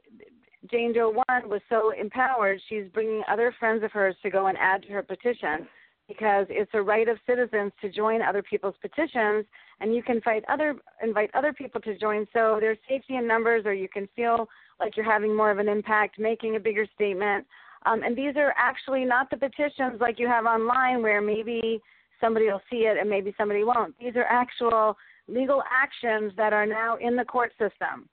Jane 0.70 0.94
Doe 0.94 1.10
One 1.10 1.50
was 1.50 1.62
so 1.70 1.92
empowered, 1.92 2.60
she's 2.68 2.86
bringing 2.94 3.24
other 3.30 3.54
friends 3.60 3.84
of 3.84 3.92
hers 3.92 4.16
to 4.24 4.30
go 4.30 4.48
and 4.48 4.58
add 4.58 4.84
to 4.84 4.90
her 4.90 5.04
petition 5.04 5.68
because 6.08 6.48
it's 6.50 6.72
a 6.74 6.82
right 6.82 7.08
of 7.10 7.18
citizens 7.28 7.72
to 7.82 7.90
join 7.90 8.22
other 8.22 8.42
people's 8.42 8.76
petitions 8.82 9.46
and 9.82 9.94
you 9.94 10.02
can 10.02 10.22
fight 10.22 10.44
other 10.48 10.76
invite 11.04 11.30
other 11.34 11.52
people 11.52 11.82
to 11.82 11.98
join 11.98 12.26
so 12.34 12.58
there's 12.60 12.78
safety 12.88 13.16
in 13.16 13.28
numbers 13.28 13.66
or 13.66 13.74
you 13.74 13.90
can 13.90 14.08
feel 14.16 14.48
like 14.80 14.96
you're 14.96 15.10
having 15.10 15.36
more 15.36 15.52
of 15.52 15.60
an 15.60 15.68
impact 15.68 16.18
making 16.18 16.56
a 16.56 16.60
bigger 16.60 16.88
statement 16.96 17.46
um, 17.86 18.03
and 18.03 18.17
these 18.17 18.36
are 18.36 18.53
actually 18.57 19.05
not 19.05 19.30
the 19.30 19.38
petitions 19.38 19.99
like 19.99 20.19
you 20.19 20.28
have 20.28 20.45
online 20.45 21.01
where 21.01 21.21
maybe 21.21 21.82
somebody 22.19 22.47
will 22.47 22.61
see 22.69 22.88
it 22.88 22.97
and 22.99 23.09
maybe 23.09 23.34
somebody 23.38 23.63
won't. 23.63 23.97
These 23.99 24.15
are 24.15 24.25
actual 24.25 24.97
legal 25.28 25.63
actions 25.69 26.34
that 26.38 26.53
are 26.53 26.65
now 26.65 26.97
in 26.97 27.15
the 27.15 27.25
court 27.25 27.51
system 27.51 28.09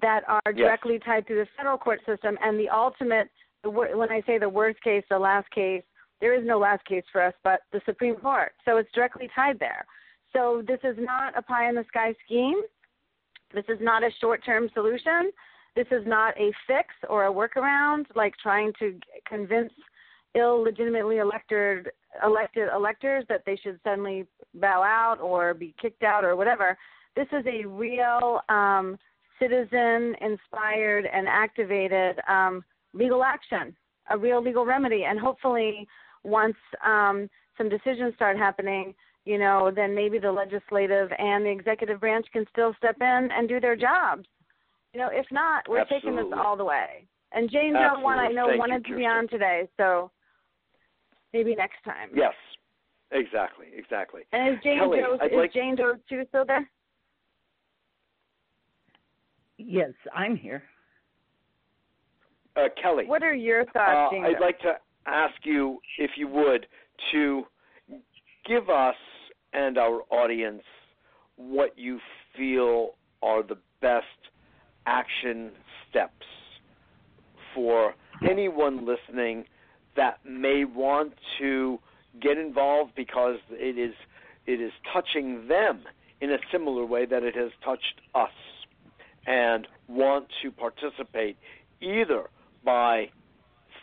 that 0.00 0.22
are 0.28 0.52
directly 0.52 0.94
yes. 0.94 1.02
tied 1.04 1.26
to 1.28 1.34
the 1.34 1.46
federal 1.56 1.78
court 1.78 2.00
system. 2.06 2.36
And 2.42 2.58
the 2.58 2.68
ultimate, 2.68 3.28
when 3.64 4.10
I 4.10 4.22
say 4.26 4.38
the 4.38 4.48
worst 4.48 4.82
case, 4.82 5.04
the 5.08 5.18
last 5.18 5.48
case, 5.50 5.82
there 6.20 6.34
is 6.38 6.46
no 6.46 6.58
last 6.58 6.84
case 6.84 7.04
for 7.10 7.22
us 7.22 7.34
but 7.42 7.60
the 7.72 7.80
Supreme 7.84 8.16
Court. 8.16 8.52
So 8.64 8.76
it's 8.76 8.90
directly 8.94 9.28
tied 9.34 9.58
there. 9.58 9.86
So 10.32 10.62
this 10.66 10.80
is 10.82 10.96
not 10.98 11.36
a 11.36 11.42
pie 11.42 11.68
in 11.68 11.74
the 11.74 11.84
sky 11.88 12.14
scheme. 12.24 12.62
This 13.54 13.64
is 13.68 13.78
not 13.80 14.02
a 14.02 14.10
short 14.20 14.44
term 14.44 14.68
solution. 14.72 15.30
This 15.74 15.86
is 15.90 16.06
not 16.06 16.38
a 16.38 16.52
fix 16.66 16.88
or 17.08 17.26
a 17.26 17.32
workaround 17.32 18.04
like 18.14 18.34
trying 18.42 18.72
to 18.78 18.98
convince 19.26 19.72
illegitimately 20.34 21.18
elected 21.18 21.90
elected 22.24 22.68
electors 22.74 23.24
that 23.28 23.42
they 23.46 23.56
should 23.56 23.78
suddenly 23.82 24.26
bow 24.54 24.82
out 24.82 25.20
or 25.20 25.54
be 25.54 25.74
kicked 25.80 26.02
out 26.02 26.24
or 26.24 26.36
whatever. 26.36 26.76
This 27.16 27.26
is 27.32 27.44
a 27.46 27.66
real 27.66 28.40
um, 28.48 28.98
citizen 29.38 30.14
inspired 30.20 31.06
and 31.06 31.26
activated 31.26 32.20
um, 32.28 32.64
legal 32.92 33.24
action, 33.24 33.74
a 34.10 34.18
real 34.18 34.42
legal 34.42 34.64
remedy. 34.64 35.04
And 35.04 35.18
hopefully, 35.18 35.86
once 36.22 36.56
um, 36.84 37.28
some 37.58 37.68
decisions 37.68 38.14
start 38.14 38.36
happening, 38.36 38.94
you 39.24 39.38
know, 39.38 39.70
then 39.74 39.94
maybe 39.94 40.18
the 40.18 40.32
legislative 40.32 41.10
and 41.18 41.44
the 41.44 41.50
executive 41.50 42.00
branch 42.00 42.26
can 42.32 42.44
still 42.50 42.74
step 42.78 42.96
in 43.00 43.28
and 43.32 43.48
do 43.48 43.60
their 43.60 43.76
jobs. 43.76 44.26
You 44.92 45.00
know, 45.00 45.08
if 45.10 45.26
not, 45.30 45.68
we're 45.68 45.80
Absolutely. 45.80 46.10
taking 46.10 46.30
this 46.30 46.38
all 46.38 46.56
the 46.56 46.64
way. 46.64 47.06
And 47.32 47.50
Jane 47.50 47.72
Doe 47.72 48.00
one 48.00 48.18
I 48.18 48.28
know 48.28 48.46
Thank 48.48 48.58
wanted 48.58 48.84
you, 48.86 48.94
to 48.94 48.98
be 48.98 49.06
on 49.06 49.26
today, 49.28 49.66
so 49.78 50.10
maybe 51.32 51.54
next 51.54 51.82
time. 51.84 52.10
Yes, 52.14 52.34
exactly, 53.10 53.68
exactly. 53.74 54.22
And 54.32 54.54
is 54.56 54.62
Jane 54.62 54.78
Kelly, 54.78 54.98
Doe 55.00 55.16
I'd 55.20 55.32
is 55.32 55.36
like- 55.36 55.52
Jane 55.54 55.74
Doe 55.76 55.94
two 56.08 56.24
still 56.28 56.44
there? 56.44 56.68
Yes, 59.56 59.92
I'm 60.14 60.36
here. 60.36 60.62
Uh, 62.56 62.68
Kelly, 62.80 63.06
What 63.06 63.22
are 63.22 63.34
your 63.34 63.62
uh, 63.62 63.72
thoughts, 63.72 64.12
Jane 64.14 64.24
I'd 64.26 64.34
Doe? 64.34 64.40
like 64.44 64.58
to 64.60 64.74
ask 65.06 65.34
you, 65.44 65.80
if 65.98 66.10
you 66.16 66.28
would, 66.28 66.66
to 67.12 67.44
give 68.46 68.68
us 68.68 68.96
and 69.54 69.78
our 69.78 70.02
audience 70.10 70.62
what 71.36 71.78
you 71.78 71.98
feel 72.36 72.90
are 73.22 73.42
the 73.42 73.56
best 73.80 74.04
action 74.86 75.50
steps 75.88 76.26
for 77.54 77.94
anyone 78.28 78.86
listening 78.86 79.44
that 79.96 80.18
may 80.24 80.64
want 80.64 81.12
to 81.38 81.78
get 82.20 82.38
involved 82.38 82.92
because 82.94 83.36
it 83.50 83.78
is 83.78 83.94
it 84.46 84.60
is 84.60 84.72
touching 84.92 85.46
them 85.48 85.82
in 86.20 86.30
a 86.30 86.38
similar 86.50 86.84
way 86.84 87.06
that 87.06 87.22
it 87.22 87.36
has 87.36 87.50
touched 87.64 88.00
us 88.14 88.30
and 89.26 89.68
want 89.88 90.26
to 90.42 90.50
participate 90.50 91.36
either 91.80 92.24
by 92.64 93.08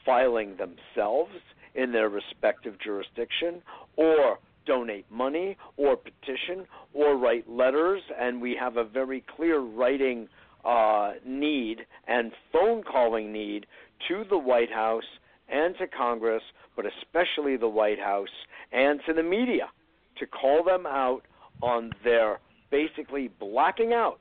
filing 0.06 0.58
themselves 0.58 1.32
in 1.76 1.91
their 1.91 2.10
respective 2.10 2.76
jurisdiction 2.84 3.62
or 3.95 4.39
donate 4.66 5.10
money 5.10 5.58
or 5.78 5.95
petition 5.95 6.66
or 6.93 7.18
write 7.18 7.50
letters. 7.50 8.02
And 8.20 8.41
we 8.41 8.56
have 8.60 8.78
a 8.78 8.84
very 8.84 9.24
clear 9.36 9.60
writing 9.60 10.28
uh, 10.66 11.14
need 11.26 11.80
and 12.07 12.32
phone 12.51 12.84
calling 12.84 13.32
need 13.32 13.66
to 14.07 14.24
the 14.30 14.38
White 14.38 14.72
House 14.72 15.03
and 15.47 15.76
to 15.78 15.88
Congress, 15.88 16.43
but 16.76 16.86
especially 16.86 17.57
the 17.57 17.68
White 17.68 17.99
House 17.99 18.28
and 18.72 18.99
to 19.07 19.14
the 19.14 19.24
media 19.24 19.70
to 20.18 20.28
call 20.28 20.64
them 20.64 20.86
out 20.86 21.22
on 21.62 21.91
their 22.03 22.39
basically 22.72 23.30
blacking 23.39 23.93
out 23.93 24.20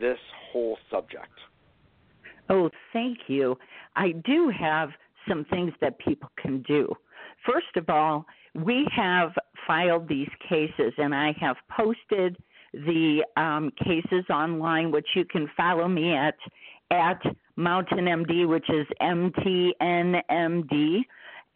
this 0.00 0.18
whole 0.50 0.78
subject. 0.90 1.28
Oh, 2.48 2.70
thank 2.92 3.18
you. 3.26 3.58
I 3.96 4.12
do 4.24 4.50
have 4.58 4.90
some 5.28 5.44
things 5.50 5.72
that 5.80 5.98
people 5.98 6.30
can 6.40 6.62
do. 6.62 6.92
First 7.46 7.76
of 7.76 7.88
all, 7.90 8.24
we 8.54 8.86
have 8.96 9.32
filed 9.66 10.08
these 10.08 10.28
cases, 10.48 10.92
and 10.96 11.14
I 11.14 11.34
have 11.40 11.56
posted 11.76 12.36
the 12.72 13.24
um, 13.36 13.70
cases 13.84 14.24
online, 14.30 14.90
which 14.90 15.08
you 15.14 15.24
can 15.24 15.48
follow 15.56 15.88
me 15.88 16.14
at 16.14 16.34
at 16.90 17.20
Mountain 17.56 18.06
MD, 18.06 18.48
which 18.48 18.68
is 18.70 18.86
MTNMD, 19.02 21.00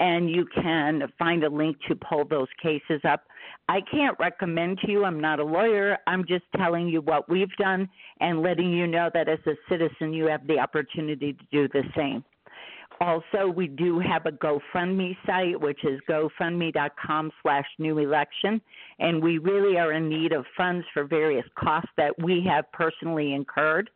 and 0.00 0.28
you 0.28 0.46
can 0.54 1.02
find 1.18 1.44
a 1.44 1.48
link 1.48 1.78
to 1.88 1.94
pull 1.94 2.24
those 2.24 2.48
cases 2.62 3.00
up. 3.08 3.22
I 3.68 3.80
can't 3.90 4.18
recommend 4.18 4.78
to 4.80 4.90
you, 4.90 5.04
I'm 5.04 5.20
not 5.20 5.38
a 5.38 5.44
lawyer. 5.44 5.96
I'm 6.06 6.26
just 6.26 6.44
telling 6.56 6.88
you 6.88 7.00
what 7.00 7.28
we've 7.30 7.54
done 7.56 7.88
and 8.20 8.42
letting 8.42 8.72
you 8.72 8.86
know 8.86 9.10
that 9.14 9.28
as 9.28 9.38
a 9.46 9.54
citizen, 9.68 10.12
you 10.12 10.26
have 10.26 10.46
the 10.46 10.58
opportunity 10.58 11.32
to 11.32 11.44
do 11.52 11.68
the 11.68 11.84
same. 11.96 12.24
Also, 13.02 13.48
we 13.48 13.66
do 13.66 13.98
have 13.98 14.26
a 14.26 14.30
GoFundMe 14.30 15.16
site, 15.26 15.60
which 15.60 15.84
is 15.84 16.00
gofundme.com 16.08 17.32
slash 17.42 17.66
new 17.80 17.98
election, 17.98 18.60
and 19.00 19.20
we 19.20 19.38
really 19.38 19.76
are 19.76 19.90
in 19.90 20.08
need 20.08 20.32
of 20.32 20.46
funds 20.56 20.86
for 20.94 21.02
various 21.02 21.44
costs 21.58 21.90
that 21.96 22.14
we 22.22 22.44
have 22.48 22.70
personally 22.70 23.34
incurred. 23.34 23.90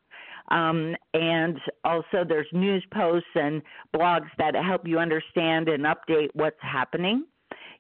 Um, 0.49 0.97
and 1.15 1.57
also, 1.85 2.25
there's 2.29 2.49
news 2.53 2.85
posts 2.93 3.29
and 3.37 3.63
blogs 3.95 4.27
that 4.39 4.57
help 4.57 4.89
you 4.89 4.99
understand 4.99 5.69
and 5.69 5.85
update 5.85 6.31
what's 6.33 6.57
happening. 6.61 7.27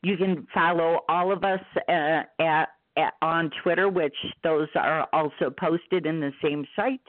You 0.04 0.16
can 0.16 0.46
follow 0.54 1.00
all 1.08 1.32
of 1.32 1.42
us 1.42 1.60
uh, 1.88 2.22
at, 2.38 2.66
at, 2.96 3.14
on 3.20 3.50
Twitter, 3.64 3.88
which 3.88 4.14
those 4.44 4.68
are 4.76 5.08
also 5.12 5.50
posted 5.50 6.06
in 6.06 6.20
the 6.20 6.30
same 6.40 6.64
site. 6.76 7.00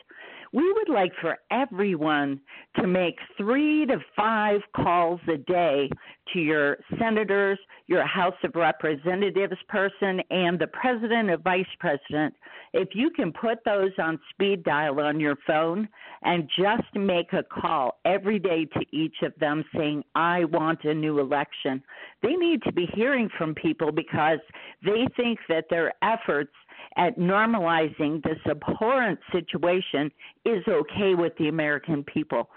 We 0.54 0.72
would 0.72 0.90
like 0.90 1.12
for 1.22 1.38
everyone 1.52 2.40
to 2.80 2.88
make 2.88 3.18
three 3.38 3.86
to 3.86 3.98
five 4.16 4.62
calls 4.76 5.20
a 5.28 5.38
day 5.38 5.90
to 6.34 6.40
your 6.40 6.78
senators, 7.00 7.60
your 7.88 8.06
House 8.06 8.36
of 8.44 8.56
Representatives 8.56 9.58
person, 9.70 10.22
and 10.30 10.60
the 10.60 10.68
president 10.68 11.30
or 11.30 11.38
vice 11.38 11.66
president. 11.80 12.34
If 12.74 12.90
you 12.94 13.10
can 13.10 13.32
put 13.32 13.60
those 13.66 13.92
on 13.98 14.20
speed 14.30 14.64
dial 14.64 15.00
on 15.00 15.20
your 15.20 15.38
phone 15.48 15.88
and 16.24 16.50
just 16.58 16.96
make 16.96 17.34
a 17.34 17.44
call 17.44 18.00
every 18.06 18.40
day 18.40 18.66
to 18.66 18.86
each 18.92 19.16
of 19.24 19.34
them 19.40 19.64
saying, 19.76 20.04
I 20.16 20.46
want 20.46 20.84
a 20.84 20.94
new 20.94 21.20
election, 21.20 21.82
they 22.22 22.34
need 22.34 22.62
to 22.64 22.72
be 22.72 22.88
hearing 22.94 23.30
from 23.38 23.56
people 23.56 23.92
because 23.92 24.40
they 24.84 25.08
think 25.16 25.40
that 25.50 25.66
their 25.70 25.94
efforts 26.02 26.54
at 26.98 27.18
normalizing 27.18 28.24
this 28.24 28.40
abhorrent 28.50 29.20
situation 29.32 30.12
is 30.46 30.64
okay 30.68 31.16
with 31.16 31.34
the 31.38 31.48
American 31.48 32.04
people. 32.04 32.50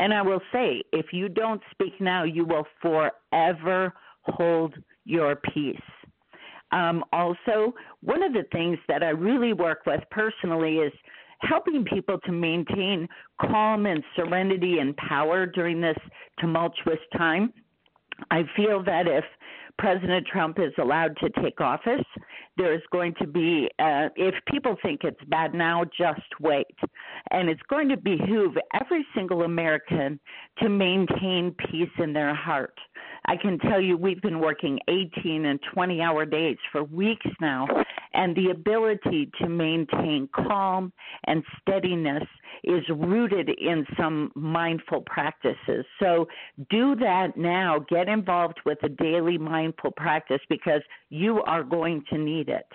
And 0.00 0.12
I 0.12 0.22
will 0.22 0.40
say, 0.52 0.82
if 0.92 1.06
you 1.12 1.28
don't 1.28 1.60
speak 1.70 2.00
now, 2.00 2.24
you 2.24 2.44
will 2.44 2.66
forever 2.82 3.94
hold 4.22 4.74
your 5.04 5.36
peace. 5.36 5.76
Um, 6.72 7.04
also, 7.12 7.74
one 8.00 8.22
of 8.22 8.32
the 8.32 8.44
things 8.52 8.78
that 8.88 9.02
I 9.02 9.10
really 9.10 9.52
work 9.52 9.80
with 9.86 10.00
personally 10.10 10.78
is 10.78 10.92
helping 11.40 11.84
people 11.84 12.18
to 12.24 12.32
maintain 12.32 13.06
calm 13.40 13.86
and 13.86 14.02
serenity 14.16 14.78
and 14.78 14.96
power 14.96 15.46
during 15.46 15.80
this 15.80 15.96
tumultuous 16.40 16.98
time. 17.16 17.52
I 18.30 18.42
feel 18.56 18.82
that 18.84 19.06
if 19.06 19.24
President 19.78 20.26
Trump 20.26 20.58
is 20.58 20.72
allowed 20.78 21.16
to 21.18 21.28
take 21.42 21.60
office, 21.60 22.04
there's 22.56 22.82
going 22.92 23.14
to 23.20 23.26
be, 23.26 23.68
uh, 23.78 24.08
if 24.16 24.34
people 24.46 24.76
think 24.82 25.00
it's 25.02 25.22
bad 25.28 25.54
now, 25.54 25.84
just 25.96 26.22
wait. 26.40 26.76
And 27.30 27.48
it's 27.48 27.62
going 27.68 27.88
to 27.88 27.96
behoove 27.96 28.54
every 28.80 29.04
single 29.14 29.42
American 29.42 30.20
to 30.62 30.68
maintain 30.68 31.54
peace 31.70 31.90
in 31.98 32.12
their 32.12 32.34
heart. 32.34 32.78
I 33.26 33.36
can 33.36 33.58
tell 33.58 33.80
you 33.80 33.96
we've 33.96 34.22
been 34.22 34.38
working 34.38 34.78
18 34.88 35.46
and 35.46 35.58
20 35.72 36.00
hour 36.00 36.24
days 36.24 36.58
for 36.70 36.84
weeks 36.84 37.26
now, 37.40 37.66
and 38.14 38.34
the 38.36 38.50
ability 38.50 39.30
to 39.40 39.48
maintain 39.48 40.28
calm 40.34 40.92
and 41.24 41.42
steadiness 41.60 42.22
is 42.62 42.82
rooted 42.88 43.50
in 43.50 43.86
some 43.98 44.30
mindful 44.34 45.02
practices. 45.02 45.84
So 46.00 46.26
do 46.70 46.94
that 46.96 47.36
now. 47.36 47.84
Get 47.90 48.08
involved 48.08 48.60
with 48.64 48.78
a 48.82 48.88
daily 48.88 49.36
mindful 49.36 49.90
practice 49.90 50.40
because 50.48 50.80
you 51.10 51.42
are 51.42 51.62
going 51.62 52.04
to 52.10 52.18
need 52.18 52.48
it. 52.48 52.66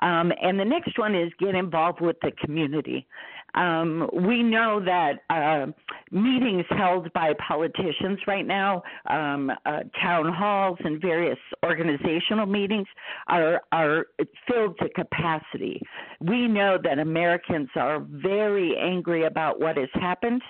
Um, 0.00 0.32
and 0.40 0.58
the 0.58 0.64
next 0.64 0.98
one 0.98 1.14
is 1.14 1.32
get 1.40 1.54
involved 1.54 2.00
with 2.00 2.16
the 2.22 2.30
community. 2.40 3.06
Um, 3.54 4.08
we 4.12 4.42
know 4.42 4.80
that 4.84 5.20
uh, 5.30 5.66
meetings 6.10 6.64
held 6.70 7.12
by 7.12 7.32
politicians 7.46 8.18
right 8.26 8.46
now, 8.46 8.82
um, 9.08 9.50
uh, 9.64 9.80
town 10.00 10.32
halls 10.32 10.78
and 10.84 11.00
various 11.00 11.38
organizational 11.64 12.46
meetings, 12.46 12.86
are 13.28 13.62
are 13.72 14.06
filled 14.46 14.78
to 14.78 14.88
capacity. 14.90 15.80
We 16.20 16.46
know 16.46 16.78
that 16.82 16.98
Americans 16.98 17.68
are 17.74 18.00
very 18.00 18.76
angry 18.76 19.24
about 19.24 19.60
what 19.60 19.76
has 19.76 19.88
happened, 19.94 20.42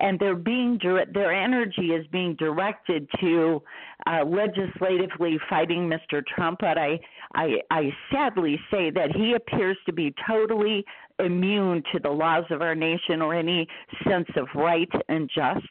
and 0.00 0.18
they're 0.18 0.34
being 0.34 0.78
their 1.12 1.32
energy 1.32 1.92
is 1.92 2.06
being 2.08 2.34
directed 2.36 3.08
to 3.20 3.62
uh, 4.06 4.24
legislatively 4.24 5.38
fighting 5.48 5.88
Mr. 5.88 6.24
Trump. 6.26 6.60
But 6.60 6.78
I, 6.78 6.98
I 7.34 7.56
I 7.70 7.92
sadly 8.12 8.58
say 8.70 8.90
that 8.90 9.14
he 9.14 9.34
appears 9.34 9.76
to 9.86 9.92
be 9.92 10.14
totally 10.26 10.84
immune 11.18 11.82
to 11.92 11.98
the 11.98 12.10
laws 12.10 12.44
of 12.50 12.62
our 12.62 12.74
nation 12.74 13.22
or 13.22 13.34
any 13.34 13.66
sense 14.06 14.28
of 14.36 14.46
right 14.54 14.90
and 15.08 15.30
just. 15.34 15.66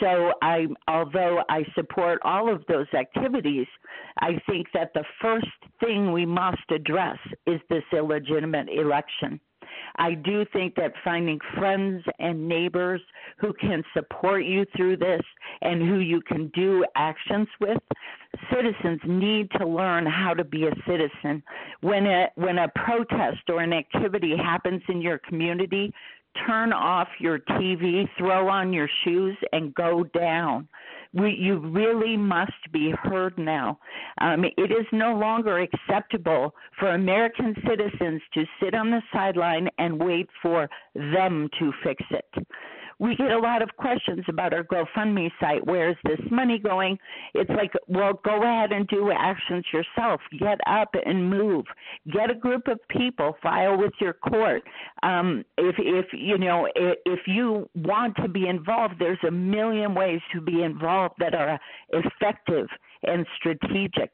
So 0.00 0.32
I 0.42 0.66
although 0.86 1.42
I 1.48 1.64
support 1.74 2.20
all 2.24 2.52
of 2.52 2.64
those 2.68 2.86
activities, 2.94 3.66
I 4.20 4.40
think 4.48 4.68
that 4.74 4.92
the 4.94 5.04
first 5.20 5.46
thing 5.80 6.12
we 6.12 6.26
must 6.26 6.70
address 6.70 7.18
is 7.46 7.60
this 7.68 7.84
illegitimate 7.92 8.68
election. 8.68 9.40
I 9.96 10.14
do 10.14 10.44
think 10.52 10.74
that 10.76 10.92
finding 11.04 11.38
friends 11.56 12.02
and 12.18 12.48
neighbors 12.48 13.00
who 13.38 13.52
can 13.54 13.82
support 13.94 14.44
you 14.44 14.64
through 14.76 14.96
this 14.98 15.22
and 15.60 15.82
who 15.82 15.98
you 15.98 16.20
can 16.22 16.48
do 16.54 16.84
actions 16.94 17.48
with, 17.60 17.78
citizens 18.52 19.00
need 19.06 19.50
to 19.58 19.66
learn 19.66 20.06
how 20.06 20.34
to 20.34 20.44
be 20.44 20.66
a 20.66 20.72
citizen. 20.86 21.42
When 21.80 22.06
a 22.06 22.28
when 22.36 22.58
a 22.58 22.68
protest 22.68 23.48
or 23.48 23.60
an 23.60 23.72
activity 23.72 24.34
happens 24.36 24.82
in 24.88 25.00
your 25.00 25.18
community, 25.18 25.92
turn 26.46 26.72
off 26.72 27.08
your 27.18 27.38
TV, 27.38 28.08
throw 28.18 28.48
on 28.48 28.72
your 28.72 28.88
shoes, 29.04 29.36
and 29.52 29.74
go 29.74 30.04
down. 30.04 30.68
We, 31.14 31.30
you 31.30 31.58
really 31.58 32.18
must 32.18 32.52
be 32.70 32.92
heard 33.02 33.38
now. 33.38 33.78
Um, 34.20 34.44
it 34.44 34.70
is 34.70 34.86
no 34.92 35.16
longer 35.16 35.58
acceptable 35.58 36.54
for 36.78 36.90
American 36.90 37.54
citizens 37.66 38.20
to 38.34 38.44
sit 38.62 38.74
on 38.74 38.90
the 38.90 39.00
sideline 39.12 39.68
and 39.78 39.98
wait 39.98 40.28
for 40.42 40.68
them 40.94 41.48
to 41.58 41.72
fix 41.82 42.02
it 42.10 42.46
we 42.98 43.14
get 43.16 43.30
a 43.30 43.38
lot 43.38 43.62
of 43.62 43.68
questions 43.76 44.24
about 44.28 44.52
our 44.52 44.64
GoFundMe 44.64 45.30
site. 45.40 45.64
Where's 45.66 45.96
this 46.04 46.20
money 46.30 46.58
going? 46.58 46.98
It's 47.34 47.50
like, 47.50 47.72
well, 47.86 48.20
go 48.24 48.42
ahead 48.42 48.72
and 48.72 48.86
do 48.88 49.12
actions 49.12 49.64
yourself. 49.72 50.20
Get 50.38 50.58
up 50.66 50.94
and 51.06 51.30
move. 51.30 51.64
Get 52.12 52.30
a 52.30 52.34
group 52.34 52.66
of 52.66 52.78
people. 52.88 53.36
File 53.42 53.78
with 53.78 53.92
your 54.00 54.14
court. 54.14 54.62
Um, 55.02 55.44
if 55.56 55.76
if 55.78 56.06
you 56.12 56.38
know 56.38 56.68
if, 56.74 56.98
if 57.04 57.20
you 57.26 57.68
want 57.74 58.16
to 58.16 58.28
be 58.28 58.48
involved, 58.48 58.94
there's 58.98 59.18
a 59.26 59.30
million 59.30 59.94
ways 59.94 60.20
to 60.32 60.40
be 60.40 60.62
involved 60.62 61.14
that 61.18 61.34
are 61.34 61.58
effective 61.90 62.66
and 63.04 63.26
strategic 63.36 64.10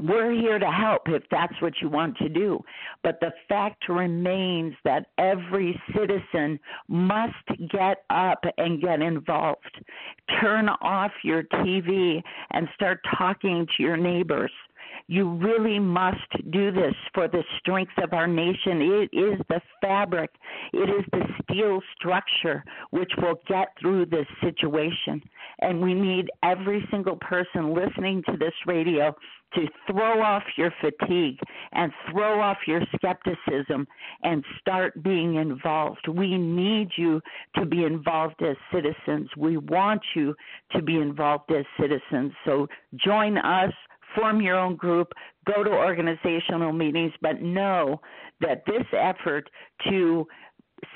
we're 0.00 0.32
here 0.32 0.58
to 0.58 0.70
help 0.70 1.02
if 1.06 1.22
that's 1.30 1.60
what 1.60 1.74
you 1.80 1.88
want 1.88 2.16
to 2.18 2.28
do. 2.28 2.60
But 3.02 3.18
the 3.20 3.32
fact 3.48 3.88
remains 3.88 4.74
that 4.84 5.06
every 5.18 5.80
citizen 5.94 6.58
must 6.88 7.34
get 7.70 8.04
up 8.10 8.42
and 8.56 8.80
get 8.80 9.02
involved. 9.02 9.84
Turn 10.40 10.68
off 10.68 11.12
your 11.22 11.42
TV 11.42 12.22
and 12.52 12.68
start 12.74 13.00
talking 13.18 13.66
to 13.76 13.82
your 13.82 13.96
neighbors. 13.96 14.52
You 15.06 15.30
really 15.34 15.78
must 15.78 16.18
do 16.50 16.70
this 16.70 16.94
for 17.14 17.28
the 17.28 17.42
strength 17.58 17.92
of 18.02 18.12
our 18.12 18.26
nation. 18.26 18.80
It 18.80 19.10
is 19.16 19.40
the 19.48 19.60
fabric, 19.80 20.30
it 20.72 20.88
is 20.88 21.04
the 21.12 21.24
steel 21.42 21.80
structure 21.96 22.64
which 22.90 23.12
will 23.18 23.40
get 23.48 23.68
through 23.80 24.06
this 24.06 24.26
situation. 24.42 25.22
And 25.60 25.80
we 25.80 25.94
need 25.94 26.30
every 26.42 26.86
single 26.90 27.16
person 27.16 27.74
listening 27.74 28.22
to 28.28 28.36
this 28.36 28.54
radio 28.66 29.14
to 29.54 29.66
throw 29.90 30.22
off 30.22 30.42
your 30.56 30.72
fatigue 30.80 31.38
and 31.72 31.92
throw 32.10 32.40
off 32.40 32.58
your 32.66 32.82
skepticism 32.96 33.86
and 34.22 34.44
start 34.60 35.02
being 35.02 35.36
involved. 35.36 36.08
We 36.08 36.38
need 36.38 36.88
you 36.96 37.20
to 37.56 37.66
be 37.66 37.84
involved 37.84 38.42
as 38.42 38.56
citizens. 38.72 39.28
We 39.36 39.58
want 39.58 40.00
you 40.14 40.34
to 40.72 40.82
be 40.82 40.96
involved 40.96 41.50
as 41.50 41.64
citizens. 41.78 42.32
So 42.44 42.66
join 43.04 43.38
us, 43.38 43.72
form 44.14 44.40
your 44.40 44.56
own 44.56 44.76
group, 44.76 45.12
go 45.46 45.62
to 45.62 45.70
organizational 45.70 46.72
meetings, 46.72 47.12
but 47.20 47.42
know 47.42 48.00
that 48.40 48.64
this 48.66 48.84
effort 48.92 49.48
to 49.88 50.26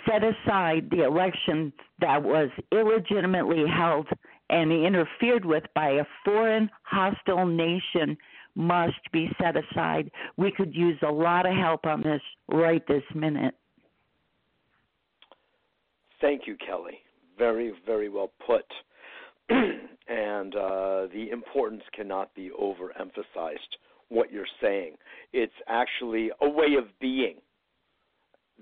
set 0.09 0.23
aside 0.23 0.89
the 0.91 1.05
election 1.05 1.73
that 2.01 2.23
was 2.23 2.51
illegitimately 2.73 3.65
held 3.69 4.09
and 4.51 4.73
interfered 4.73 5.45
with 5.45 5.65
by 5.75 5.91
a 5.91 6.05
foreign 6.25 6.71
hostile 6.83 7.47
nation 7.47 8.17
must 8.55 9.01
be 9.13 9.29
set 9.41 9.55
aside. 9.57 10.11
We 10.37 10.51
could 10.51 10.75
use 10.75 10.99
a 11.07 11.11
lot 11.11 11.47
of 11.47 11.55
help 11.55 11.87
on 11.87 12.03
this 12.03 12.23
right 12.49 12.83
this 12.89 13.03
minute. 13.15 13.55
Thank 16.21 16.47
you, 16.47 16.57
Kelly. 16.67 16.99
Very, 17.39 17.73
very 17.85 18.09
well 18.09 18.33
put. 18.47 18.65
and 20.09 20.55
uh, 20.55 21.07
the 21.13 21.29
importance 21.33 21.83
cannot 21.95 22.35
be 22.35 22.51
overemphasized. 22.51 23.77
What 24.09 24.33
you're 24.33 24.45
saying, 24.61 24.97
it's 25.33 25.53
actually 25.67 26.31
a 26.41 26.49
way 26.49 26.75
of 26.79 26.85
being 27.01 27.37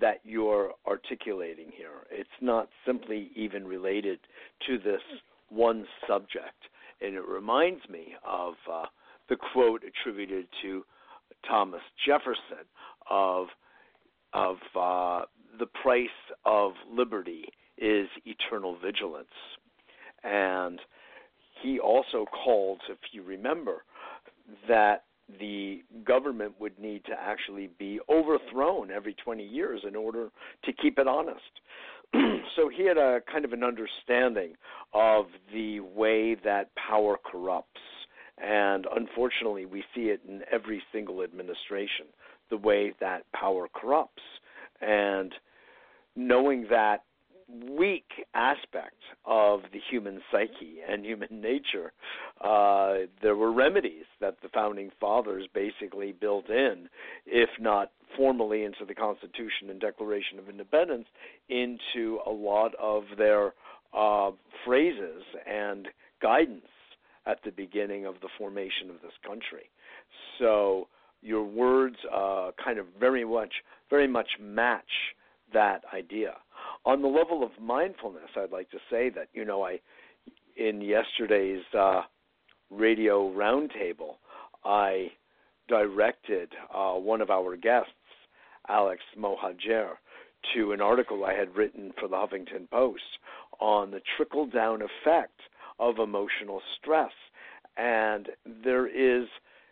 that 0.00 0.20
you're 0.24 0.72
articulating 0.86 1.70
here. 1.76 2.06
It's 2.10 2.28
not 2.40 2.68
simply 2.86 3.30
even 3.36 3.66
related 3.66 4.18
to 4.66 4.78
this 4.78 5.02
one 5.50 5.86
subject. 6.08 6.68
And 7.00 7.14
it 7.14 7.26
reminds 7.26 7.88
me 7.88 8.14
of 8.26 8.54
uh, 8.70 8.86
the 9.28 9.36
quote 9.52 9.82
attributed 9.84 10.46
to 10.62 10.84
Thomas 11.48 11.82
Jefferson 12.06 12.66
of 13.10 13.46
of 14.32 14.56
uh, 14.74 15.26
the 15.60 15.66
price 15.80 16.08
of 16.44 16.72
liberty 16.90 17.44
is 17.78 18.08
eternal 18.24 18.76
vigilance, 18.84 19.28
and 20.24 20.80
he 21.62 21.78
also 21.78 22.26
called, 22.44 22.80
if 22.88 22.98
you 23.12 23.22
remember, 23.22 23.84
that 24.68 25.04
the 25.40 25.82
government 26.04 26.54
would 26.60 26.78
need 26.78 27.04
to 27.06 27.12
actually 27.18 27.70
be 27.78 27.98
overthrown 28.10 28.90
every 28.90 29.14
20 29.14 29.42
years 29.42 29.80
in 29.86 29.96
order 29.96 30.28
to 30.64 30.72
keep 30.72 30.98
it 30.98 31.08
honest. 31.08 31.40
so 32.56 32.68
he 32.68 32.86
had 32.86 32.98
a 32.98 33.20
kind 33.30 33.44
of 33.44 33.52
an 33.52 33.64
understanding 33.64 34.54
of 34.92 35.26
the 35.52 35.80
way 35.80 36.36
that 36.44 36.70
power 36.76 37.16
corrupts 37.24 37.80
and 38.38 38.86
unfortunately, 38.94 39.64
we 39.64 39.84
see 39.94 40.08
it 40.08 40.20
in 40.26 40.42
every 40.50 40.82
single 40.92 41.22
administration 41.22 42.06
the 42.50 42.56
way 42.56 42.92
that 43.00 43.30
power 43.32 43.68
corrupts. 43.72 44.22
And 44.80 45.32
knowing 46.16 46.66
that 46.70 47.04
weak 47.48 48.04
aspect 48.34 49.00
of 49.24 49.60
the 49.72 49.80
human 49.90 50.20
psyche 50.30 50.78
and 50.88 51.04
human 51.04 51.28
nature, 51.30 51.92
uh, 52.40 53.06
there 53.22 53.36
were 53.36 53.52
remedies 53.52 54.04
that 54.20 54.36
the 54.42 54.48
founding 54.48 54.90
fathers 55.00 55.46
basically 55.54 56.12
built 56.12 56.48
in, 56.48 56.88
if 57.26 57.50
not 57.60 57.92
formally 58.16 58.64
into 58.64 58.84
the 58.86 58.94
Constitution 58.94 59.70
and 59.70 59.80
Declaration 59.80 60.38
of 60.38 60.48
Independence, 60.48 61.06
into 61.48 62.18
a 62.26 62.30
lot 62.30 62.74
of 62.80 63.04
their 63.16 63.54
uh, 63.96 64.30
phrases 64.64 65.22
and 65.46 65.88
guidance 66.20 66.62
at 67.26 67.38
the 67.44 67.50
beginning 67.50 68.06
of 68.06 68.14
the 68.20 68.28
formation 68.38 68.90
of 68.90 69.00
this 69.02 69.12
country. 69.26 69.70
So 70.38 70.88
your 71.22 71.42
words 71.42 71.96
uh, 72.14 72.50
kind 72.62 72.78
of 72.78 72.86
very 73.00 73.24
much, 73.24 73.52
very 73.90 74.06
much 74.06 74.28
match 74.40 74.82
that 75.52 75.82
idea. 75.94 76.34
On 76.86 77.00
the 77.00 77.08
level 77.08 77.42
of 77.42 77.50
mindfulness, 77.60 78.30
I'd 78.36 78.52
like 78.52 78.70
to 78.70 78.78
say 78.90 79.08
that 79.10 79.28
you 79.32 79.44
know 79.44 79.64
I, 79.64 79.80
in 80.56 80.82
yesterday's 80.82 81.62
uh, 81.76 82.02
radio 82.70 83.30
roundtable, 83.32 84.16
I 84.64 85.12
directed 85.68 86.50
uh, 86.74 86.92
one 86.92 87.22
of 87.22 87.30
our 87.30 87.56
guests, 87.56 87.90
Alex 88.68 89.00
Mohajer, 89.18 89.92
to 90.54 90.72
an 90.72 90.80
article 90.82 91.24
I 91.24 91.32
had 91.32 91.56
written 91.56 91.92
for 91.98 92.06
the 92.06 92.16
Huffington 92.16 92.68
Post 92.70 93.02
on 93.60 93.90
the 93.90 94.02
trickle 94.16 94.46
down 94.46 94.82
effect 94.82 95.40
of 95.78 95.98
emotional 95.98 96.60
stress. 96.78 97.12
And 97.78 98.28
there 98.62 98.86
is, 98.86 99.26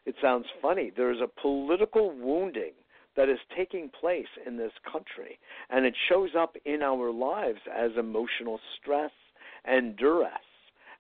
it 0.06 0.14
sounds 0.22 0.46
funny, 0.62 0.90
there 0.96 1.12
is 1.12 1.20
a 1.20 1.40
political 1.40 2.10
wounding 2.10 2.72
that 3.16 3.28
is 3.28 3.38
taking 3.56 3.90
place 4.00 4.26
in 4.46 4.56
this 4.56 4.72
country. 4.90 5.38
And 5.70 5.84
it 5.84 5.94
shows 6.08 6.30
up 6.38 6.56
in 6.64 6.82
our 6.82 7.10
lives 7.10 7.60
as 7.74 7.90
emotional 7.98 8.58
stress 8.80 9.10
and 9.64 9.96
duress. 9.96 10.32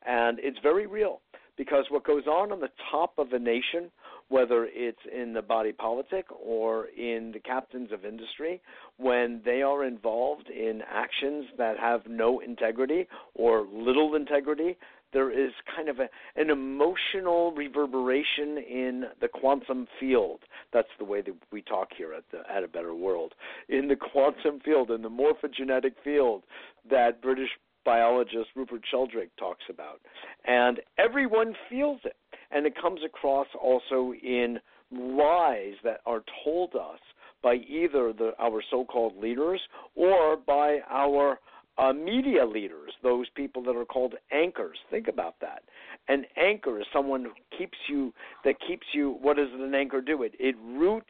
And 0.06 0.38
it's 0.40 0.58
very 0.62 0.86
real 0.86 1.20
because 1.56 1.84
what 1.90 2.04
goes 2.04 2.26
on 2.26 2.52
on 2.52 2.60
the 2.60 2.70
top 2.90 3.12
of 3.18 3.32
a 3.32 3.38
nation, 3.38 3.90
whether 4.28 4.66
it's 4.72 4.98
in 5.14 5.32
the 5.32 5.42
body 5.42 5.72
politic 5.72 6.24
or 6.44 6.86
in 6.86 7.30
the 7.32 7.40
captains 7.40 7.90
of 7.92 8.04
industry, 8.04 8.60
when 8.96 9.40
they 9.44 9.62
are 9.62 9.84
involved 9.84 10.48
in 10.48 10.80
actions 10.90 11.46
that 11.58 11.78
have 11.78 12.02
no 12.08 12.40
integrity 12.40 13.06
or 13.34 13.66
little 13.70 14.14
integrity, 14.14 14.76
there 15.12 15.30
is 15.30 15.52
kind 15.74 15.88
of 15.88 15.98
a, 15.98 16.08
an 16.36 16.50
emotional 16.50 17.52
reverberation 17.52 18.58
in 18.58 19.04
the 19.20 19.28
quantum 19.28 19.86
field. 20.00 20.40
That's 20.72 20.88
the 20.98 21.04
way 21.04 21.22
that 21.22 21.34
we 21.52 21.62
talk 21.62 21.88
here 21.96 22.14
at 22.14 22.24
the 22.30 22.38
at 22.50 22.64
a 22.64 22.68
better 22.68 22.94
world. 22.94 23.34
In 23.68 23.88
the 23.88 23.96
quantum 23.96 24.60
field, 24.64 24.90
in 24.90 25.02
the 25.02 25.10
morphogenetic 25.10 25.92
field 26.02 26.42
that 26.90 27.20
British 27.22 27.50
biologist 27.84 28.48
Rupert 28.54 28.82
Sheldrake 28.90 29.34
talks 29.36 29.64
about. 29.68 30.00
And 30.46 30.80
everyone 30.98 31.54
feels 31.68 32.00
it. 32.04 32.16
And 32.50 32.66
it 32.66 32.74
comes 32.80 33.00
across 33.04 33.46
also 33.60 34.12
in 34.22 34.58
lies 34.92 35.74
that 35.84 36.00
are 36.06 36.22
told 36.44 36.74
us 36.74 37.00
by 37.42 37.54
either 37.54 38.12
the, 38.12 38.32
our 38.38 38.62
so-called 38.70 39.16
leaders 39.16 39.60
or 39.96 40.36
by 40.36 40.78
our 40.88 41.38
uh, 41.78 41.92
media 41.92 42.44
leaders, 42.44 42.92
those 43.02 43.26
people 43.34 43.62
that 43.62 43.76
are 43.76 43.84
called 43.84 44.14
anchors. 44.30 44.78
Think 44.90 45.08
about 45.08 45.36
that. 45.40 45.62
An 46.08 46.24
anchor 46.36 46.80
is 46.80 46.86
someone 46.92 47.24
who 47.24 47.56
keeps 47.56 47.78
you 47.88 48.12
that 48.44 48.56
keeps 48.66 48.86
you. 48.92 49.16
What 49.20 49.36
does 49.36 49.48
an 49.54 49.74
anchor 49.74 50.00
do? 50.00 50.22
It 50.22 50.34
it 50.38 50.56
roots 50.62 51.06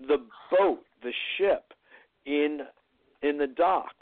the 0.00 0.18
boat, 0.50 0.84
the 1.02 1.12
ship, 1.36 1.72
in 2.26 2.60
in 3.22 3.38
the 3.38 3.46
dock. 3.46 3.94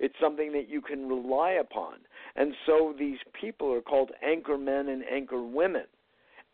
It's 0.00 0.14
something 0.20 0.52
that 0.52 0.68
you 0.68 0.80
can 0.80 1.08
rely 1.08 1.52
upon. 1.52 1.94
And 2.36 2.54
so 2.66 2.94
these 2.98 3.18
people 3.40 3.72
are 3.72 3.80
called 3.80 4.10
anchor 4.22 4.58
men 4.58 4.88
and 4.88 5.04
anchor 5.04 5.42
women. 5.42 5.84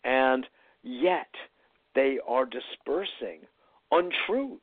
And 0.05 0.47
yet 0.83 1.31
they 1.95 2.19
are 2.29 2.45
dispersing 2.45 3.41
untruths. 3.91 4.61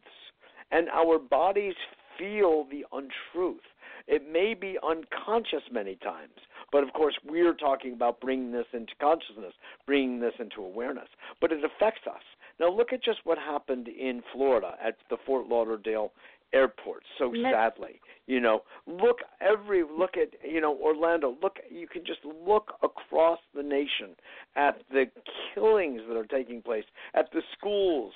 And 0.71 0.89
our 0.89 1.17
bodies 1.17 1.73
feel 2.19 2.67
the 2.69 2.85
untruth. 2.91 3.61
It 4.07 4.31
may 4.31 4.53
be 4.53 4.77
unconscious 4.87 5.63
many 5.71 5.95
times, 5.95 6.39
but 6.71 6.83
of 6.83 6.93
course, 6.93 7.15
we're 7.25 7.53
talking 7.53 7.93
about 7.93 8.21
bringing 8.21 8.51
this 8.51 8.67
into 8.73 8.93
consciousness, 9.01 9.53
bringing 9.85 10.19
this 10.19 10.33
into 10.39 10.63
awareness. 10.63 11.09
But 11.41 11.51
it 11.51 11.63
affects 11.63 12.07
us. 12.07 12.21
Now, 12.59 12.71
look 12.71 12.93
at 12.93 13.03
just 13.03 13.19
what 13.23 13.37
happened 13.37 13.87
in 13.87 14.23
Florida 14.33 14.75
at 14.83 14.95
the 15.09 15.17
Fort 15.25 15.47
Lauderdale 15.47 16.11
airport 16.53 17.03
so 17.17 17.33
sadly 17.51 17.99
you 18.25 18.39
know 18.39 18.61
look 18.85 19.17
every 19.41 19.83
look 19.83 20.11
at 20.15 20.29
you 20.49 20.61
know 20.61 20.77
orlando 20.77 21.35
look 21.43 21.57
you 21.69 21.87
can 21.87 22.05
just 22.05 22.19
look 22.23 22.71
across 22.83 23.39
the 23.53 23.61
nation 23.61 24.15
at 24.55 24.81
the 24.89 25.05
killings 25.53 26.01
that 26.07 26.15
are 26.15 26.25
taking 26.25 26.61
place 26.61 26.85
at 27.15 27.29
the 27.33 27.41
schools 27.57 28.13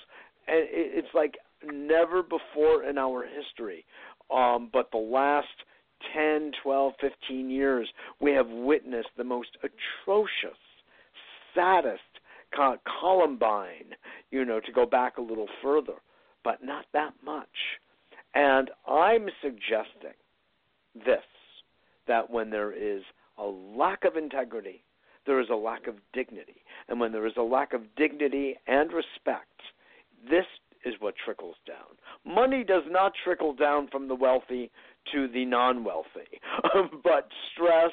and 0.47 0.65
it's 0.71 1.09
like 1.13 1.35
never 1.65 2.23
before 2.23 2.83
in 2.83 2.97
our 2.97 3.25
history 3.25 3.83
um 4.33 4.69
but 4.71 4.89
the 4.91 4.97
last 4.97 5.47
10 6.13 6.51
12 6.63 6.93
15 6.99 7.49
years 7.49 7.87
we 8.19 8.31
have 8.31 8.47
witnessed 8.49 9.09
the 9.17 9.23
most 9.23 9.57
atrocious 9.57 10.57
saddest 11.53 12.01
columbine 12.99 13.95
you 14.29 14.45
know 14.45 14.59
to 14.59 14.71
go 14.71 14.85
back 14.85 15.17
a 15.17 15.21
little 15.21 15.47
further 15.61 15.95
but 16.43 16.63
not 16.63 16.85
that 16.93 17.13
much 17.23 17.47
and 18.33 18.69
I'm 18.87 19.27
suggesting 19.41 20.17
this 20.95 21.23
that 22.07 22.29
when 22.29 22.49
there 22.49 22.71
is 22.71 23.01
a 23.37 23.45
lack 23.45 24.03
of 24.03 24.15
integrity, 24.15 24.83
there 25.25 25.39
is 25.39 25.49
a 25.51 25.55
lack 25.55 25.87
of 25.87 25.95
dignity. 26.13 26.61
And 26.87 26.99
when 26.99 27.11
there 27.11 27.27
is 27.27 27.33
a 27.37 27.41
lack 27.41 27.73
of 27.73 27.81
dignity 27.95 28.55
and 28.67 28.91
respect, 28.91 29.61
this 30.29 30.45
is 30.83 30.95
what 30.99 31.13
trickles 31.23 31.55
down. 31.67 31.95
Money 32.25 32.63
does 32.63 32.83
not 32.89 33.13
trickle 33.23 33.53
down 33.53 33.87
from 33.91 34.07
the 34.07 34.15
wealthy 34.15 34.71
to 35.11 35.27
the 35.27 35.45
non 35.45 35.83
wealthy, 35.83 36.39
but 37.03 37.29
stress 37.51 37.91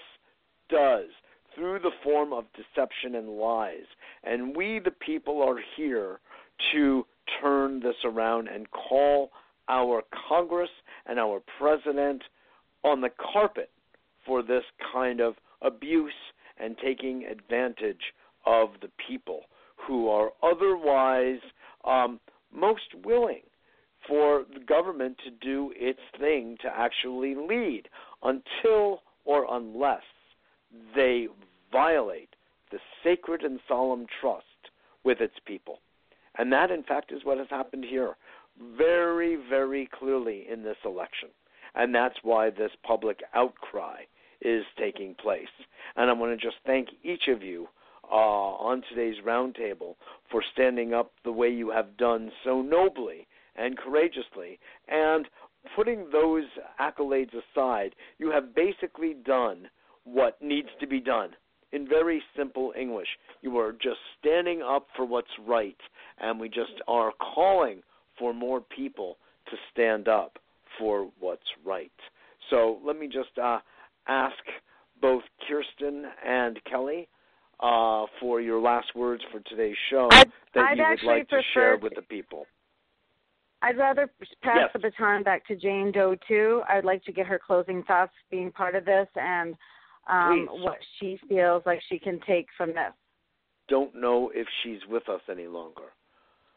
does 0.69 1.07
through 1.55 1.79
the 1.81 1.91
form 2.03 2.33
of 2.33 2.45
deception 2.53 3.15
and 3.15 3.29
lies. 3.29 3.87
And 4.23 4.57
we, 4.57 4.79
the 4.79 4.91
people, 4.91 5.43
are 5.43 5.59
here 5.77 6.21
to 6.73 7.07
turn 7.41 7.81
this 7.81 7.97
around 8.05 8.49
and 8.49 8.71
call 8.71 9.31
our 9.69 10.03
Congress 10.29 10.71
and 11.07 11.19
our 11.19 11.41
president 11.59 12.23
on 12.85 13.01
the 13.01 13.11
carpet 13.33 13.71
for 14.25 14.43
this 14.43 14.65
kind 14.93 15.21
of 15.21 15.35
abuse 15.63 16.13
and 16.59 16.77
taking 16.79 17.25
advantage 17.25 18.13
of 18.47 18.71
the 18.81 18.91
people 19.07 19.43
who 19.77 20.09
are 20.09 20.31
otherwise 20.43 21.41
um, 21.85 22.21
most 22.53 22.95
willing 23.05 23.43
for 24.09 24.45
the 24.53 24.61
government 24.61 25.19
to 25.25 25.31
do 25.31 25.73
its 25.77 26.01
thing 26.19 26.57
to 26.63 26.69
actually 26.69 27.35
lead 27.35 27.89
until 28.23 29.03
or 29.25 29.47
unless 29.51 30.03
they 30.95 31.29
violate 31.71 32.31
the 32.73 32.79
sacred 33.05 33.43
and 33.43 33.61
solemn 33.69 34.07
trust 34.21 34.45
with 35.05 35.21
its 35.21 35.35
people. 35.47 35.81
And 36.37 36.53
that, 36.53 36.71
in 36.71 36.83
fact, 36.83 37.13
is 37.13 37.25
what 37.25 37.39
has 37.39 37.49
happened 37.51 37.85
here 37.85 38.17
very, 38.77 39.37
very 39.49 39.89
clearly 39.99 40.47
in 40.51 40.63
this 40.63 40.77
election. 40.85 41.29
And 41.75 41.95
that's 41.95 42.17
why 42.23 42.51
this 42.51 42.73
public 42.83 43.21
outcry 43.35 44.03
is 44.41 44.65
taking 44.79 45.15
place. 45.15 45.47
And 45.97 46.11
I 46.11 46.13
want 46.13 46.39
to 46.39 46.47
just 46.47 46.59
thank 46.65 46.89
each 47.03 47.29
of 47.29 47.43
you 47.43 47.69
uh, 48.11 48.15
on 48.15 48.83
today's 48.89 49.23
roundtable 49.25 49.95
for 50.31 50.43
standing 50.53 50.95
up 50.95 51.13
the 51.25 51.33
way 51.33 51.51
you 51.51 51.71
have 51.71 51.97
done 51.97 52.31
so 52.45 52.63
nobly 52.63 53.27
and 53.59 53.77
courageously. 53.77 54.59
And 54.89 55.27
putting 55.77 56.09
those 56.11 56.45
accolades 56.81 57.33
aside, 57.35 57.95
you 58.19 58.31
have 58.31 58.55
basically 58.55 59.15
done 59.15 59.69
what 60.05 60.41
needs 60.41 60.69
to 60.81 60.87
be 60.87 61.01
done. 61.01 61.31
In 61.73 61.87
very 61.87 62.23
simple 62.37 62.73
English, 62.79 63.09
you 63.43 63.59
are 63.59 63.73
just 63.73 63.99
standing 64.19 64.63
up 64.63 64.87
for 64.97 65.05
what's 65.05 65.29
right, 65.47 65.77
and 66.19 66.41
we 66.41 66.49
just 66.49 66.81
are 66.87 67.13
calling 67.35 67.83
for 68.19 68.33
more 68.33 68.61
people 68.61 69.19
to 69.51 69.57
stand 69.71 70.09
up 70.09 70.39
for 70.79 71.11
what's 71.21 71.43
right. 71.65 71.93
So 72.49 72.79
let 72.85 72.99
me 72.99 73.07
just 73.07 73.37
uh, 73.43 73.59
ask 74.07 74.37
both 75.01 75.23
Kirstin 75.47 76.05
and 76.27 76.59
Kelly 76.65 77.09
uh, 77.61 78.07
for 78.21 78.41
your 78.41 78.61
last 78.61 78.95
words 78.95 79.23
for 79.31 79.41
today's 79.41 79.77
show 79.91 80.09
I'd, 80.11 80.33
that 80.55 80.65
I'd 80.65 80.79
you 80.79 80.85
would 80.89 81.03
like 81.05 81.29
to 81.29 81.41
share 81.53 81.77
with 81.77 81.95
the 81.95 82.03
people. 82.03 82.47
I'd 83.61 83.77
rather 83.77 84.11
pass 84.43 84.57
yes. 84.57 84.71
the 84.73 84.79
baton 84.79 85.23
back 85.25 85.47
to 85.49 85.57
Jane 85.57 85.91
Doe 85.93 86.17
two. 86.27 86.63
I'd 86.69 86.85
like 86.85 87.03
to 87.05 87.13
get 87.13 87.27
her 87.27 87.41
closing 87.45 87.83
thoughts 87.85 88.13
being 88.31 88.53
part 88.53 88.75
of 88.75 88.85
this 88.85 89.09
and 89.17 89.55
um, 90.09 90.49
what 90.51 90.79
she 90.99 91.19
feels 91.29 91.63
like 91.67 91.81
she 91.89 91.99
can 91.99 92.21
take 92.27 92.47
from 92.57 92.71
this. 92.71 92.93
Don't 93.69 93.95
know 93.95 94.31
if 94.35 94.47
she's 94.63 94.79
with 94.89 95.09
us 95.09 95.21
any 95.31 95.47
longer. 95.47 95.93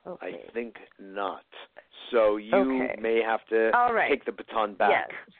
Okay. 0.07 0.27
I 0.27 0.51
think 0.51 0.75
not. 0.99 1.43
So 2.11 2.37
you 2.37 2.55
okay. 2.55 2.99
may 3.01 3.21
have 3.25 3.45
to 3.49 3.71
right. 3.93 4.09
take 4.09 4.25
the 4.25 4.31
baton 4.31 4.75
back. 4.75 5.09
Yes. 5.09 5.35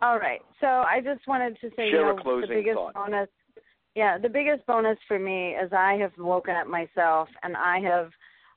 All 0.00 0.18
right. 0.18 0.40
So 0.60 0.66
I 0.66 1.00
just 1.02 1.26
wanted 1.26 1.58
to 1.60 1.70
say, 1.70 1.90
Share 1.90 2.08
you 2.08 2.16
know, 2.24 2.40
the 2.40 2.46
biggest 2.46 2.76
thought. 2.76 2.94
bonus. 2.94 3.28
Yeah, 3.94 4.18
the 4.18 4.28
biggest 4.28 4.66
bonus 4.66 4.98
for 5.06 5.18
me 5.18 5.50
is 5.50 5.72
I 5.72 5.94
have 6.00 6.12
woken 6.18 6.56
up 6.56 6.66
myself 6.66 7.28
and 7.42 7.56
I 7.56 7.78
have 7.80 8.10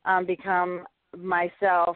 um, 0.05 0.25
become 0.25 0.83
myself 1.15 1.95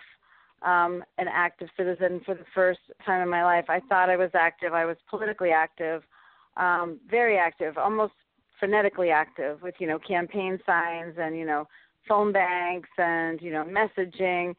um, 0.63 1.03
an 1.17 1.27
active 1.31 1.69
citizen 1.75 2.21
for 2.25 2.35
the 2.35 2.45
first 2.53 2.79
time 3.05 3.21
in 3.21 3.29
my 3.29 3.43
life. 3.43 3.65
I 3.69 3.79
thought 3.89 4.09
I 4.09 4.17
was 4.17 4.31
active. 4.33 4.73
I 4.73 4.85
was 4.85 4.97
politically 5.09 5.51
active, 5.51 6.03
um, 6.57 6.99
very 7.09 7.37
active, 7.37 7.77
almost 7.77 8.13
phonetically 8.61 9.09
active 9.09 9.61
with 9.61 9.75
you 9.79 9.87
know 9.87 9.99
campaign 9.99 10.57
signs 10.65 11.15
and 11.17 11.35
you 11.35 11.45
know 11.45 11.67
phone 12.07 12.31
banks 12.31 12.89
and 12.97 13.41
you 13.41 13.51
know 13.51 13.65
messaging 13.65 14.55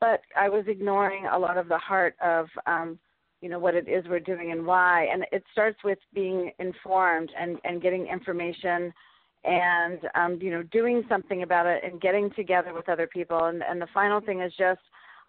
but 0.00 0.22
i 0.36 0.48
was 0.48 0.64
ignoring 0.66 1.26
a 1.26 1.38
lot 1.38 1.56
of 1.56 1.68
the 1.68 1.78
heart 1.78 2.16
of 2.24 2.46
um 2.66 2.98
you 3.42 3.48
know 3.48 3.58
what 3.58 3.74
it 3.74 3.86
is 3.88 4.04
we're 4.08 4.18
doing 4.18 4.52
and 4.52 4.66
why 4.66 5.06
and 5.12 5.26
it 5.30 5.44
starts 5.52 5.78
with 5.84 5.98
being 6.14 6.50
informed 6.58 7.30
and 7.38 7.58
and 7.64 7.82
getting 7.82 8.06
information 8.06 8.92
and 9.44 10.00
um 10.14 10.38
you 10.40 10.50
know 10.50 10.62
doing 10.64 11.04
something 11.08 11.42
about 11.42 11.66
it 11.66 11.84
and 11.84 12.00
getting 12.00 12.30
together 12.30 12.72
with 12.72 12.88
other 12.88 13.06
people 13.06 13.44
and 13.44 13.62
and 13.62 13.80
the 13.80 13.88
final 13.92 14.20
thing 14.20 14.40
is 14.40 14.52
just 14.58 14.80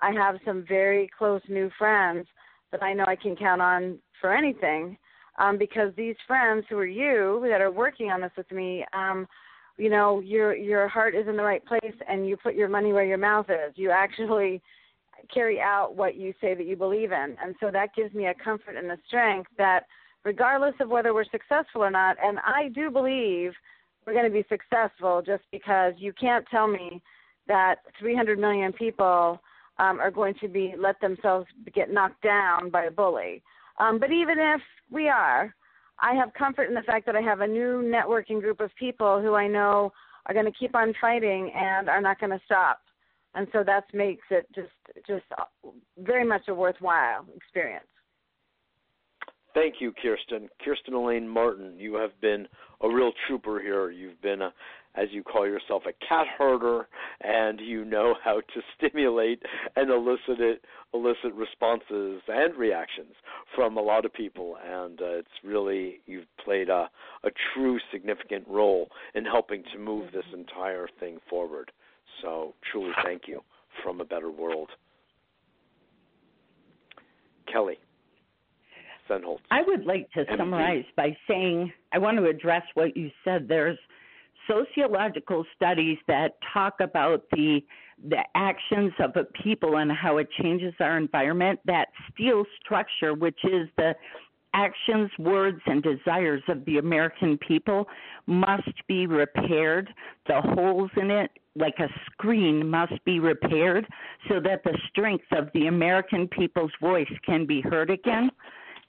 i 0.04 0.12
have 0.12 0.36
some 0.46 0.66
very 0.68 1.10
close 1.18 1.42
new 1.48 1.70
friends 1.78 2.28
that 2.72 2.84
i 2.84 2.94
know 2.94 3.06
i 3.08 3.16
can 3.16 3.36
count 3.36 3.62
on 3.62 3.98
for 4.20 4.36
anything 4.36 4.98
um 5.40 5.58
because 5.58 5.92
these 5.96 6.16
friends 6.28 6.66
who 6.70 6.78
are 6.78 6.86
you 6.86 7.44
that 7.50 7.62
are 7.62 7.72
working 7.72 8.12
on 8.12 8.22
this 8.22 8.32
with 8.38 8.52
me 8.52 8.86
um 8.94 9.28
you 9.78 9.90
know 9.90 10.20
your 10.20 10.56
your 10.56 10.88
heart 10.88 11.16
is 11.16 11.28
in 11.28 11.38
the 11.38 11.44
right 11.44 11.66
place 11.66 11.96
and 12.08 12.28
you 12.28 12.38
put 12.38 12.56
your 12.56 12.70
money 12.70 12.94
where 12.94 13.06
your 13.06 13.18
mouth 13.18 13.48
is. 13.50 13.74
You 13.76 13.90
actually 13.90 14.62
carry 15.34 15.60
out 15.60 15.96
what 15.96 16.16
you 16.16 16.34
say 16.42 16.54
that 16.54 16.66
you 16.66 16.76
believe 16.76 17.12
in. 17.12 17.36
And 17.42 17.56
so 17.60 17.72
that 17.72 17.96
gives 17.96 18.14
me 18.14 18.28
a 18.28 18.34
comfort 18.34 18.76
and 18.76 18.92
a 18.92 18.98
strength 19.08 19.50
that 19.58 19.86
regardless 20.26 20.76
of 20.80 20.90
whether 20.90 21.14
we're 21.14 21.24
successful 21.26 21.84
or 21.84 21.92
not 21.92 22.18
and 22.24 22.40
i 22.40 22.70
do 22.70 22.90
believe 22.90 23.52
we're 24.06 24.14
going 24.14 24.26
to 24.26 24.32
be 24.32 24.46
successful 24.50 25.22
just 25.26 25.44
because 25.52 25.94
you 25.98 26.14
can't 26.14 26.46
tell 26.50 26.68
me 26.68 27.02
that 27.48 27.78
300 28.00 28.40
million 28.40 28.72
people 28.74 29.40
um, 29.80 30.00
are 30.00 30.12
going 30.12 30.34
to 30.42 30.48
be 30.48 30.74
let 30.78 31.00
themselves 31.02 31.48
get 31.74 31.92
knocked 31.92 32.22
down 32.22 32.70
by 32.70 32.86
a 32.86 32.92
bully 32.92 33.42
um, 33.80 34.00
but 34.00 34.12
even 34.12 34.38
if 34.38 34.62
we 34.92 35.10
are 35.10 35.54
I 36.00 36.14
have 36.16 36.34
comfort 36.34 36.64
in 36.64 36.74
the 36.74 36.82
fact 36.82 37.06
that 37.06 37.16
I 37.16 37.22
have 37.22 37.42
a 37.42 37.48
new 37.48 37.82
networking 37.82 38.42
group 38.42 38.60
of 38.60 38.72
people 38.78 39.22
who 39.22 39.36
I 39.36 39.48
know 39.48 39.94
are 40.26 40.34
going 40.34 40.46
to 40.46 40.52
keep 40.52 40.76
on 40.76 40.94
fighting 41.00 41.52
and 41.56 41.90
are 41.90 42.02
not 42.02 42.20
going 42.20 42.32
to 42.32 42.42
stop. 42.46 42.80
And 43.36 43.48
so 43.52 43.64
that 43.66 43.86
makes 43.94 44.26
it 44.30 44.48
just 44.54 44.70
just 45.08 45.24
very 45.98 46.26
much 46.26 46.48
a 46.48 46.54
worthwhile 46.54 47.26
experience. 47.36 47.88
Thank 49.54 49.76
you, 49.80 49.94
Kirstin. 49.94 50.48
Kirstin 50.66 50.94
Elaine 50.94 51.28
Martin, 51.28 51.76
you 51.78 51.94
have 51.96 52.20
been 52.22 52.48
a 52.82 52.90
real 52.90 53.12
trooper 53.28 53.60
here. 53.60 53.92
You've 53.92 54.20
been 54.22 54.42
a, 54.42 54.52
as 54.96 55.10
you 55.12 55.24
call 55.24 55.46
yourself, 55.46 55.84
a 55.88 55.94
cat 56.06 56.26
herder, 56.38 56.88
and 57.22 57.60
you 57.60 57.86
know 57.86 58.16
how 58.24 58.42
to 58.42 58.62
stimulate 58.76 59.44
and 59.76 59.92
elicit 59.92 60.40
it, 60.40 60.66
elicit 60.94 61.34
responses 61.34 62.22
and 62.28 62.56
reactions 62.56 63.14
from 63.56 63.78
a 63.78 63.82
lot 63.82 64.06
of 64.06 64.14
people. 64.14 64.58
And 64.66 65.00
uh, 65.00 65.18
it's 65.20 65.28
really 65.44 66.00
you've 66.08 66.26
played 66.44 66.70
a, 66.70 66.90
a 67.24 67.30
true 67.54 67.80
significant 67.92 68.48
role 68.48 68.90
in 69.14 69.24
helping 69.24 69.64
to 69.72 69.80
move 69.80 70.12
this 70.12 70.26
entire 70.34 70.88
thing 71.00 71.20
forward. 71.30 71.72
So 72.24 72.56
truly, 72.72 72.92
thank 73.04 73.28
you 73.28 73.42
from 73.84 74.02
a 74.02 74.06
better 74.06 74.32
world. 74.32 74.70
Kelly 77.52 77.78
Sennholz. 79.10 79.40
I 79.52 79.62
would 79.66 79.86
like 79.86 80.10
to 80.12 80.26
summarize 80.38 80.86
by 80.96 81.16
saying 81.28 81.72
I 81.92 81.98
want 81.98 82.18
to 82.18 82.26
address 82.26 82.64
what 82.74 82.96
you 82.96 83.10
said. 83.24 83.48
There's 83.48 83.78
sociological 84.48 85.46
studies 85.56 85.98
that 86.08 86.38
talk 86.54 86.76
about 86.80 87.24
the 87.32 87.62
the 88.10 88.24
actions 88.36 88.92
of 89.00 89.16
a 89.16 89.24
people 89.44 89.78
and 89.78 89.92
how 89.92 90.18
it 90.18 90.28
changes 90.42 90.74
our 90.80 90.98
environment. 90.98 91.60
That 91.66 91.90
steel 92.12 92.44
structure, 92.60 93.14
which 93.14 93.40
is 93.46 93.70
the 93.78 93.96
actions, 94.54 95.10
words, 95.18 95.62
and 95.66 95.82
desires 95.82 96.42
of 96.48 96.66
the 96.66 96.78
American 96.78 97.38
people, 97.38 97.88
must 98.26 98.74
be 98.88 99.08
repaired. 99.08 99.90
The 100.28 100.42
holes 100.42 100.92
in 100.98 101.12
it, 101.12 101.32
like 101.56 101.76
a 101.80 101.88
screen, 102.12 102.68
must 102.68 103.04
be 103.06 103.20
repaired 103.20 103.86
so 104.28 104.40
that 104.42 104.64
the 104.64 104.78
strength 104.90 105.26
of 105.32 105.50
the 105.54 105.68
American 105.68 106.28
people's 106.28 106.74
voice 106.82 107.08
can 107.26 107.46
be 107.46 107.62
heard 107.62 107.90
again. 107.90 108.32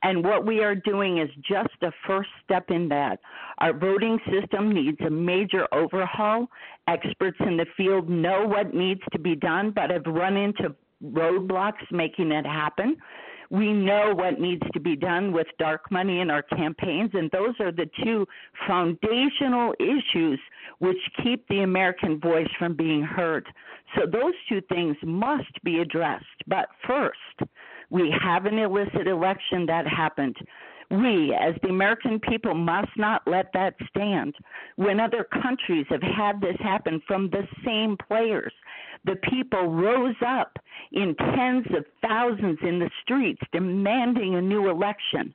And 0.04 0.22
what 0.22 0.44
we 0.44 0.62
are 0.62 0.74
doing 0.74 1.18
is 1.18 1.30
just 1.40 1.82
a 1.82 1.90
first 2.06 2.28
step 2.44 2.66
in 2.68 2.88
that. 2.90 3.20
Our 3.58 3.72
voting 3.72 4.18
system 4.30 4.70
needs 4.70 4.98
a 5.00 5.08
major 5.08 5.66
overhaul. 5.72 6.46
Experts 6.86 7.38
in 7.40 7.56
the 7.56 7.64
field 7.74 8.10
know 8.10 8.46
what 8.46 8.74
needs 8.74 9.00
to 9.12 9.18
be 9.18 9.34
done, 9.34 9.70
but 9.70 9.88
have 9.88 10.04
run 10.06 10.36
into 10.36 10.74
roadblocks 11.02 11.90
making 11.90 12.32
it 12.32 12.44
happen. 12.44 12.96
We 13.50 13.72
know 13.72 14.12
what 14.14 14.38
needs 14.38 14.62
to 14.74 14.80
be 14.80 14.94
done 14.94 15.32
with 15.32 15.46
dark 15.58 15.90
money 15.90 16.20
in 16.20 16.30
our 16.30 16.42
campaigns, 16.42 17.10
and 17.14 17.30
those 17.30 17.54
are 17.60 17.72
the 17.72 17.88
two 18.02 18.26
foundational 18.66 19.74
issues 19.78 20.38
which 20.80 20.96
keep 21.22 21.46
the 21.48 21.60
American 21.60 22.20
voice 22.20 22.48
from 22.58 22.74
being 22.74 23.02
heard. 23.02 23.46
So, 23.96 24.06
those 24.06 24.34
two 24.48 24.60
things 24.62 24.96
must 25.02 25.62
be 25.62 25.80
addressed. 25.80 26.24
But 26.46 26.68
first, 26.86 27.50
we 27.94 28.12
have 28.20 28.44
an 28.44 28.58
illicit 28.58 29.06
election 29.06 29.66
that 29.66 29.86
happened. 29.86 30.36
We, 30.90 31.32
as 31.32 31.54
the 31.62 31.68
American 31.68 32.18
people, 32.18 32.52
must 32.52 32.90
not 32.96 33.22
let 33.24 33.52
that 33.54 33.74
stand. 33.88 34.34
When 34.74 34.98
other 34.98 35.24
countries 35.42 35.86
have 35.90 36.02
had 36.02 36.40
this 36.40 36.56
happen 36.58 37.00
from 37.06 37.30
the 37.30 37.46
same 37.64 37.96
players, 38.08 38.52
the 39.04 39.14
people 39.30 39.68
rose 39.68 40.16
up 40.26 40.58
in 40.90 41.14
tens 41.36 41.66
of 41.76 41.84
thousands 42.02 42.58
in 42.62 42.80
the 42.80 42.90
streets 43.02 43.40
demanding 43.52 44.34
a 44.34 44.42
new 44.42 44.68
election. 44.68 45.32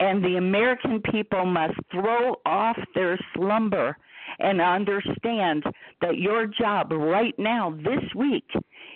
And 0.00 0.24
the 0.24 0.36
American 0.36 1.02
people 1.02 1.44
must 1.44 1.74
throw 1.92 2.36
off 2.46 2.78
their 2.94 3.18
slumber 3.34 3.94
and 4.40 4.60
understand 4.60 5.62
that 6.00 6.18
your 6.18 6.46
job 6.46 6.90
right 6.92 7.34
now, 7.38 7.70
this 7.84 8.02
week, 8.14 8.48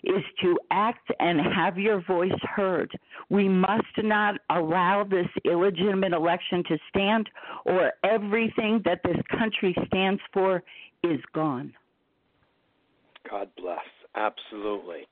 is 0.02 0.22
to 0.42 0.58
act 0.70 1.10
and 1.20 1.40
have 1.54 1.78
your 1.78 2.02
voice 2.06 2.32
heard. 2.54 2.90
We 3.30 3.48
must 3.48 3.84
not 3.98 4.34
allow 4.50 5.04
this 5.04 5.28
illegitimate 5.44 6.12
election 6.12 6.64
to 6.68 6.78
stand, 6.88 7.30
or 7.64 7.92
everything 8.04 8.82
that 8.84 9.00
this 9.04 9.16
country 9.30 9.74
stands 9.86 10.20
for 10.32 10.62
is 11.02 11.20
gone. 11.34 11.72
God 13.30 13.48
bless. 13.56 13.78
Absolutely. 14.14 15.06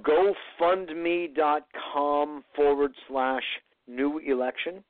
GoFundMe.com 0.00 2.44
forward 2.54 2.92
slash 3.08 3.42
new 3.86 4.18
election. 4.18 4.84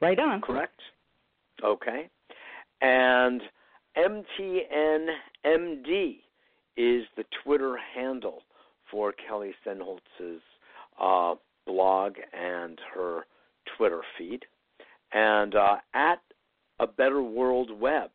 Right 0.00 0.18
on. 0.18 0.40
Correct? 0.40 0.80
Okay. 1.62 2.08
And 2.80 3.42
MTNMD 3.96 5.10
is 6.76 7.04
the 7.16 7.24
Twitter 7.42 7.76
handle 7.94 8.42
for 8.90 9.12
Kelly 9.12 9.54
Sennholz's 9.66 10.42
uh, 11.00 11.34
blog 11.66 12.14
and 12.32 12.78
her 12.94 13.26
Twitter 13.76 14.02
feed. 14.16 14.44
And 15.12 15.54
uh, 15.54 15.76
at 15.94 16.20
A 16.78 16.86
Better 16.86 17.22
World 17.22 17.70
Web 17.78 18.10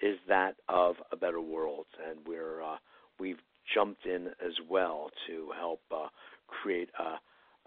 is 0.00 0.16
that 0.28 0.56
of 0.68 0.96
A 1.12 1.16
Better 1.16 1.40
World. 1.40 1.86
And 2.08 2.18
we're, 2.26 2.62
uh, 2.62 2.76
we've 3.20 3.40
jumped 3.74 4.06
in 4.06 4.28
as 4.44 4.54
well 4.68 5.10
to 5.26 5.50
help 5.58 5.80
uh, 5.90 6.08
create 6.46 6.90
a, 6.98 7.18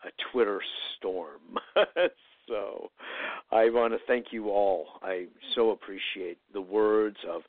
a 0.07 0.11
Twitter 0.31 0.61
storm. 0.97 1.41
so 2.51 2.91
I 3.51 3.69
want 3.69 3.93
to 3.93 3.99
thank 4.07 4.27
you 4.31 4.49
all. 4.49 4.85
I 5.01 5.27
so 5.55 5.71
appreciate 5.71 6.37
the 6.53 6.61
words 6.61 7.17
of 7.29 7.41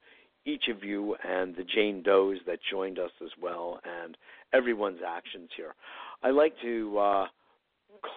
each 0.44 0.68
of 0.68 0.84
you 0.84 1.16
and 1.28 1.54
the 1.56 1.64
Jane 1.64 2.02
Does 2.02 2.38
that 2.46 2.60
joined 2.70 2.98
us 2.98 3.10
as 3.22 3.30
well, 3.40 3.80
and 3.84 4.16
everyone's 4.52 5.00
actions 5.06 5.50
here. 5.56 5.74
I 6.22 6.30
like 6.30 6.54
to 6.62 6.98
uh, 6.98 7.26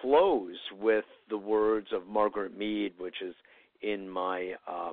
close 0.00 0.56
with 0.80 1.04
the 1.28 1.38
words 1.38 1.88
of 1.92 2.06
Margaret 2.06 2.56
Mead, 2.56 2.94
which 2.98 3.20
is 3.20 3.34
in 3.82 4.08
my 4.08 4.54
uh, 4.68 4.92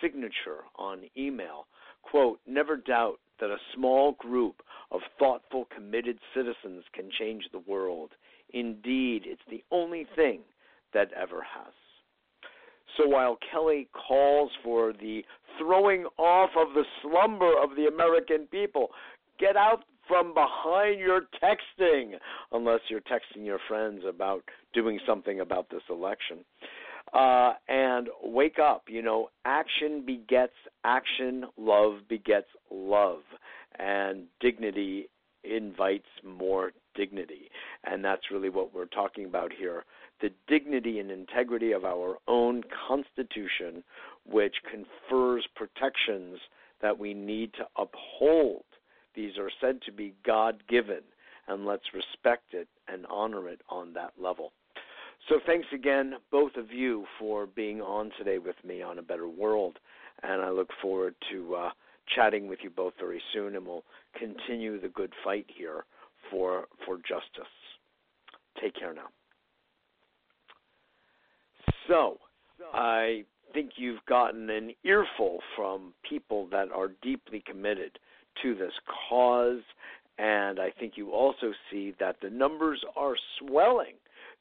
signature 0.00 0.64
on 0.76 1.02
email. 1.16 1.66
Quote, 2.02 2.40
never 2.46 2.76
doubt 2.76 3.18
that 3.40 3.50
a 3.50 3.56
small 3.74 4.12
group 4.18 4.56
of 4.90 5.00
thoughtful, 5.18 5.66
committed 5.74 6.18
citizens 6.34 6.84
can 6.92 7.08
change 7.18 7.44
the 7.52 7.62
world. 7.70 8.10
Indeed, 8.52 9.22
it's 9.26 9.40
the 9.48 9.62
only 9.70 10.06
thing 10.16 10.40
that 10.94 11.10
ever 11.12 11.42
has. 11.42 11.72
So 12.96 13.08
while 13.08 13.38
Kelly 13.50 13.88
calls 14.08 14.50
for 14.62 14.92
the 14.92 15.22
throwing 15.58 16.06
off 16.18 16.50
of 16.56 16.74
the 16.74 16.84
slumber 17.02 17.52
of 17.62 17.76
the 17.76 17.86
American 17.86 18.46
people, 18.50 18.88
get 19.38 19.56
out 19.56 19.84
from 20.08 20.34
behind 20.34 20.98
your 20.98 21.22
texting, 21.42 22.14
unless 22.52 22.80
you're 22.88 23.00
texting 23.00 23.44
your 23.44 23.60
friends 23.68 24.02
about 24.08 24.42
doing 24.74 24.98
something 25.06 25.40
about 25.40 25.70
this 25.70 25.82
election. 25.88 26.38
Uh, 27.12 27.54
and 27.68 28.08
wake 28.22 28.58
up. 28.58 28.84
You 28.88 29.02
know, 29.02 29.30
action 29.44 30.04
begets 30.04 30.52
action, 30.84 31.44
love 31.56 31.94
begets 32.08 32.46
love, 32.70 33.20
and 33.78 34.24
dignity 34.40 35.08
invites 35.42 36.06
more 36.24 36.72
dignity. 36.94 37.50
And 37.84 38.04
that's 38.04 38.30
really 38.30 38.50
what 38.50 38.74
we're 38.74 38.86
talking 38.86 39.24
about 39.24 39.52
here 39.52 39.84
the 40.20 40.30
dignity 40.48 40.98
and 40.98 41.10
integrity 41.10 41.72
of 41.72 41.84
our 41.84 42.18
own 42.28 42.62
Constitution, 42.88 43.82
which 44.24 44.54
confers 44.70 45.46
protections 45.54 46.38
that 46.82 46.98
we 46.98 47.14
need 47.14 47.52
to 47.54 47.66
uphold. 47.76 48.64
These 49.14 49.38
are 49.38 49.50
said 49.60 49.80
to 49.82 49.92
be 49.92 50.14
God 50.24 50.62
given, 50.68 51.00
and 51.48 51.66
let's 51.66 51.94
respect 51.94 52.52
it 52.54 52.68
and 52.88 53.06
honor 53.06 53.48
it 53.48 53.60
on 53.68 53.92
that 53.94 54.12
level. 54.20 54.52
So, 55.28 55.38
thanks 55.44 55.68
again, 55.74 56.14
both 56.30 56.56
of 56.56 56.72
you, 56.72 57.04
for 57.18 57.46
being 57.46 57.82
on 57.82 58.10
today 58.16 58.38
with 58.38 58.56
me 58.64 58.82
on 58.82 58.98
A 58.98 59.02
Better 59.02 59.28
World, 59.28 59.78
and 60.22 60.40
I 60.40 60.50
look 60.50 60.70
forward 60.80 61.14
to 61.30 61.54
uh, 61.54 61.70
chatting 62.14 62.48
with 62.48 62.60
you 62.62 62.70
both 62.70 62.94
very 62.98 63.22
soon, 63.32 63.54
and 63.54 63.66
we'll 63.66 63.84
continue 64.18 64.80
the 64.80 64.88
good 64.88 65.12
fight 65.22 65.46
here 65.54 65.84
for 66.30 66.66
for 66.86 66.96
justice. 66.96 67.52
Take 68.60 68.74
care 68.74 68.94
now. 68.94 69.08
So, 71.90 72.18
I 72.72 73.24
think 73.52 73.72
you've 73.74 74.04
gotten 74.06 74.48
an 74.48 74.74
earful 74.84 75.40
from 75.56 75.92
people 76.08 76.46
that 76.52 76.70
are 76.72 76.92
deeply 77.02 77.42
committed 77.44 77.98
to 78.44 78.54
this 78.54 78.72
cause, 79.08 79.62
and 80.16 80.60
I 80.60 80.70
think 80.70 80.92
you 80.94 81.10
also 81.10 81.52
see 81.68 81.94
that 81.98 82.14
the 82.22 82.30
numbers 82.30 82.80
are 82.94 83.16
swelling. 83.40 83.94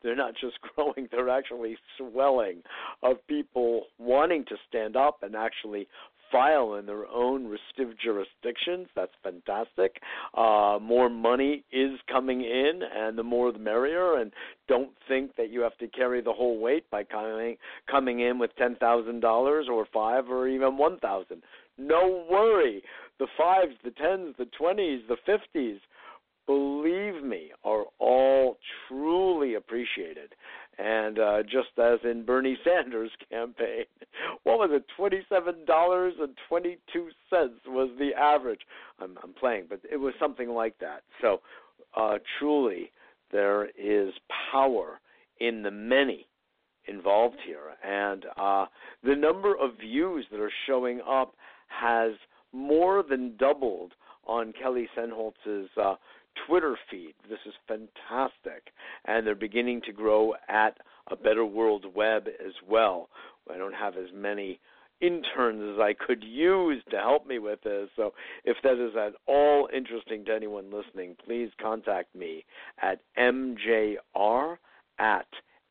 They're 0.04 0.16
not 0.16 0.36
just 0.39 0.58
growing, 0.76 1.08
they're 1.12 1.30
actually 1.30 1.76
swelling 1.97 2.62
of 3.02 3.16
people 3.28 3.86
wanting 3.97 4.45
to 4.45 4.56
stand 4.68 4.95
up 4.95 5.24
and 5.24 5.36
actually 5.36 5.88
file 6.32 6.75
in 6.75 6.86
their 6.86 7.07
own 7.07 7.47
restive 7.47 7.97
jurisdictions. 7.99 8.88
That's 8.95 9.11
fantastic. 9.23 9.97
Uh, 10.36 10.80
more 10.82 11.09
money 11.09 11.63
is 11.71 11.99
coming 12.11 12.41
in, 12.41 12.82
and 12.95 13.17
the 13.17 13.23
more 13.23 13.51
the 13.51 13.59
merrier. 13.59 14.15
And 14.15 14.32
don't 14.67 14.91
think 15.07 15.36
that 15.38 15.49
you 15.49 15.61
have 15.61 15.77
to 15.80 15.88
carry 15.88 16.21
the 16.21 16.34
whole 16.34 16.59
weight 16.59 16.89
by 16.89 17.03
coming 17.03 17.57
coming 17.89 18.19
in 18.21 18.39
with 18.39 18.55
ten 18.57 18.75
thousand 18.75 19.21
dollars 19.21 19.67
or 19.71 19.86
five 19.93 20.30
or 20.30 20.47
even 20.47 20.77
one 20.77 20.99
thousand. 20.99 21.43
No 21.77 22.25
worry. 22.30 22.84
The 23.19 23.27
fives, 23.38 23.73
the 23.84 23.91
tens, 23.91 24.36
the 24.38 24.45
twenties, 24.57 25.01
the 25.07 25.17
fifties 25.25 25.80
believe 26.45 27.23
me, 27.23 27.51
are 27.63 27.84
all 27.99 28.57
truly 28.88 29.53
appreciated. 29.53 30.34
And 30.82 31.19
uh, 31.19 31.43
just 31.43 31.77
as 31.77 31.99
in 32.09 32.23
Bernie 32.25 32.57
Sanders' 32.63 33.11
campaign, 33.30 33.84
what 34.43 34.59
was 34.59 34.69
it? 34.71 34.86
Twenty-seven 34.95 35.65
dollars 35.65 36.13
and 36.21 36.36
twenty-two 36.47 37.09
cents 37.30 37.59
was 37.67 37.89
the 37.99 38.11
average. 38.17 38.61
I'm, 38.99 39.17
I'm 39.23 39.34
playing, 39.34 39.65
but 39.69 39.82
it 39.91 39.97
was 39.97 40.13
something 40.19 40.49
like 40.49 40.77
that. 40.80 41.01
So, 41.21 41.41
uh, 41.97 42.19
truly, 42.38 42.91
there 43.32 43.65
is 43.77 44.13
power 44.51 44.99
in 45.39 45.63
the 45.63 45.71
many 45.71 46.27
involved 46.88 47.38
here, 47.45 47.75
and 47.84 48.25
uh, 48.38 48.65
the 49.03 49.15
number 49.15 49.55
of 49.55 49.77
views 49.80 50.25
that 50.32 50.39
are 50.39 50.51
showing 50.65 51.01
up 51.07 51.34
has 51.67 52.13
more 52.53 53.03
than 53.07 53.36
doubled 53.38 53.93
on 54.25 54.53
Kelly 54.53 54.88
Sennholz's 54.97 55.69
uh, 55.82 55.95
Twitter 56.47 56.77
feed. 56.89 57.13
This 57.29 57.39
is 57.45 57.53
fantastic. 57.67 58.71
And 59.05 59.25
they're 59.25 59.35
beginning 59.35 59.81
to 59.85 59.91
grow 59.91 60.33
at 60.47 60.77
a 61.09 61.15
Better 61.15 61.45
World 61.45 61.85
Web 61.95 62.27
as 62.27 62.53
well. 62.67 63.09
I 63.51 63.57
don't 63.57 63.73
have 63.73 63.95
as 63.95 64.09
many 64.13 64.59
interns 65.01 65.75
as 65.75 65.79
I 65.79 65.93
could 65.93 66.23
use 66.23 66.83
to 66.91 66.97
help 66.97 67.25
me 67.25 67.39
with 67.39 67.61
this. 67.63 67.89
So 67.95 68.13
if 68.43 68.57
that 68.63 68.73
is 68.73 68.95
at 68.95 69.13
all 69.27 69.69
interesting 69.73 70.25
to 70.25 70.35
anyone 70.35 70.71
listening, 70.71 71.15
please 71.25 71.49
contact 71.61 72.13
me 72.13 72.45
at 72.81 72.99
mjr 73.17 74.57
at 74.99 75.27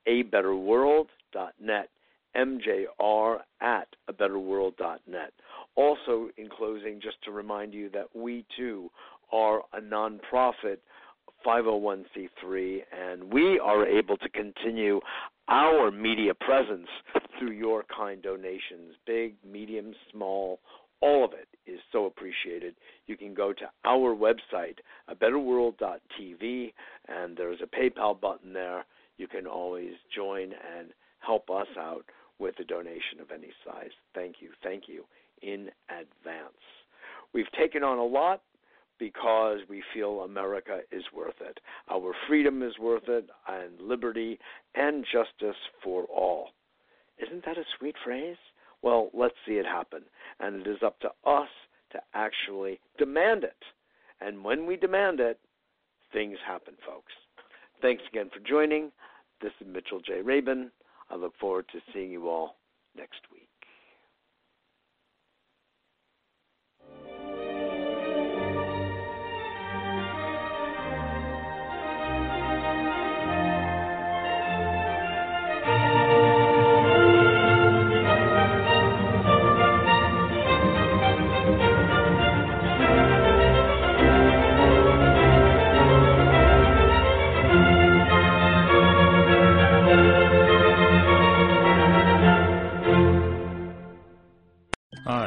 abetterworld.net 0.08 1.90
mjr 2.36 3.38
at 3.60 3.88
abetterworld.net. 4.10 5.32
Also, 5.74 6.28
in 6.36 6.48
closing, 6.48 7.00
just 7.00 7.22
to 7.24 7.30
remind 7.30 7.72
you 7.72 7.88
that 7.90 8.14
we 8.14 8.44
too 8.56 8.90
a 9.78 9.80
nonprofit 9.80 10.78
501c3 11.46 12.80
and 12.92 13.32
we 13.32 13.58
are 13.60 13.86
able 13.86 14.16
to 14.16 14.28
continue 14.30 15.00
our 15.48 15.90
media 15.90 16.34
presence 16.34 16.88
through 17.38 17.52
your 17.52 17.84
kind 17.96 18.22
donations, 18.22 18.94
big, 19.06 19.36
medium, 19.44 19.94
small, 20.12 20.58
all 21.00 21.24
of 21.24 21.32
it 21.32 21.48
is 21.70 21.78
so 21.92 22.06
appreciated. 22.06 22.74
You 23.06 23.16
can 23.16 23.34
go 23.34 23.52
to 23.52 23.70
our 23.84 24.14
website, 24.14 24.78
a 25.06 25.14
betterworld.tv, 25.14 26.72
and 27.08 27.36
there's 27.36 27.60
a 27.62 27.66
PayPal 27.66 28.20
button 28.20 28.52
there. 28.52 28.84
You 29.16 29.28
can 29.28 29.46
always 29.46 29.92
join 30.14 30.52
and 30.52 30.88
help 31.20 31.50
us 31.50 31.68
out 31.78 32.04
with 32.38 32.56
a 32.58 32.64
donation 32.64 33.20
of 33.20 33.30
any 33.30 33.52
size. 33.64 33.90
Thank 34.14 34.36
you. 34.40 34.50
Thank 34.62 34.84
you 34.88 35.04
in 35.40 35.70
advance. 35.88 36.52
We've 37.32 37.50
taken 37.52 37.82
on 37.84 37.98
a 37.98 38.04
lot 38.04 38.42
because 38.98 39.58
we 39.68 39.82
feel 39.94 40.20
America 40.20 40.80
is 40.90 41.04
worth 41.14 41.40
it. 41.40 41.60
Our 41.90 42.14
freedom 42.26 42.62
is 42.62 42.78
worth 42.78 43.08
it, 43.08 43.28
and 43.48 43.80
liberty 43.80 44.38
and 44.74 45.04
justice 45.10 45.56
for 45.82 46.04
all. 46.04 46.48
Isn't 47.18 47.44
that 47.44 47.58
a 47.58 47.64
sweet 47.78 47.96
phrase? 48.04 48.36
Well, 48.82 49.10
let's 49.12 49.34
see 49.46 49.54
it 49.54 49.66
happen. 49.66 50.02
And 50.40 50.60
it 50.60 50.70
is 50.70 50.82
up 50.84 51.00
to 51.00 51.08
us 51.28 51.48
to 51.92 52.00
actually 52.14 52.80
demand 52.98 53.44
it. 53.44 53.56
And 54.20 54.44
when 54.44 54.66
we 54.66 54.76
demand 54.76 55.20
it, 55.20 55.38
things 56.12 56.38
happen, 56.46 56.74
folks. 56.86 57.12
Thanks 57.80 58.02
again 58.10 58.30
for 58.32 58.40
joining. 58.40 58.90
This 59.40 59.52
is 59.60 59.66
Mitchell 59.72 60.00
J. 60.00 60.20
Rabin. 60.22 60.70
I 61.10 61.16
look 61.16 61.34
forward 61.40 61.66
to 61.72 61.78
seeing 61.92 62.10
you 62.10 62.28
all 62.28 62.56
next 62.96 63.20
week. 63.32 63.47